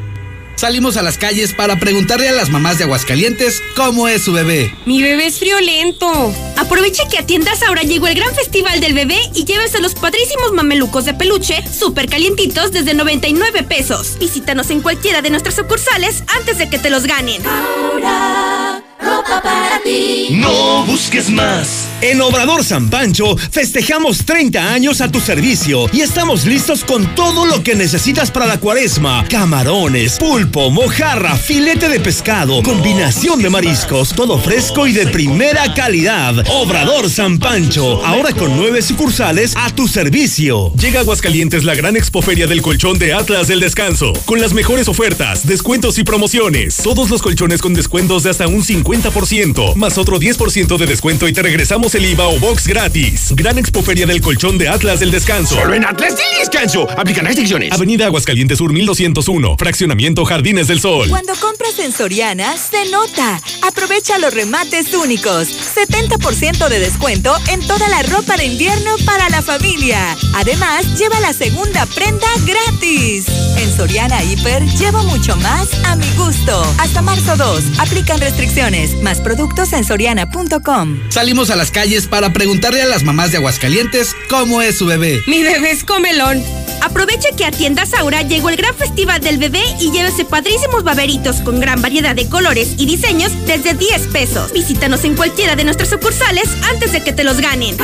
Salimos 0.58 0.98
a 0.98 1.04
las 1.04 1.20
calles 1.20 1.54
para 1.54 1.80
preguntarle 1.80 2.30
a 2.30 2.32
las 2.32 2.50
mamás 2.50 2.80
de 2.80 2.86
Aguascalientes 2.86 3.62
cómo 3.76 4.08
es 4.08 4.24
su 4.24 4.34
bebé. 4.34 4.74
Mi 4.88 5.04
bebé 5.04 5.28
es 5.28 5.38
friolento. 5.38 6.34
Aproveche 6.58 7.04
que 7.12 7.20
a 7.20 7.26
tiendas 7.28 7.62
ahora 7.62 7.84
llegó 7.84 8.08
el 8.08 8.16
gran 8.16 8.34
festival 8.34 8.80
del 8.80 8.96
bebé 8.96 9.20
y 9.36 9.46
llévese 9.46 9.80
los 9.80 9.94
padrísimos 9.94 10.54
mamelucos 10.54 11.06
de 11.06 11.14
peluche 11.14 11.64
súper 11.72 12.10
calientitos 12.10 12.72
desde 12.72 12.96
99 12.96 13.64
pesos. 13.64 14.18
Visítanos 14.20 14.72
en 14.72 14.82
cualquiera 14.82 15.22
de 15.22 15.30
nuestras 15.30 15.56
sucursales 15.56 16.24
antes 16.36 16.58
de 16.58 16.68
que 16.70 16.80
te 16.80 16.90
los 16.90 17.04
ganen. 17.04 17.44
Ahora, 17.46 18.84
ropa 19.00 19.42
para 19.42 19.80
ti. 19.84 20.30
No 20.32 20.86
busques 20.86 21.30
más. 21.30 21.88
En 22.02 22.22
Obrador 22.22 22.64
San 22.64 22.90
Pancho 22.90 23.36
festejamos 23.36 24.26
30 24.26 24.74
años 24.74 25.02
a 25.02 25.12
tu 25.12 25.20
servicio 25.20 25.88
y 25.92 26.02
estamos 26.02 26.46
listos 26.46 26.84
con 26.84 27.16
todo 27.16 27.46
lo 27.46 27.64
que 27.64 27.76
necesitas 27.76 28.32
para 28.32 28.46
la 28.46 28.60
cuaresma. 28.60 29.26
Camarones, 29.30 30.18
pulpo, 30.18 30.70
mojarra, 30.70 31.36
filete 31.36 31.90
de 31.90 32.00
pescado, 32.00 32.62
combinación 32.64 33.42
de 33.42 33.50
mariscos, 33.50 34.14
todo 34.14 34.38
fresco 34.38 34.88
y 34.88 34.92
de 34.92 35.08
primera 35.08 35.74
calidad. 35.74 36.36
Obrador 36.50 37.10
San 37.10 37.40
Pancho, 37.40 38.06
ahora 38.06 38.32
con 38.34 38.56
nueve 38.58 38.82
sucursales 38.82 39.56
a 39.56 39.70
tu 39.72 39.88
servicio. 39.88 40.72
Llega 40.74 41.00
a 41.00 41.02
Aguascalientes 41.02 41.64
la 41.64 41.76
gran 41.76 41.96
expoferia 41.96 42.48
del 42.48 42.62
colchón 42.62 43.00
de 43.00 43.14
Atlas 43.14 43.48
del 43.48 43.60
Descanso, 43.60 44.14
con 44.26 44.42
las 44.42 44.54
mejores 44.54 44.88
ofertas, 44.88 45.48
descuentos 45.48 45.98
y 45.98 46.04
promociones. 46.04 46.78
Todos 46.78 47.10
los 47.10 47.22
colchones 47.22 47.62
con 47.62 47.74
descuentos 47.74 48.24
de 48.24 48.30
hasta 48.30 48.48
un 48.48 48.64
50% 48.64 48.87
50%, 48.88 49.76
más 49.76 49.98
otro 49.98 50.18
10% 50.18 50.78
de 50.78 50.86
descuento 50.86 51.28
y 51.28 51.34
te 51.34 51.42
regresamos 51.42 51.94
el 51.96 52.06
IVA 52.06 52.28
o 52.28 52.40
box 52.40 52.68
gratis. 52.68 53.34
Gran 53.36 53.58
Expoferia 53.58 54.06
del 54.06 54.22
Colchón 54.22 54.58
de 54.58 54.70
Atlas 54.70 55.02
del 55.02 55.12
Descanso. 55.12 55.56
Solo 55.56 55.74
en 55.74 55.84
Atlas 55.84 56.16
del 56.16 56.40
Descanso. 56.40 56.88
Aplican 56.98 57.26
restricciones. 57.26 57.74
Avenida 57.74 58.06
Aguascalientes 58.06 58.58
Sur 58.58 58.72
1201, 58.72 59.58
Fraccionamiento 59.58 60.24
Jardines 60.24 60.68
del 60.68 60.80
Sol. 60.80 61.10
Cuando 61.10 61.34
compras 61.36 61.78
en 61.80 61.92
Soriana, 61.92 62.56
se 62.56 62.90
nota. 62.90 63.42
Aprovecha 63.62 64.20
los 64.20 64.34
remates 64.34 64.94
únicos. 64.94 65.50
70% 65.76 66.70
de 66.70 66.80
descuento 66.80 67.36
en 67.50 67.60
toda 67.68 67.90
la 67.90 68.04
ropa 68.04 68.38
de 68.38 68.46
invierno 68.46 68.96
para 69.06 69.28
la 69.30 69.42
familia. 69.42 70.16
Además, 70.36 70.98
lleva 70.98 71.20
la 71.20 71.34
segunda 71.34 71.86
prenda 71.88 72.28
gratis. 72.46 73.26
En 73.58 73.76
Soriana 73.76 74.24
Hiper, 74.24 74.64
llevo 74.78 75.04
mucho 75.04 75.36
más 75.38 75.68
a 75.84 75.98
mi 75.98 76.10
gusto. 76.16 76.62
Hasta 76.80 77.02
marzo 77.02 77.36
2. 77.36 77.80
Aplican 77.80 78.22
restricciones. 78.22 78.77
Más 79.02 79.22
productos 79.22 79.74
en 79.74 79.84
soriana.com. 79.84 81.00
Salimos 81.10 81.50
a 81.50 81.56
las 81.56 81.72
calles 81.72 82.08
para 82.08 82.32
preguntarle 82.32 82.82
a 82.82 82.86
las 82.86 83.04
mamás 83.04 83.32
de 83.32 83.38
Aguascalientes 83.38 84.16
cómo 84.30 84.62
es 84.62 84.78
su 84.78 84.86
bebé. 84.86 85.22
Mi 85.26 85.42
bebé 85.42 85.72
es 85.72 85.84
comelón. 85.84 86.44
Aproveche 86.82 87.30
que 87.36 87.46
a 87.46 87.52
Tiendas 87.52 87.94
Aura 87.96 88.22
llegó 88.22 88.50
el 88.50 88.56
gran 88.56 88.76
festival 88.76 89.20
del 89.22 89.40
bebé 89.40 89.64
y 89.80 89.92
llévese 89.92 90.26
padrísimos 90.26 90.84
baberitos 90.84 91.38
con 91.38 91.60
gran 91.60 91.82
variedad 91.82 92.16
de 92.16 92.30
colores 92.30 92.76
y 92.78 92.86
diseños 92.86 93.32
desde 93.48 93.74
10 93.74 94.08
pesos. 94.08 94.54
Visítanos 94.54 95.04
en 95.06 95.16
cualquiera 95.16 95.56
de 95.56 95.64
nuestras 95.64 95.90
sucursales 95.90 96.50
antes 96.72 96.92
de 96.92 97.04
que 97.04 97.14
te 97.14 97.24
los 97.24 97.42
ganen. 97.42 97.76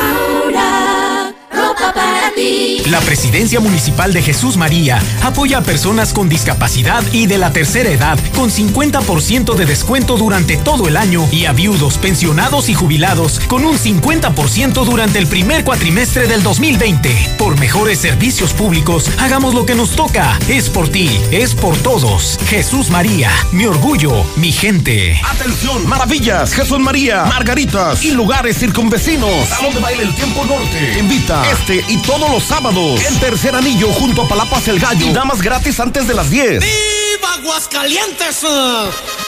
La 2.86 3.00
Presidencia 3.00 3.60
Municipal 3.60 4.12
de 4.12 4.22
Jesús 4.22 4.56
María 4.56 5.00
apoya 5.22 5.58
a 5.58 5.62
personas 5.62 6.12
con 6.12 6.28
discapacidad 6.28 7.02
y 7.12 7.26
de 7.26 7.38
la 7.38 7.52
tercera 7.52 7.90
edad 7.90 8.18
con 8.34 8.50
50% 8.50 9.54
de 9.54 9.66
descuento 9.66 10.16
durante 10.16 10.56
todo 10.56 10.88
el 10.88 10.96
año 10.96 11.28
y 11.30 11.44
a 11.44 11.52
viudos, 11.52 11.98
pensionados 11.98 12.68
y 12.68 12.74
jubilados 12.74 13.40
con 13.48 13.64
un 13.64 13.78
50% 13.78 14.84
durante 14.84 15.18
el 15.18 15.26
primer 15.26 15.64
cuatrimestre 15.64 16.26
del 16.26 16.42
2020. 16.42 17.34
Por 17.38 17.58
mejores 17.58 17.98
servicios 17.98 18.52
públicos, 18.52 19.10
hagamos 19.18 19.54
lo 19.54 19.64
que 19.64 19.74
nos 19.74 19.90
toca. 19.90 20.38
Es 20.48 20.68
por 20.68 20.88
ti, 20.88 21.20
es 21.30 21.54
por 21.54 21.76
todos. 21.76 22.38
Jesús 22.48 22.90
María, 22.90 23.30
mi 23.52 23.66
orgullo, 23.66 24.24
mi 24.36 24.50
gente. 24.50 25.20
Atención, 25.24 25.86
maravillas, 25.88 26.52
Jesús 26.52 26.80
María, 26.80 27.24
Margaritas 27.24 28.04
y 28.04 28.10
lugares 28.10 28.58
circunvecinos. 28.58 29.48
Salón 29.48 29.74
de 29.74 29.80
baile 29.80 30.02
El 30.02 30.14
Tiempo 30.14 30.44
Norte. 30.44 30.98
Invita 30.98 31.43
este 31.52 31.84
y 31.88 31.98
todos 31.98 32.30
los 32.30 32.44
sábados. 32.44 33.00
El 33.04 33.18
tercer 33.20 33.54
anillo 33.54 33.92
junto 33.92 34.22
a 34.22 34.28
Palapas 34.28 34.68
el 34.68 34.78
Gallo. 34.78 35.12
Damas 35.12 35.42
gratis 35.42 35.80
antes 35.80 36.06
de 36.06 36.14
las 36.14 36.30
10. 36.30 36.60
¡Viva 36.60 37.34
Aguascalientes! 37.34 38.44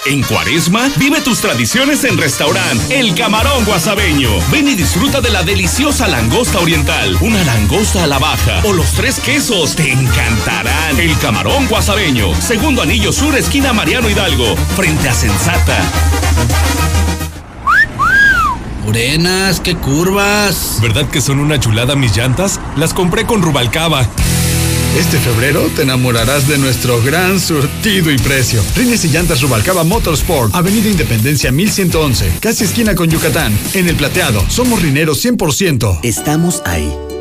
En 0.07 0.23
Cuaresma, 0.23 0.89
vive 0.97 1.21
tus 1.21 1.41
tradiciones 1.41 2.05
en 2.05 2.17
restaurante 2.17 2.99
El 2.99 3.15
Camarón 3.15 3.65
Guasabeño. 3.65 4.31
Ven 4.51 4.69
y 4.69 4.75
disfruta 4.75 5.21
de 5.21 5.31
la 5.31 5.43
deliciosa 5.43 6.07
langosta 6.07 6.61
oriental, 6.61 7.17
una 7.21 7.43
langosta 7.45 8.05
a 8.05 8.07
la 8.07 8.19
baja 8.19 8.61
o 8.65 8.73
los 8.73 8.93
tres 8.93 9.19
quesos. 9.21 9.75
Te 9.75 9.91
encantarán. 9.91 10.99
El 11.01 11.17
Camarón 11.19 11.67
Guasabeño, 11.67 12.41
segundo 12.41 12.83
anillo 12.83 13.13
sur, 13.13 13.37
esquina 13.37 13.73
Mariano 13.73 14.09
Hidalgo, 14.09 14.57
frente 14.77 15.09
a 15.09 15.15
Sensata. 15.15 15.79
Morenas, 18.87 19.59
qué 19.59 19.75
curvas. 19.75 20.79
¿Verdad 20.81 21.11
que 21.11 21.21
son 21.21 21.41
una 21.41 21.59
chulada 21.59 21.97
mis 21.97 22.17
llantas? 22.17 22.61
Las 22.77 22.95
compré 22.95 23.27
con 23.27 23.43
Rubalcaba. 23.43 24.09
Este 24.97 25.19
febrero 25.19 25.69
te 25.75 25.83
enamorarás 25.83 26.47
de 26.47 26.57
nuestro 26.57 27.03
gran 27.03 27.41
surtido 27.41 28.13
y 28.13 28.17
precio. 28.17 28.63
Rines 28.77 29.05
y 29.05 29.09
llantas 29.09 29.43
Rubalcaba 29.43 29.83
Motorsport, 29.83 30.55
Avenida 30.55 30.89
Independencia 30.89 31.51
1111, 31.51 32.35
casi 32.41 32.63
esquina 32.63 32.95
con 32.95 33.11
Yucatán. 33.11 33.53
En 33.75 33.89
el 33.89 33.97
plateado, 33.97 34.41
somos 34.49 34.81
rineros 34.81 35.23
100%. 35.25 35.99
Estamos 36.05 36.63
ahí. 36.65 37.06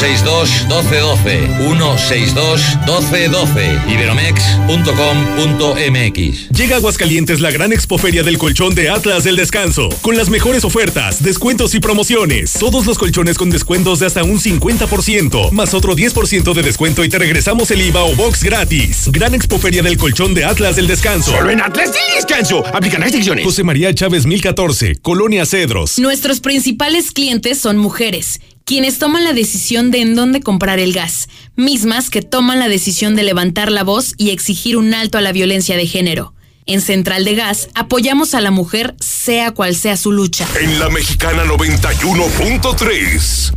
162-1212. 0.00 2.86
162-1212. 2.86 3.88
Iberomex.com.mx. 3.88 6.50
Llega 6.50 6.74
a 6.74 6.78
Aguascalientes 6.78 7.40
la 7.40 7.50
gran 7.50 7.72
expoferia 7.72 8.22
del 8.22 8.36
colchón 8.38 8.74
de 8.74 8.90
Atlas 8.90 9.24
del 9.24 9.36
Descanso, 9.36 9.88
con 10.02 10.16
las 10.16 10.30
mejores 10.30 10.64
ofertas, 10.64 11.22
descuentos 11.22 11.74
y 11.74 11.80
promociones. 11.80 12.54
Todos 12.54 12.86
los 12.86 12.98
colchones 12.98 13.36
con 13.36 13.50
descuentos 13.50 13.98
de 13.98 14.06
hasta 14.06 14.24
un 14.24 14.40
50%, 14.40 15.50
más 15.52 15.74
otro 15.74 15.94
10% 15.94 16.54
de 16.54 16.62
descuento 16.62 17.04
y 17.04 17.08
te 17.08 17.18
regresamos 17.18 17.70
el 17.70 17.82
IVA 17.82 18.04
o 18.04 18.14
box 18.14 18.42
gratis. 18.42 19.10
Gran 19.12 19.34
expoferia 19.34 19.82
del 19.82 19.98
colchón 19.98 20.32
de 20.34 20.44
Atlas 20.44 20.76
del 20.76 20.86
Descanso. 20.86 21.32
Solo 21.32 21.50
en 21.50 21.60
Atlas 21.60 21.92
del 21.92 22.02
Descanso. 22.16 22.64
Aplican 22.74 23.02
restricciones. 23.02 23.44
José 23.44 23.62
María 23.62 23.94
Chávez 23.94 24.24
1014, 24.26 24.96
Colonia 25.02 25.44
Cedros. 25.46 25.98
Nuestros 25.98 26.40
principales 26.40 27.12
clientes 27.12 27.58
son 27.58 27.76
mujeres 27.76 28.40
quienes 28.70 29.00
toman 29.00 29.24
la 29.24 29.32
decisión 29.32 29.90
de 29.90 30.00
en 30.00 30.14
dónde 30.14 30.42
comprar 30.42 30.78
el 30.78 30.92
gas, 30.92 31.28
mismas 31.56 32.08
que 32.08 32.22
toman 32.22 32.60
la 32.60 32.68
decisión 32.68 33.16
de 33.16 33.24
levantar 33.24 33.72
la 33.72 33.82
voz 33.82 34.14
y 34.16 34.30
exigir 34.30 34.76
un 34.76 34.94
alto 34.94 35.18
a 35.18 35.20
la 35.20 35.32
violencia 35.32 35.76
de 35.76 35.88
género. 35.88 36.34
En 36.66 36.80
Central 36.80 37.24
de 37.24 37.34
Gas 37.34 37.68
apoyamos 37.74 38.32
a 38.32 38.40
la 38.40 38.52
mujer 38.52 38.94
sea 39.00 39.50
cual 39.50 39.74
sea 39.74 39.96
su 39.96 40.12
lucha. 40.12 40.46
En 40.60 40.78
la 40.78 40.88
Mexicana 40.88 41.42
91.3, 41.46 43.54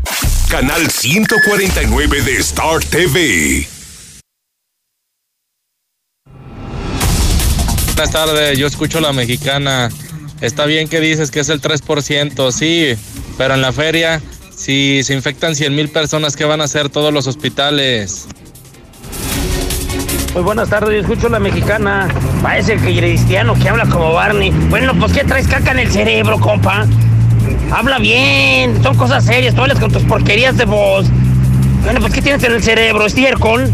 canal 0.50 0.90
149 0.90 2.22
de 2.24 2.38
Star 2.38 2.84
TV. 2.84 3.68
Buenas 7.96 8.12
tardes, 8.12 8.58
yo 8.58 8.66
escucho 8.66 9.00
la 9.00 9.14
mexicana. 9.14 9.92
Está 10.42 10.66
bien 10.66 10.88
que 10.88 11.00
dices 11.00 11.30
que 11.30 11.42
es 11.42 11.50
el 11.50 11.62
3%, 11.62 12.52
sí, 12.52 12.96
pero 13.38 13.54
en 13.54 13.62
la 13.62 13.72
feria 13.72 14.20
si 14.56 15.04
se 15.04 15.14
infectan 15.14 15.56
100 15.56 15.76
mil 15.76 15.90
personas, 15.90 16.36
¿qué 16.36 16.46
van 16.46 16.62
a 16.62 16.66
hacer 16.66 16.90
todos 16.90 17.14
los 17.14 17.28
hospitales? 17.28 18.28
Muy 20.34 20.42
buenas 20.42 20.70
tardes, 20.70 21.02
escucho 21.02 21.30
la 21.30 21.40
mexicana. 21.40 22.08
Parece 22.42 22.78
que 22.78 22.98
cristiano 22.98 23.54
que 23.54 23.70
habla 23.70 23.86
como 23.86 24.14
Barney. 24.14 24.50
Bueno, 24.70 24.94
pues 25.00 25.14
¿qué 25.14 25.24
traes 25.24 25.48
caca 25.48 25.72
en 25.72 25.80
el 25.80 25.92
cerebro, 25.92 26.40
compa? 26.40 26.88
Habla 27.72 28.00
bien, 28.00 28.82
son 28.82 28.98
cosas 28.98 29.26
serias, 29.26 29.54
tú 29.54 29.62
hablas 29.62 29.80
con 29.80 29.92
tus 29.92 30.04
porquerías 30.04 30.58
de 30.58 30.66
voz. 30.66 31.06
Bueno, 31.84 32.00
pues 32.00 32.14
¿qué 32.14 32.22
tienes 32.22 32.44
en 32.44 32.54
el 32.54 32.64
cerebro? 32.64 33.06
¿Estiércol? 33.06 33.70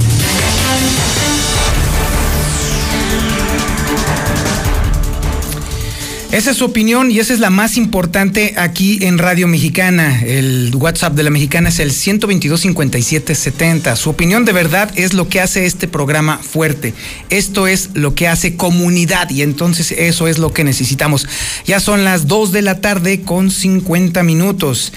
Esa 6.31 6.51
es 6.51 6.57
su 6.57 6.65
opinión 6.65 7.09
y 7.09 7.17
esa 7.17 7.33
es 7.33 7.39
la 7.39 7.49
más 7.49 7.75
importante 7.75 8.53
aquí 8.55 8.99
en 9.01 9.17
Radio 9.17 9.47
Mexicana. 9.47 10.21
El 10.23 10.71
WhatsApp 10.75 11.15
de 11.15 11.23
la 11.23 11.31
Mexicana 11.31 11.69
es 11.69 11.79
el 11.79 11.91
122 11.91 12.61
57 12.61 13.33
70. 13.33 13.95
Su 13.95 14.11
opinión 14.11 14.45
de 14.45 14.51
verdad 14.51 14.91
es 14.95 15.15
lo 15.15 15.27
que 15.27 15.41
hace 15.41 15.65
este 15.65 15.87
programa 15.87 16.37
fuerte. 16.37 16.93
Esto 17.31 17.65
es 17.65 17.89
lo 17.95 18.13
que 18.13 18.27
hace 18.27 18.55
comunidad 18.55 19.31
y 19.31 19.41
entonces 19.41 19.91
eso 19.91 20.27
es 20.27 20.37
lo 20.37 20.53
que 20.53 20.63
necesitamos. 20.63 21.27
Ya 21.65 21.79
son 21.79 22.03
las 22.03 22.27
2 22.27 22.51
de 22.51 22.61
la 22.61 22.79
tarde 22.79 23.21
con 23.21 23.49
50 23.49 24.21
minutos. 24.21 24.93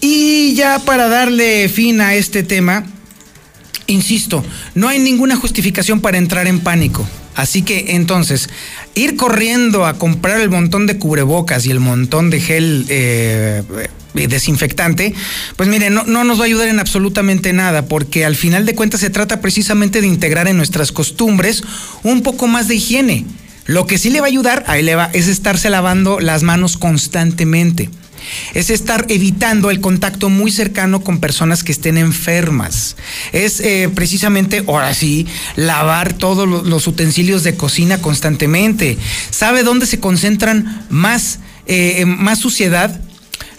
Y 0.00 0.54
ya 0.54 0.78
para 0.78 1.08
darle 1.08 1.68
fin 1.68 2.00
a 2.00 2.14
este 2.14 2.42
tema, 2.42 2.86
insisto, 3.86 4.42
no 4.74 4.88
hay 4.88 4.98
ninguna 4.98 5.36
justificación 5.36 6.00
para 6.00 6.16
entrar 6.16 6.46
en 6.46 6.60
pánico. 6.60 7.06
Así 7.34 7.62
que 7.62 7.94
entonces, 7.94 8.50
ir 8.94 9.16
corriendo 9.16 9.86
a 9.86 9.94
comprar 9.94 10.40
el 10.40 10.50
montón 10.50 10.86
de 10.86 10.98
cubrebocas 10.98 11.64
y 11.66 11.70
el 11.70 11.80
montón 11.80 12.28
de 12.30 12.40
gel 12.40 12.86
eh, 12.88 13.62
desinfectante, 14.14 15.14
pues 15.56 15.68
mire, 15.68 15.90
no, 15.90 16.04
no, 16.04 16.24
nos 16.24 16.38
va 16.38 16.42
a 16.42 16.46
ayudar 16.46 16.68
en 16.68 16.80
absolutamente 16.80 17.52
nada, 17.52 17.86
porque 17.86 18.24
al 18.24 18.36
final 18.36 18.66
de 18.66 18.74
cuentas 18.74 19.00
se 19.00 19.10
trata 19.10 19.40
precisamente 19.40 20.00
de 20.00 20.08
integrar 20.08 20.48
en 20.48 20.56
nuestras 20.56 20.92
costumbres 20.92 21.62
un 22.02 22.22
poco 22.22 22.46
más 22.46 22.68
de 22.68 22.74
higiene. 22.76 23.24
Lo 23.66 23.86
que 23.86 23.98
sí 23.98 24.10
le 24.10 24.20
va 24.20 24.26
a 24.26 24.28
ayudar, 24.28 24.64
ahí 24.66 24.82
le 24.82 24.96
va, 24.96 25.10
es 25.12 25.28
estarse 25.28 25.70
lavando 25.70 26.18
las 26.18 26.42
manos 26.42 26.76
constantemente. 26.76 27.88
Es 28.54 28.70
estar 28.70 29.06
evitando 29.08 29.70
el 29.70 29.80
contacto 29.80 30.28
muy 30.28 30.50
cercano 30.50 31.02
con 31.02 31.20
personas 31.20 31.64
que 31.64 31.72
estén 31.72 31.98
enfermas. 31.98 32.96
Es 33.32 33.60
eh, 33.60 33.88
precisamente, 33.94 34.64
ahora 34.66 34.94
sí, 34.94 35.26
lavar 35.56 36.12
todos 36.12 36.48
los 36.48 36.86
utensilios 36.86 37.42
de 37.42 37.56
cocina 37.56 38.00
constantemente. 38.00 38.98
¿Sabe 39.30 39.62
dónde 39.62 39.86
se 39.86 40.00
concentran 40.00 40.86
más, 40.90 41.38
eh, 41.66 42.04
más 42.06 42.38
suciedad? 42.38 43.00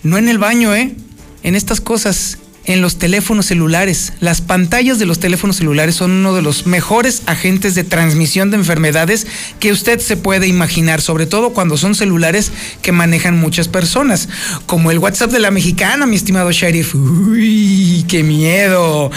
No 0.03 0.17
en 0.17 0.29
el 0.29 0.37
baño, 0.37 0.75
¿eh? 0.75 0.95
En 1.43 1.55
estas 1.55 1.81
cosas 1.81 2.37
en 2.65 2.81
los 2.81 2.97
teléfonos 2.97 3.47
celulares. 3.47 4.13
Las 4.19 4.41
pantallas 4.41 4.99
de 4.99 5.05
los 5.05 5.19
teléfonos 5.19 5.57
celulares 5.57 5.95
son 5.95 6.11
uno 6.11 6.33
de 6.33 6.41
los 6.41 6.67
mejores 6.67 7.23
agentes 7.25 7.75
de 7.75 7.83
transmisión 7.83 8.51
de 8.51 8.57
enfermedades 8.57 9.27
que 9.59 9.71
usted 9.71 9.99
se 9.99 10.17
puede 10.17 10.47
imaginar, 10.47 11.01
sobre 11.01 11.25
todo 11.25 11.51
cuando 11.53 11.77
son 11.77 11.95
celulares 11.95 12.51
que 12.81 12.91
manejan 12.91 13.37
muchas 13.39 13.67
personas, 13.67 14.29
como 14.65 14.91
el 14.91 14.99
WhatsApp 14.99 15.31
de 15.31 15.39
la 15.39 15.51
mexicana, 15.51 16.05
mi 16.05 16.15
estimado 16.15 16.51
sheriff. 16.51 16.95
Uy, 16.95 18.05
qué 18.07 18.23
miedo. 18.23 19.11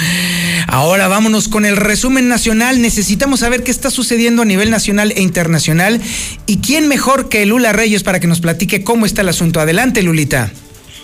Ahora 0.66 1.08
vámonos 1.08 1.48
con 1.48 1.64
el 1.64 1.76
resumen 1.76 2.28
nacional. 2.28 2.80
Necesitamos 2.80 3.40
saber 3.40 3.62
qué 3.62 3.70
está 3.70 3.90
sucediendo 3.90 4.42
a 4.42 4.46
nivel 4.46 4.70
nacional 4.70 5.12
e 5.16 5.22
internacional 5.22 6.00
y 6.46 6.58
quién 6.58 6.88
mejor 6.88 7.28
que 7.28 7.46
Lula 7.46 7.72
Reyes 7.72 8.02
para 8.02 8.20
que 8.20 8.26
nos 8.26 8.40
platique 8.40 8.84
cómo 8.84 9.06
está 9.06 9.22
el 9.22 9.28
asunto. 9.28 9.60
Adelante, 9.60 10.02
Lulita. 10.02 10.52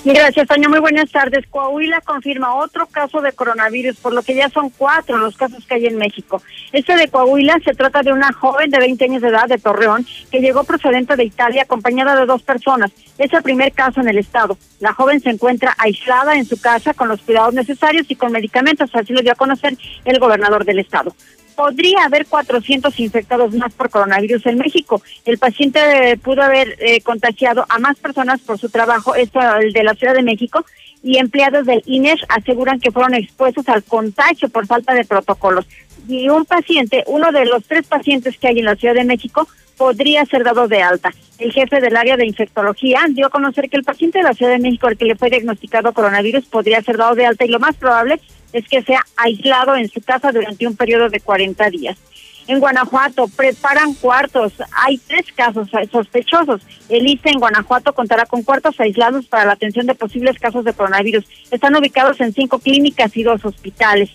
Gracias, 0.02 0.48
Toño. 0.48 0.70
Muy 0.70 0.78
buenas 0.78 1.10
tardes. 1.10 1.44
Coahuila 1.50 2.00
confirma 2.00 2.54
otro 2.54 2.86
caso 2.86 3.20
de 3.20 3.32
coronavirus, 3.32 3.96
por 3.98 4.14
lo 4.14 4.22
que 4.22 4.34
ya 4.34 4.48
son 4.48 4.70
cuatro 4.70 5.18
los 5.18 5.36
casos 5.36 5.66
que 5.66 5.74
hay 5.74 5.86
en 5.86 5.98
México. 5.98 6.42
Este 6.72 6.96
de 6.96 7.08
Coahuila 7.08 7.58
se 7.62 7.74
trata 7.74 8.02
de 8.02 8.10
una 8.10 8.32
joven 8.32 8.70
de 8.70 8.78
20 8.78 9.04
años 9.04 9.20
de 9.20 9.28
edad 9.28 9.46
de 9.46 9.58
Torreón 9.58 10.06
que 10.30 10.40
llegó 10.40 10.64
procedente 10.64 11.16
de 11.16 11.24
Italia 11.24 11.64
acompañada 11.64 12.16
de 12.16 12.24
dos 12.24 12.42
personas. 12.42 12.90
Es 13.18 13.30
el 13.34 13.42
primer 13.42 13.72
caso 13.72 14.00
en 14.00 14.08
el 14.08 14.16
estado. 14.16 14.56
La 14.78 14.94
joven 14.94 15.20
se 15.20 15.28
encuentra 15.28 15.74
aislada 15.76 16.34
en 16.36 16.46
su 16.46 16.58
casa 16.58 16.94
con 16.94 17.08
los 17.08 17.20
cuidados 17.20 17.52
necesarios 17.52 18.06
y 18.08 18.16
con 18.16 18.32
medicamentos, 18.32 18.88
así 18.94 19.12
lo 19.12 19.20
dio 19.20 19.32
a 19.32 19.36
conocer 19.36 19.76
el 20.06 20.18
gobernador 20.18 20.64
del 20.64 20.78
estado 20.78 21.14
podría 21.54 22.04
haber 22.04 22.26
400 22.26 22.98
infectados 23.00 23.54
más 23.54 23.72
por 23.74 23.90
coronavirus 23.90 24.46
en 24.46 24.58
México. 24.58 25.02
El 25.24 25.38
paciente 25.38 26.18
pudo 26.22 26.42
haber 26.42 26.76
eh, 26.78 27.00
contagiado 27.02 27.64
a 27.68 27.78
más 27.78 27.98
personas 27.98 28.40
por 28.40 28.58
su 28.58 28.68
trabajo, 28.68 29.14
esto 29.14 29.40
el 29.58 29.72
de 29.72 29.84
la 29.84 29.94
Ciudad 29.94 30.14
de 30.14 30.22
México, 30.22 30.64
y 31.02 31.18
empleados 31.18 31.66
del 31.66 31.82
INES 31.86 32.20
aseguran 32.28 32.80
que 32.80 32.90
fueron 32.90 33.14
expuestos 33.14 33.68
al 33.68 33.82
contagio 33.82 34.48
por 34.48 34.66
falta 34.66 34.94
de 34.94 35.04
protocolos. 35.04 35.66
Y 36.08 36.28
un 36.28 36.44
paciente, 36.44 37.04
uno 37.06 37.32
de 37.32 37.46
los 37.46 37.64
tres 37.64 37.86
pacientes 37.86 38.38
que 38.38 38.48
hay 38.48 38.58
en 38.58 38.64
la 38.64 38.76
Ciudad 38.76 38.94
de 38.94 39.04
México, 39.04 39.48
podría 39.76 40.26
ser 40.26 40.44
dado 40.44 40.68
de 40.68 40.82
alta. 40.82 41.10
El 41.38 41.52
jefe 41.52 41.80
del 41.80 41.96
área 41.96 42.18
de 42.18 42.26
infectología 42.26 43.00
dio 43.08 43.28
a 43.28 43.30
conocer 43.30 43.70
que 43.70 43.78
el 43.78 43.82
paciente 43.82 44.18
de 44.18 44.24
la 44.24 44.34
Ciudad 44.34 44.52
de 44.52 44.58
México 44.58 44.86
al 44.86 44.98
que 44.98 45.06
le 45.06 45.16
fue 45.16 45.30
diagnosticado 45.30 45.94
coronavirus 45.94 46.44
podría 46.46 46.82
ser 46.82 46.98
dado 46.98 47.14
de 47.14 47.24
alta 47.24 47.46
y 47.46 47.48
lo 47.48 47.58
más 47.58 47.76
probable 47.76 48.20
es 48.52 48.66
que 48.68 48.82
sea 48.82 49.04
aislado 49.16 49.76
en 49.76 49.88
su 49.88 50.00
casa 50.00 50.32
durante 50.32 50.66
un 50.66 50.76
periodo 50.76 51.08
de 51.08 51.20
40 51.20 51.70
días. 51.70 51.96
En 52.46 52.58
Guanajuato 52.58 53.28
preparan 53.28 53.94
cuartos. 53.94 54.54
Hay 54.84 54.98
tres 54.98 55.26
casos 55.36 55.68
sospechosos. 55.92 56.62
El 56.88 57.06
ICE 57.06 57.30
en 57.30 57.38
Guanajuato 57.38 57.92
contará 57.92 58.26
con 58.26 58.42
cuartos 58.42 58.80
aislados 58.80 59.26
para 59.26 59.44
la 59.44 59.52
atención 59.52 59.86
de 59.86 59.94
posibles 59.94 60.38
casos 60.38 60.64
de 60.64 60.72
coronavirus. 60.72 61.24
Están 61.50 61.76
ubicados 61.76 62.20
en 62.20 62.32
cinco 62.32 62.58
clínicas 62.58 63.16
y 63.16 63.22
dos 63.22 63.44
hospitales. 63.44 64.10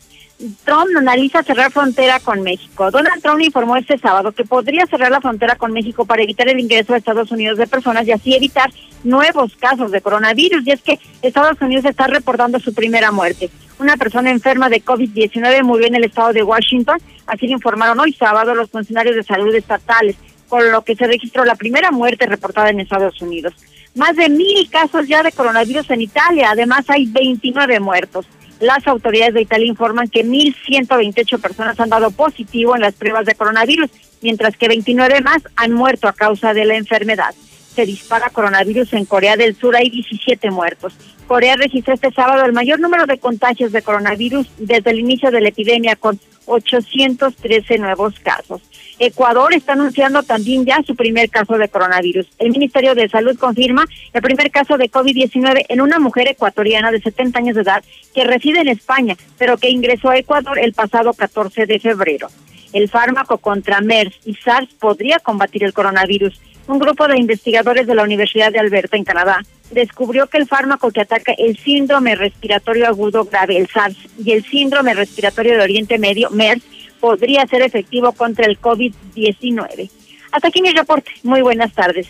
Trump 0.66 0.90
analiza 0.98 1.44
cerrar 1.44 1.72
frontera 1.72 2.20
con 2.20 2.42
México. 2.42 2.92
Donald 2.92 3.22
Trump 3.22 3.42
informó 3.42 3.78
este 3.78 3.98
sábado 3.98 4.34
que 4.34 4.44
podría 4.44 4.86
cerrar 4.86 5.12
la 5.12 5.22
frontera 5.22 5.56
con 5.56 5.72
México 5.72 6.06
para 6.06 6.24
evitar 6.24 6.50
el 6.50 6.60
ingreso 6.60 6.94
a 6.94 6.98
Estados 6.98 7.32
Unidos 7.32 7.58
de 7.58 7.68
personas 7.68 8.06
y 8.06 8.12
así 8.12 8.36
evitar 8.36 8.70
nuevos 9.06 9.56
casos 9.56 9.92
de 9.92 10.02
coronavirus. 10.02 10.68
Y 10.68 10.72
es 10.72 10.82
que 10.82 11.00
Estados 11.22 11.62
Unidos 11.62 11.86
está 11.86 12.08
reportando 12.08 12.60
su 12.60 12.74
primera 12.74 13.12
muerte. 13.12 13.50
Una 13.78 13.98
persona 13.98 14.32
enferma 14.32 14.70
de 14.70 14.84
COVID-19 14.84 15.64
murió 15.64 15.88
en 15.88 15.96
el 15.96 16.06
estado 16.06 16.32
de 16.32 16.44
Washington, 16.44 16.98
así 17.28 17.48
lo 17.48 17.54
informaron 17.54 18.00
hoy 18.00 18.14
sábado 18.14 18.56
los 18.56 18.70
funcionarios 18.70 19.16
de 19.16 19.24
salud 19.24 19.54
estatales, 19.54 20.16
con 20.48 20.72
lo 20.72 20.84
que 20.84 20.96
se 20.96 21.08
registró 21.08 21.44
la 21.44 21.56
primera 21.56 21.92
muerte 21.92 22.26
reportada 22.26 22.70
en 22.70 22.80
Estados 22.80 23.22
Unidos. 23.22 23.54
Más 23.96 24.16
de 24.16 24.30
mil 24.30 24.70
casos 24.70 25.08
ya 25.08 25.24
de 25.24 25.32
coronavirus 25.32 25.90
en 25.90 26.02
Italia, 26.02 26.52
además 26.52 26.86
hay 26.90 27.06
29 27.08 27.80
muertos. 27.80 28.26
Las 28.62 28.88
autoridades 28.88 29.34
de 29.34 29.42
Italia 29.42 29.68
informan 29.68 30.08
que 30.08 30.26
1.128 30.26 31.42
personas 31.42 31.80
han 31.80 31.90
dado 31.90 32.12
positivo 32.12 32.76
en 32.76 32.82
las 32.82 32.94
pruebas 32.94 33.26
de 33.26 33.36
coronavirus, 33.36 33.90
mientras 34.22 34.56
que 34.56 34.70
29 34.70 35.20
más 35.22 35.44
han 35.58 35.74
muerto 35.74 36.08
a 36.08 36.14
causa 36.14 36.54
de 36.54 36.64
la 36.64 36.76
enfermedad 36.76 37.36
se 37.76 37.86
dispara 37.86 38.30
coronavirus 38.30 38.94
en 38.94 39.06
Corea 39.06 39.36
del 39.36 39.56
Sur, 39.56 39.76
hay 39.76 39.90
17 39.90 40.50
muertos. 40.50 40.94
Corea 41.28 41.56
registró 41.56 41.94
este 41.94 42.12
sábado 42.12 42.46
el 42.46 42.54
mayor 42.54 42.80
número 42.80 43.06
de 43.06 43.18
contagios 43.18 43.72
de 43.72 43.82
coronavirus 43.82 44.48
desde 44.58 44.92
el 44.92 45.00
inicio 45.00 45.32
de 45.32 45.42
la 45.42 45.50
epidemia, 45.50 45.96
con 45.96 46.20
813 46.46 47.80
nuevos 47.80 48.20
casos. 48.20 48.62
Ecuador 49.00 49.54
está 49.54 49.74
anunciando 49.74 50.24
también 50.24 50.66
ya 50.66 50.82
su 50.86 50.96
primer 50.96 51.30
caso 51.30 51.58
de 51.58 51.68
coronavirus. 51.68 52.28
El 52.40 52.52
Ministerio 52.52 52.96
de 52.96 53.10
Salud 53.10 53.38
confirma 53.38 53.86
el 54.14 54.22
primer 54.22 54.52
caso 54.52 54.78
de 54.78 54.90
COVID-19 54.90 55.66
en 55.68 55.82
una 55.82 56.00
mujer 56.00 56.28
ecuatoriana 56.30 56.92
de 56.92 57.02
70 57.02 57.40
años 57.40 57.56
de 57.56 57.64
edad 57.64 57.84
que 58.14 58.24
reside 58.24 58.62
en 58.62 58.70
España, 58.70 59.18
pero 59.38 59.58
que 59.58 59.70
ingresó 59.70 60.10
a 60.10 60.18
Ecuador 60.18 60.60
el 60.60 60.74
pasado 60.74 61.14
14 61.14 61.66
de 61.66 61.80
febrero. 61.80 62.28
El 62.72 62.90
fármaco 62.90 63.38
contra 63.40 63.82
MERS 63.82 64.16
y 64.26 64.36
SARS 64.36 64.74
podría 64.76 65.20
combatir 65.20 65.64
el 65.64 65.74
coronavirus 65.74 66.40
un 66.68 66.80
grupo 66.80 67.08
de 67.08 67.20
investigadores 67.20 67.86
de 67.86 67.96
la 67.96 68.04
Universidad 68.04 68.52
de 68.52 68.60
Alberta 68.60 68.98
en 68.98 69.04
Canadá 69.04 69.42
descubrió 69.72 70.28
que 70.28 70.38
el 70.38 70.47
fármaco 70.47 70.91
que 70.91 71.01
ataca 71.01 71.34
el 71.38 71.57
síndrome 71.57 72.16
respiratorio 72.16 72.88
agudo 72.88 73.26
grave, 73.26 73.57
el 73.57 73.68
SARS, 73.68 73.97
y 74.24 74.32
el 74.32 74.45
síndrome 74.45 74.93
respiratorio 74.93 75.53
de 75.53 75.63
Oriente 75.63 75.97
Medio, 75.97 76.30
MERS, 76.30 76.63
podría 76.99 77.45
ser 77.47 77.61
efectivo 77.61 78.11
contra 78.13 78.45
el 78.45 78.59
COVID-19. 78.59 79.89
Hasta 80.32 80.47
aquí 80.47 80.61
mi 80.61 80.72
reporte. 80.72 81.11
Muy 81.24 81.41
buenas 81.41 81.74
tardes. 81.74 82.07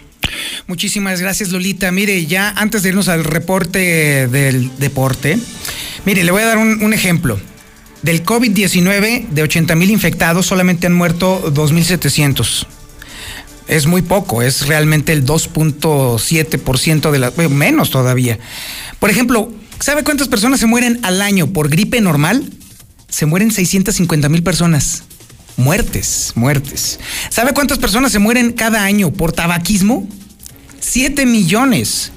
Muchísimas 0.68 1.22
gracias, 1.22 1.52
Lolita. 1.52 1.92
Mire, 1.92 2.26
ya 2.26 2.50
antes 2.50 2.84
de 2.84 2.90
irnos 2.90 3.08
al 3.08 3.24
reporte 3.24 4.28
del 4.28 4.76
deporte, 4.78 5.38
mire, 6.06 6.24
le 6.24 6.32
voy 6.32 6.42
a 6.42 6.48
dar 6.48 6.58
un, 6.58 6.94
ejemplo. 6.94 7.40
Del 8.02 8.24
COVID-19, 8.24 9.30
de 9.30 9.44
80 9.44 9.76
mil 9.76 9.90
infectados, 9.90 10.46
solamente 10.46 10.88
han 10.88 10.94
muerto 10.94 11.52
2.700 11.54 12.68
es 13.68 13.88
muy 13.88 14.02
poco, 14.02 14.42
es 14.42 14.68
realmente 14.68 15.14
el 15.14 15.26
2.7% 15.26 17.12
de 17.12 17.20
la, 17.20 17.32
menos 17.50 17.90
todavía. 17.90 18.40
Por 19.00 19.10
ejemplo, 19.10 19.52
¿sabe 19.80 20.04
cuántas 20.04 20.28
personas 20.28 20.60
se 20.60 20.68
mueren 20.68 21.00
al 21.04 21.22
año 21.22 21.48
por 21.48 21.70
gripe 21.70 22.02
normal? 22.02 22.44
Se 23.10 23.26
mueren 23.26 23.52
650 23.52 24.30
mil 24.30 24.44
personas. 24.44 25.04
Muertes, 25.58 26.34
muertes. 26.36 27.00
¿Sabe 27.30 27.54
cuántas 27.54 27.80
personas 27.80 28.12
se 28.12 28.20
mueren 28.20 28.52
cada 28.52 28.84
año 28.84 29.12
por 29.12 29.32
tabaquismo? 29.32 30.08
7 30.80 31.26
millones. 31.26 32.12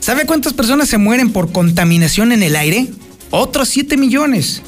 ¿Sabe 0.00 0.26
cuántas 0.26 0.54
personas 0.54 0.88
se 0.88 0.98
mueren 0.98 1.30
por 1.30 1.52
contaminación 1.52 2.32
en 2.32 2.42
el 2.42 2.56
aire? 2.56 2.88
Otros 3.30 3.68
7 3.68 3.96
millones. 3.96 4.62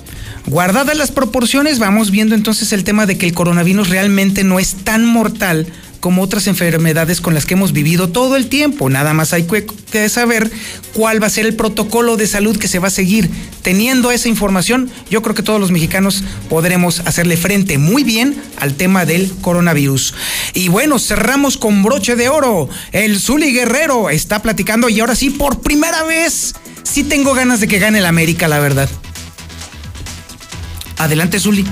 Guardadas 0.46 0.96
las 0.96 1.12
proporciones, 1.12 1.78
vamos 1.78 2.10
viendo 2.10 2.34
entonces 2.34 2.72
el 2.72 2.84
tema 2.84 3.06
de 3.06 3.16
que 3.16 3.26
el 3.26 3.34
coronavirus 3.34 3.88
realmente 3.88 4.44
no 4.44 4.58
es 4.58 4.74
tan 4.84 5.04
mortal 5.04 5.66
como 6.00 6.22
otras 6.22 6.46
enfermedades 6.46 7.20
con 7.20 7.34
las 7.34 7.46
que 7.46 7.54
hemos 7.54 7.72
vivido 7.72 8.08
todo 8.08 8.36
el 8.36 8.48
tiempo. 8.48 8.88
Nada 8.88 9.14
más 9.14 9.32
hay 9.32 9.44
que 9.44 10.08
saber 10.08 10.50
cuál 10.94 11.22
va 11.22 11.26
a 11.26 11.30
ser 11.30 11.46
el 11.46 11.54
protocolo 11.54 12.16
de 12.16 12.26
salud 12.26 12.58
que 12.58 12.68
se 12.68 12.78
va 12.78 12.88
a 12.88 12.90
seguir. 12.90 13.30
Teniendo 13.62 14.10
esa 14.10 14.28
información, 14.28 14.90
yo 15.10 15.22
creo 15.22 15.34
que 15.34 15.42
todos 15.42 15.60
los 15.60 15.70
mexicanos 15.70 16.24
podremos 16.48 17.00
hacerle 17.00 17.36
frente 17.36 17.78
muy 17.78 18.02
bien 18.02 18.40
al 18.58 18.74
tema 18.74 19.04
del 19.04 19.30
coronavirus. 19.40 20.14
Y 20.54 20.68
bueno, 20.68 20.98
cerramos 20.98 21.56
con 21.56 21.82
broche 21.82 22.16
de 22.16 22.28
oro. 22.28 22.68
El 22.92 23.20
Zuli 23.20 23.52
Guerrero 23.52 24.10
está 24.10 24.42
platicando 24.42 24.88
y 24.88 25.00
ahora 25.00 25.14
sí, 25.14 25.30
por 25.30 25.60
primera 25.60 26.02
vez, 26.04 26.54
sí 26.82 27.04
tengo 27.04 27.34
ganas 27.34 27.60
de 27.60 27.68
que 27.68 27.78
gane 27.78 27.98
el 27.98 28.06
América, 28.06 28.48
la 28.48 28.58
verdad. 28.58 28.88
Adelante, 31.00 31.40
Zuli. 31.40 31.64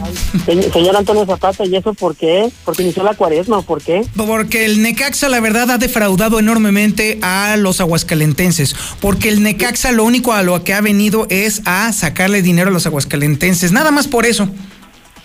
Señor 0.73 0.97
Antonio 0.97 1.27
Zapata, 1.27 1.67
¿y 1.67 1.77
eso 1.77 1.93
por 1.93 2.17
qué? 2.17 2.51
¿Porque 2.65 2.83
inició 2.83 3.03
la 3.03 3.13
cuaresma 3.13 3.61
por 3.61 3.83
qué? 3.83 4.03
Porque 4.17 4.65
el 4.65 4.81
Necaxa, 4.81 5.29
la 5.29 5.39
verdad, 5.41 5.71
ha 5.71 5.77
defraudado 5.77 6.39
enormemente 6.39 7.19
a 7.21 7.59
los 7.59 7.83
aguascalentenses. 7.83 8.75
Porque 9.03 9.29
el 9.29 9.43
Necaxa 9.43 9.93
lo 9.93 10.05
único 10.05 10.33
a 10.33 10.43
lo 10.43 10.65
que 10.65 10.73
ha 10.73 10.81
venido 10.81 11.27
es 11.29 11.61
a 11.67 11.93
sacarle 11.93 12.41
dinero 12.41 12.71
a 12.71 12.73
los 12.73 12.87
aguascalentenses. 12.87 13.71
Nada 13.71 13.91
más 13.91 14.09
por 14.09 14.25
eso. 14.25 14.49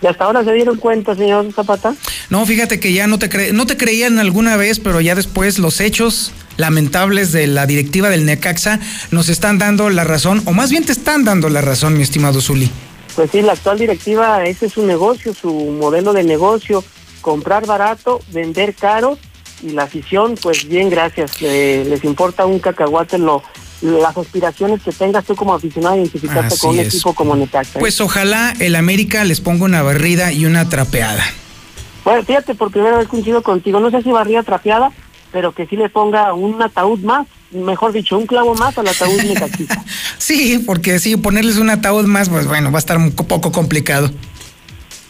¿Y 0.02 0.08
hasta 0.08 0.26
ahora 0.26 0.44
se 0.44 0.52
dieron 0.52 0.76
cuenta, 0.76 1.16
señor 1.16 1.54
Zapata? 1.54 1.96
No, 2.30 2.46
fíjate 2.46 2.82
que 2.82 2.92
ya 2.92 3.08
no 3.08 3.20
te, 3.20 3.30
cre 3.30 3.54
no 3.54 3.66
te 3.66 3.78
creían 3.78 4.20
alguna 4.20 4.58
vez, 4.58 4.82
pero 4.82 5.00
ya 5.00 5.16
después 5.16 5.60
los 5.60 5.80
hechos 5.80 6.34
lamentables 6.58 7.32
de 7.32 7.48
la 7.48 7.66
directiva 7.66 8.10
del 8.10 8.26
Necaxa 8.26 8.82
nos 9.12 9.30
están 9.30 9.60
dando 9.60 9.90
la 9.90 10.04
razón, 10.04 10.42
o 10.44 10.52
más 10.52 10.72
bien 10.72 10.84
te 10.84 10.92
están 10.92 11.24
dando 11.24 11.48
la 11.48 11.62
razón, 11.62 11.96
mi 11.96 12.04
estimado 12.04 12.42
Zuli. 12.42 12.70
Pues 13.16 13.32
sí, 13.32 13.42
la 13.42 13.54
actual 13.54 13.78
directiva, 13.78 14.44
ese 14.44 14.66
es 14.66 14.74
su 14.74 14.86
negocio, 14.86 15.34
su 15.34 15.52
modelo 15.52 16.14
de 16.14 16.24
negocio, 16.24 16.84
comprar 17.22 17.66
barato, 17.66 18.20
vender 18.32 18.74
caro 18.74 19.18
y 19.62 19.70
la 19.70 19.84
afición, 19.84 20.36
pues 20.42 20.68
bien, 20.68 20.90
gracias, 20.90 21.42
les 21.42 22.04
importa 22.04 22.46
un 22.46 22.60
cacahuate 22.60 23.18
lo, 23.18 23.44
las 23.84 24.18
aspiraciones 24.18 24.82
que 24.82 24.92
tengas 24.92 25.26
tú 25.26 25.36
como 25.36 25.54
aficionado 25.54 25.96
a 25.96 25.98
identificarte 25.98 26.48
Así 26.48 26.60
con 26.60 26.70
un 26.72 26.80
es. 26.80 26.88
equipo 26.88 27.14
como 27.14 27.36
Necaxa. 27.36 27.80
¿eh? 27.80 27.82
Pues 27.82 28.00
ojalá 28.02 28.54
el 28.60 28.76
América 28.76 29.24
les 29.26 29.42
ponga 29.42 29.66
una 29.66 29.82
barrida 29.84 30.32
y 30.32 30.46
una 30.46 30.70
trapeada. 30.70 31.24
Bueno, 32.04 32.24
fíjate, 32.24 32.56
por 32.56 32.72
primera 32.72 32.98
vez 32.98 33.08
coincido 33.08 33.44
contigo. 33.44 33.80
No 33.80 33.92
sé 33.92 34.02
si 34.02 34.12
barría 34.12 34.44
trapeada, 34.44 34.92
pero 35.32 35.54
que 35.54 35.66
sí 35.68 35.76
le 35.76 35.90
ponga 35.90 36.34
un 36.34 36.62
ataúd 36.62 37.00
más, 37.00 37.28
mejor 37.54 37.92
dicho, 37.94 38.18
un 38.18 38.26
clavo 38.26 38.56
más 38.56 38.78
al 38.78 38.88
ataúd 38.88 39.22
necaxista. 39.22 39.84
Sí, 40.18 40.64
porque 40.66 41.00
sí, 41.00 41.18
ponerles 41.18 41.58
un 41.58 41.70
ataúd 41.70 42.06
más, 42.06 42.30
pues 42.30 42.48
bueno, 42.48 42.72
va 42.72 42.78
a 42.78 42.80
estar 42.80 42.98
un 42.98 43.12
co- 43.12 43.26
poco 43.26 43.52
complicado. 43.52 44.10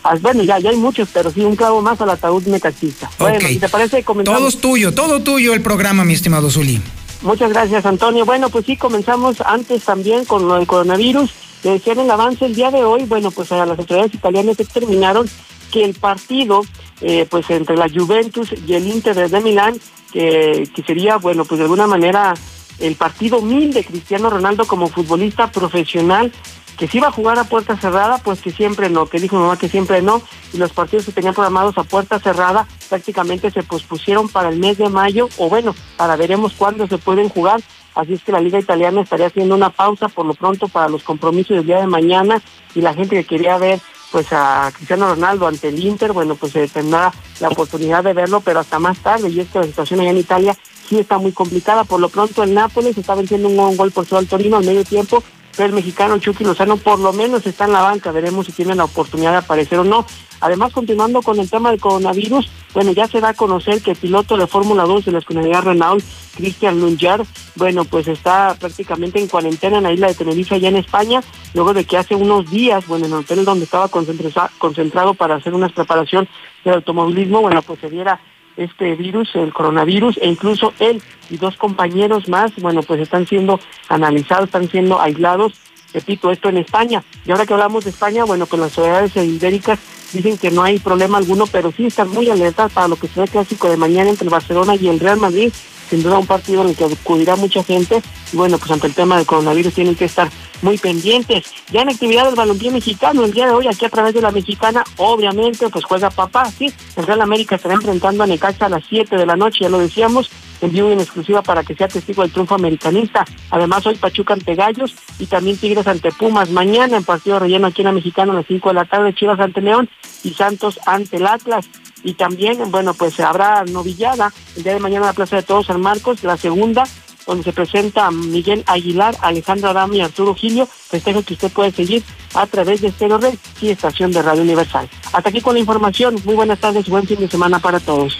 Ah, 0.03 0.15
bueno, 0.19 0.43
ya, 0.43 0.59
ya 0.59 0.71
hay 0.71 0.75
muchos, 0.75 1.07
pero 1.13 1.31
sí 1.31 1.41
un 1.41 1.55
clavo 1.55 1.81
más 1.81 2.01
al 2.01 2.09
ataúd 2.09 2.43
necaxista. 2.47 3.09
Bueno, 3.19 3.37
Ok. 3.37 3.43
si 3.47 3.59
te 3.59 3.69
parece, 3.69 4.03
comenzamos. 4.03 4.39
Todo 4.39 4.49
es 4.49 4.57
tuyo, 4.59 4.93
todo 4.93 5.21
tuyo 5.21 5.53
el 5.53 5.61
programa, 5.61 6.03
mi 6.03 6.13
estimado 6.13 6.49
Zuli. 6.49 6.81
Muchas 7.21 7.51
gracias, 7.51 7.85
Antonio. 7.85 8.25
Bueno, 8.25 8.49
pues 8.49 8.65
sí, 8.65 8.75
comenzamos 8.75 9.39
antes 9.45 9.83
también 9.83 10.25
con 10.25 10.45
lo 10.47 10.55
del 10.55 10.67
coronavirus. 10.67 11.31
Le 11.63 11.71
decían 11.71 11.99
el 11.99 12.11
avance 12.11 12.45
el 12.45 12.53
día 12.55 12.69
de 12.71 12.83
hoy, 12.83 13.05
bueno, 13.05 13.31
pues 13.31 13.49
a 13.53 13.65
las 13.65 13.79
autoridades 13.79 14.13
italianas 14.13 14.57
determinaron 14.57 15.29
que 15.71 15.85
el 15.85 15.93
partido, 15.93 16.63
eh, 16.99 17.25
pues 17.29 17.49
entre 17.49 17.77
la 17.77 17.87
Juventus 17.87 18.49
y 18.67 18.73
el 18.73 18.87
Inter 18.87 19.29
de 19.29 19.39
Milán, 19.39 19.79
que, 20.13 20.69
que 20.73 20.83
sería, 20.83 21.17
bueno, 21.17 21.43
pues 21.43 21.57
de 21.57 21.65
alguna 21.65 21.87
manera 21.87 22.35
el 22.79 22.95
partido 22.95 23.41
mil 23.41 23.73
de 23.73 23.83
Cristiano 23.83 24.29
Ronaldo 24.29 24.65
como 24.65 24.87
futbolista 24.87 25.51
profesional, 25.51 26.31
que 26.77 26.87
si 26.87 26.97
iba 26.97 27.07
a 27.07 27.11
jugar 27.11 27.37
a 27.37 27.43
puerta 27.43 27.77
cerrada, 27.77 28.17
pues 28.17 28.41
que 28.41 28.51
siempre 28.51 28.89
no, 28.89 29.05
que 29.07 29.19
dijo 29.19 29.37
mamá 29.37 29.57
que 29.57 29.69
siempre 29.69 30.01
no, 30.01 30.21
y 30.53 30.57
los 30.57 30.71
partidos 30.71 31.05
que 31.05 31.11
tenían 31.11 31.33
programados 31.33 31.77
a 31.77 31.83
puerta 31.83 32.19
cerrada 32.19 32.67
prácticamente 32.89 33.51
se 33.51 33.63
pospusieron 33.63 34.27
para 34.27 34.49
el 34.49 34.57
mes 34.57 34.77
de 34.77 34.89
mayo, 34.89 35.29
o 35.37 35.49
bueno, 35.49 35.75
para 35.97 36.15
veremos 36.15 36.53
cuándo 36.53 36.87
se 36.87 36.97
pueden 36.97 37.29
jugar, 37.29 37.61
así 37.95 38.13
es 38.13 38.23
que 38.23 38.31
la 38.31 38.41
Liga 38.41 38.59
Italiana 38.59 39.01
estaría 39.01 39.27
haciendo 39.27 39.55
una 39.55 39.69
pausa 39.69 40.09
por 40.09 40.25
lo 40.25 40.33
pronto 40.33 40.67
para 40.67 40.89
los 40.89 41.03
compromisos 41.03 41.57
del 41.57 41.65
día 41.65 41.79
de 41.79 41.87
mañana, 41.87 42.41
y 42.75 42.81
la 42.81 42.93
gente 42.93 43.15
que 43.15 43.23
quería 43.23 43.57
ver 43.57 43.79
pues 44.13 44.27
a 44.29 44.71
Cristiano 44.75 45.07
Ronaldo 45.07 45.47
ante 45.47 45.69
el 45.69 45.83
Inter, 45.83 46.13
bueno, 46.13 46.35
pues 46.35 46.55
eh, 46.55 46.69
tendrá 46.71 47.11
la 47.39 47.47
oportunidad 47.49 48.03
de 48.03 48.13
verlo, 48.13 48.41
pero 48.41 48.59
hasta 48.59 48.77
más 48.77 48.99
tarde, 48.99 49.27
y 49.27 49.39
es 49.39 49.49
que 49.49 49.57
la 49.57 49.65
situación 49.65 50.01
allá 50.01 50.11
en 50.11 50.19
Italia 50.19 50.55
sí 50.87 50.99
está 50.99 51.17
muy 51.17 51.31
complicada. 51.31 51.83
Por 51.83 51.99
lo 51.99 52.09
pronto 52.09 52.43
el 52.43 52.53
Nápoles 52.53 52.95
está 52.95 53.15
venciendo 53.15 53.49
un, 53.49 53.75
gol 53.75 53.91
por 53.91 54.05
todo 54.05 54.19
al 54.19 54.27
Torino 54.27 54.57
al 54.57 54.65
medio 54.65 54.83
tiempo, 54.83 55.23
pero 55.55 55.67
el 55.69 55.73
mexicano 55.73 56.17
Chucky 56.17 56.43
Lozano 56.43 56.77
por 56.77 56.99
lo 56.99 57.13
menos 57.13 57.45
está 57.45 57.65
en 57.65 57.73
la 57.73 57.81
banca, 57.81 58.11
veremos 58.11 58.45
si 58.45 58.51
tiene 58.51 58.75
la 58.75 58.85
oportunidad 58.85 59.31
de 59.31 59.37
aparecer 59.37 59.79
o 59.79 59.83
no. 59.83 60.05
Además, 60.41 60.73
continuando 60.73 61.21
con 61.21 61.39
el 61.39 61.49
tema 61.49 61.71
del 61.71 61.79
coronavirus, 61.79 62.49
bueno, 62.73 62.91
ya 62.91 63.07
se 63.07 63.21
da 63.21 63.29
a 63.29 63.33
conocer 63.33 63.81
que 63.81 63.91
el 63.91 63.97
piloto 63.97 64.35
de 64.35 64.45
Fórmula 64.45 64.83
2 64.83 65.05
de 65.05 65.11
la 65.13 65.19
escudería 65.19 65.61
Renault, 65.61 66.03
Cristian 66.35 66.81
Lunjar, 66.81 67.23
bueno, 67.55 67.85
pues 67.85 68.07
está 68.09 68.55
prácticamente 68.59 69.19
en 69.21 69.27
cuarentena 69.27 69.77
en 69.77 69.83
la 69.83 69.93
isla 69.93 70.07
de 70.07 70.15
Tenerife, 70.15 70.55
allá 70.55 70.67
en 70.67 70.75
España, 70.77 71.21
luego 71.53 71.73
de 71.73 71.85
que 71.85 71.95
hace 71.97 72.15
unos 72.15 72.49
días, 72.51 72.85
bueno, 72.87 73.05
en 73.05 73.13
el 73.13 73.19
hotel 73.19 73.45
donde 73.45 73.63
estaba 73.65 73.87
concentra- 73.87 74.51
concentrado 74.57 75.13
para 75.13 75.35
hacer 75.35 75.53
una 75.53 75.69
preparación 75.69 76.27
del 76.65 76.73
automovilismo, 76.75 77.39
bueno, 77.41 77.61
pues 77.61 77.79
se 77.79 77.89
diera 77.89 78.19
este 78.57 78.95
virus, 78.95 79.35
el 79.35 79.53
coronavirus, 79.53 80.17
e 80.21 80.27
incluso 80.27 80.73
él 80.79 81.01
y 81.29 81.37
dos 81.37 81.57
compañeros 81.57 82.27
más, 82.27 82.55
bueno, 82.57 82.83
pues 82.83 83.01
están 83.01 83.25
siendo 83.27 83.59
analizados, 83.89 84.45
están 84.45 84.69
siendo 84.69 84.99
aislados, 84.99 85.53
repito, 85.93 86.31
esto 86.31 86.49
en 86.49 86.57
España. 86.57 87.03
Y 87.25 87.31
ahora 87.31 87.45
que 87.45 87.53
hablamos 87.53 87.83
de 87.83 87.91
España, 87.91 88.23
bueno, 88.25 88.45
pues 88.45 88.59
las 88.59 88.77
autoridades 88.77 89.15
ibéricas 89.15 89.79
dicen 90.13 90.37
que 90.37 90.51
no 90.51 90.63
hay 90.63 90.79
problema 90.79 91.17
alguno, 91.17 91.45
pero 91.47 91.71
sí 91.71 91.87
están 91.87 92.09
muy 92.09 92.29
alertas 92.29 92.71
para 92.71 92.87
lo 92.87 92.95
que 92.95 93.07
será 93.07 93.23
el 93.23 93.31
clásico 93.31 93.69
de 93.69 93.77
mañana 93.77 94.09
entre 94.09 94.25
el 94.25 94.29
Barcelona 94.29 94.75
y 94.75 94.87
el 94.87 94.99
Real 94.99 95.17
Madrid, 95.17 95.51
sin 95.93 96.01
duda 96.01 96.17
un 96.17 96.25
partido 96.25 96.63
en 96.63 96.69
el 96.69 96.75
que 96.75 96.85
acudirá 96.85 97.35
mucha 97.35 97.63
gente, 97.63 98.01
y 98.31 98.35
bueno, 98.35 98.57
pues 98.57 98.71
ante 98.71 98.87
el 98.87 98.95
tema 98.95 99.15
del 99.15 99.27
coronavirus 99.27 99.75
tienen 99.75 99.93
que 99.93 100.05
estar 100.05 100.27
muy 100.63 100.79
pendientes. 100.79 101.45
Ya 101.71 101.83
en 101.83 101.89
actividad 101.89 102.25
del 102.25 102.33
balompié 102.33 102.71
mexicano, 102.71 103.23
el 103.23 103.31
día 103.31 103.45
de 103.45 103.51
hoy 103.51 103.67
aquí 103.67 103.85
a 103.85 103.89
través 103.89 104.15
de 104.15 104.21
la 104.21 104.31
mexicana, 104.31 104.83
obviamente, 104.97 105.69
pues 105.69 105.85
juega 105.85 106.09
papá, 106.09 106.49
sí, 106.49 106.73
el 106.95 107.05
Real 107.05 107.21
América 107.21 107.57
estará 107.57 107.75
enfrentando 107.75 108.23
a 108.23 108.27
Necaxa 108.27 108.65
a 108.65 108.69
las 108.69 108.83
7 108.89 109.15
de 109.15 109.25
la 109.27 109.35
noche, 109.35 109.59
ya 109.61 109.69
lo 109.69 109.77
decíamos, 109.77 110.31
en 110.61 110.71
vivo 110.71 110.89
y 110.89 110.93
en 110.93 111.01
exclusiva 111.01 111.43
para 111.43 111.63
que 111.63 111.75
sea 111.75 111.87
testigo 111.87 112.23
del 112.23 112.31
triunfo 112.31 112.55
americanista. 112.55 113.23
Además, 113.51 113.85
hoy 113.85 113.93
Pachuca 113.93 114.33
ante 114.33 114.55
Gallos 114.55 114.95
y 115.19 115.27
también 115.27 115.57
Tigres 115.57 115.85
ante 115.85 116.11
Pumas. 116.11 116.49
Mañana 116.49 116.97
en 116.97 117.03
partido 117.03 117.37
relleno 117.37 117.67
aquí 117.67 117.81
en 117.83 117.87
la 117.87 117.91
Mexicana 117.91 118.31
a 118.31 118.35
las 118.37 118.47
5 118.47 118.69
de 118.69 118.73
la 118.73 118.85
tarde, 118.85 119.13
Chivas 119.13 119.39
ante 119.39 119.61
León 119.61 119.89
y 120.23 120.31
Santos 120.31 120.79
ante 120.87 121.17
el 121.17 121.27
Atlas. 121.27 121.69
Y 122.03 122.13
también, 122.13 122.59
bueno, 122.69 122.93
pues 122.93 123.19
habrá 123.19 123.63
novillada 123.63 124.33
el 124.55 124.63
día 124.63 124.73
de 124.73 124.79
mañana 124.79 125.05
en 125.05 125.07
la 125.07 125.13
Plaza 125.13 125.37
de 125.37 125.43
Todos 125.43 125.67
San 125.67 125.81
Marcos, 125.81 126.23
la 126.23 126.37
segunda, 126.37 126.83
donde 127.25 127.43
se 127.43 127.53
presenta 127.53 128.11
Miguel 128.11 128.63
Aguilar, 128.67 129.15
Alejandro 129.21 129.69
Adame 129.69 129.97
y 129.97 130.01
Arturo 130.01 130.35
Gilio, 130.35 130.67
festejo 130.67 131.23
que 131.23 131.33
usted 131.33 131.51
puede 131.51 131.71
seguir 131.71 132.03
a 132.33 132.45
través 132.47 132.81
de 132.81 132.87
Estero 132.87 133.17
Red 133.17 133.35
y 133.61 133.69
estación 133.69 134.11
de 134.11 134.21
Radio 134.21 134.41
Universal. 134.41 134.89
Hasta 135.13 135.29
aquí 135.29 135.41
con 135.41 135.53
la 135.53 135.59
información. 135.59 136.15
Muy 136.25 136.35
buenas 136.35 136.59
tardes, 136.59 136.89
buen 136.89 137.07
fin 137.07 137.19
de 137.19 137.29
semana 137.29 137.59
para 137.59 137.79
todos. 137.79 138.17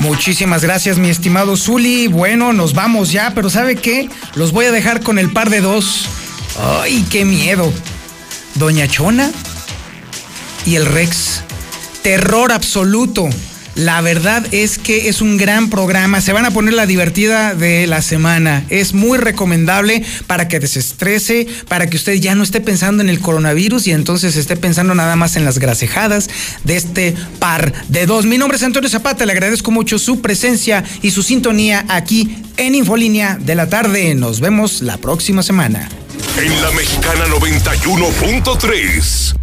Muchísimas 0.00 0.62
gracias, 0.62 0.98
mi 0.98 1.08
estimado 1.08 1.56
Zuli. 1.56 2.06
Bueno, 2.06 2.52
nos 2.52 2.72
vamos 2.72 3.10
ya, 3.10 3.32
pero 3.34 3.50
¿sabe 3.50 3.76
qué? 3.76 4.08
Los 4.34 4.52
voy 4.52 4.66
a 4.66 4.72
dejar 4.72 5.02
con 5.02 5.18
el 5.18 5.32
par 5.32 5.50
de 5.50 5.60
dos. 5.60 6.08
¡Ay, 6.82 7.04
qué 7.10 7.24
miedo! 7.24 7.72
Doña 8.54 8.88
Chona 8.88 9.30
y 10.64 10.76
el 10.76 10.86
Rex. 10.86 11.42
Terror 12.02 12.52
absoluto. 12.52 13.28
La 13.78 14.00
verdad 14.00 14.44
es 14.50 14.76
que 14.76 15.08
es 15.08 15.22
un 15.22 15.36
gran 15.36 15.70
programa. 15.70 16.20
Se 16.20 16.32
van 16.32 16.44
a 16.44 16.50
poner 16.50 16.74
la 16.74 16.84
divertida 16.84 17.54
de 17.54 17.86
la 17.86 18.02
semana. 18.02 18.64
Es 18.70 18.92
muy 18.92 19.18
recomendable 19.18 20.04
para 20.26 20.48
que 20.48 20.58
desestrese, 20.58 21.46
para 21.68 21.88
que 21.88 21.96
usted 21.96 22.14
ya 22.14 22.34
no 22.34 22.42
esté 22.42 22.60
pensando 22.60 23.04
en 23.04 23.08
el 23.08 23.20
coronavirus 23.20 23.86
y 23.86 23.92
entonces 23.92 24.34
esté 24.34 24.56
pensando 24.56 24.96
nada 24.96 25.14
más 25.14 25.36
en 25.36 25.44
las 25.44 25.60
grasejadas 25.60 26.28
de 26.64 26.76
este 26.76 27.14
par 27.38 27.72
de 27.86 28.06
dos. 28.06 28.26
Mi 28.26 28.36
nombre 28.36 28.56
es 28.56 28.64
Antonio 28.64 28.90
Zapata. 28.90 29.24
Le 29.24 29.32
agradezco 29.32 29.70
mucho 29.70 30.00
su 30.00 30.20
presencia 30.20 30.82
y 31.00 31.12
su 31.12 31.22
sintonía 31.22 31.84
aquí 31.88 32.36
en 32.56 32.74
Infolínea 32.74 33.38
de 33.40 33.54
la 33.54 33.68
tarde. 33.68 34.12
Nos 34.16 34.40
vemos 34.40 34.82
la 34.82 34.96
próxima 34.96 35.44
semana. 35.44 35.88
En 36.36 36.62
la 36.62 36.72
Mexicana 36.72 37.26
91.3, 37.26 39.36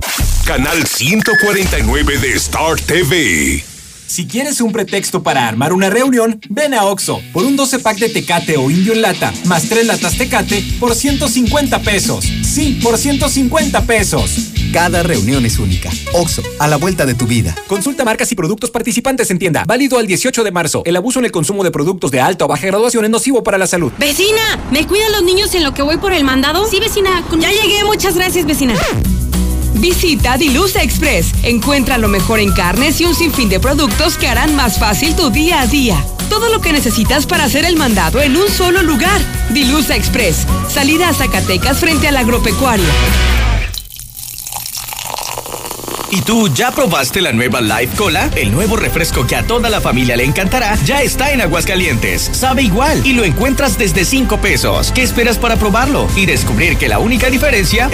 canal 0.46 0.86
149 0.86 2.20
de 2.20 2.34
Star 2.34 2.80
TV. 2.80 3.64
Si 4.06 4.28
quieres 4.28 4.62
un 4.62 4.72
pretexto 4.72 5.24
para 5.24 5.48
armar 5.48 5.74
una 5.74 5.90
reunión, 5.90 6.40
ven 6.50 6.76
a 6.76 6.84
Oxo 6.86 7.20
por 7.34 7.46
un 7.46 7.56
12 7.56 7.80
pack 7.80 7.98
de 7.98 8.10
Tecate 8.10 8.56
o 8.56 8.70
Indio 8.70 8.94
en 8.94 9.02
lata, 9.02 9.34
más 9.46 9.68
3 9.68 9.88
latas 9.88 10.16
Tecate 10.18 10.64
por 10.80 10.94
150 10.94 11.80
pesos. 11.80 12.26
Sí, 12.44 12.80
por 12.84 13.00
150 13.00 13.88
pesos. 13.88 14.52
Cada 14.72 15.02
reunión 15.02 15.48
es 15.48 15.58
única. 15.58 15.90
Oxo, 16.14 16.44
a 16.60 16.68
la 16.68 16.78
vuelta 16.78 17.08
de 17.08 17.16
tu 17.16 17.26
vida. 17.26 17.56
Consulta 17.68 18.06
marcas 18.06 18.32
y 18.32 18.36
productos 18.36 18.70
participantes 18.70 19.32
en 19.32 19.40
tienda. 19.40 19.64
Válido 19.66 19.98
al 19.98 20.06
18 20.06 20.44
de 20.44 20.52
marzo. 20.52 20.84
El 20.86 20.96
abuso 20.96 21.18
en 21.18 21.26
el 21.26 21.32
consumo 21.32 21.64
de 21.64 21.72
productos 21.72 22.12
de 22.12 22.22
alta 22.22 22.46
o 22.46 22.48
baja 22.48 22.68
graduación 22.68 23.04
es 23.04 23.10
nocivo 23.10 23.44
para 23.44 23.58
la 23.58 23.66
salud. 23.66 23.92
Vecina, 23.98 24.60
¿me 24.72 24.86
cuidan 24.86 25.12
los 25.12 25.24
niños 25.24 25.56
en 25.56 25.64
lo 25.64 25.74
que 25.74 25.82
voy 25.82 25.98
por 25.98 26.14
el 26.14 26.24
mandado? 26.24 26.68
Sí, 26.68 26.80
vecina. 26.80 27.24
Ya 27.40 27.50
llegué, 27.50 27.84
muchas 27.84 28.14
gracias, 28.14 28.46
vecina. 28.46 28.76
Visita 29.76 30.38
Dilusa 30.38 30.82
Express. 30.82 31.32
Encuentra 31.44 31.98
lo 31.98 32.08
mejor 32.08 32.40
en 32.40 32.52
carnes 32.52 33.00
y 33.02 33.06
un 33.06 33.16
sinfín 33.16 33.50
de 33.50 33.60
productos 33.60 34.18
que 34.18 34.28
harán 34.28 34.56
más 34.56 34.80
fácil 34.80 35.16
tu 35.16 35.30
día 35.30 35.62
a 35.62 35.68
día. 35.68 36.04
Todo 36.30 36.50
lo 36.50 36.60
que 36.62 36.74
necesitas 36.74 37.26
para 37.26 37.44
hacer 37.44 37.66
el 37.66 37.76
mandado 37.76 38.22
en 38.22 38.36
un 38.36 38.50
solo 38.50 38.82
lugar. 38.82 39.22
Dilusa 39.52 39.96
Express. 39.96 40.46
Salida 40.70 41.10
a 41.10 41.14
Zacatecas 41.14 41.80
frente 41.80 42.08
al 42.08 42.18
agropecuario. 42.18 42.86
¿Y 46.16 46.22
tú 46.22 46.48
ya 46.48 46.72
probaste 46.72 47.20
la 47.20 47.34
nueva 47.34 47.60
Life 47.60 47.98
Cola? 47.98 48.30
El 48.38 48.54
nuevo 48.54 48.78
refresco 48.78 49.28
que 49.28 49.36
a 49.36 49.46
toda 49.46 49.70
la 49.70 49.82
familia 49.82 50.16
le 50.16 50.24
encantará 50.24 50.78
ya 50.86 51.02
está 51.02 51.34
en 51.34 51.42
Aguascalientes. 51.42 52.30
Sabe 52.32 52.62
igual 52.62 53.06
y 53.06 53.12
lo 53.12 53.26
encuentras 53.26 53.78
desde 53.78 54.06
5 54.06 54.38
pesos. 54.40 54.94
¿Qué 54.94 55.04
esperas 55.04 55.38
para 55.38 55.58
probarlo? 55.58 56.08
Y 56.16 56.26
descubrir 56.26 56.78
que 56.78 56.88
la 56.88 57.00
única 57.00 57.30
diferencia 57.30 57.88
es 57.88 57.94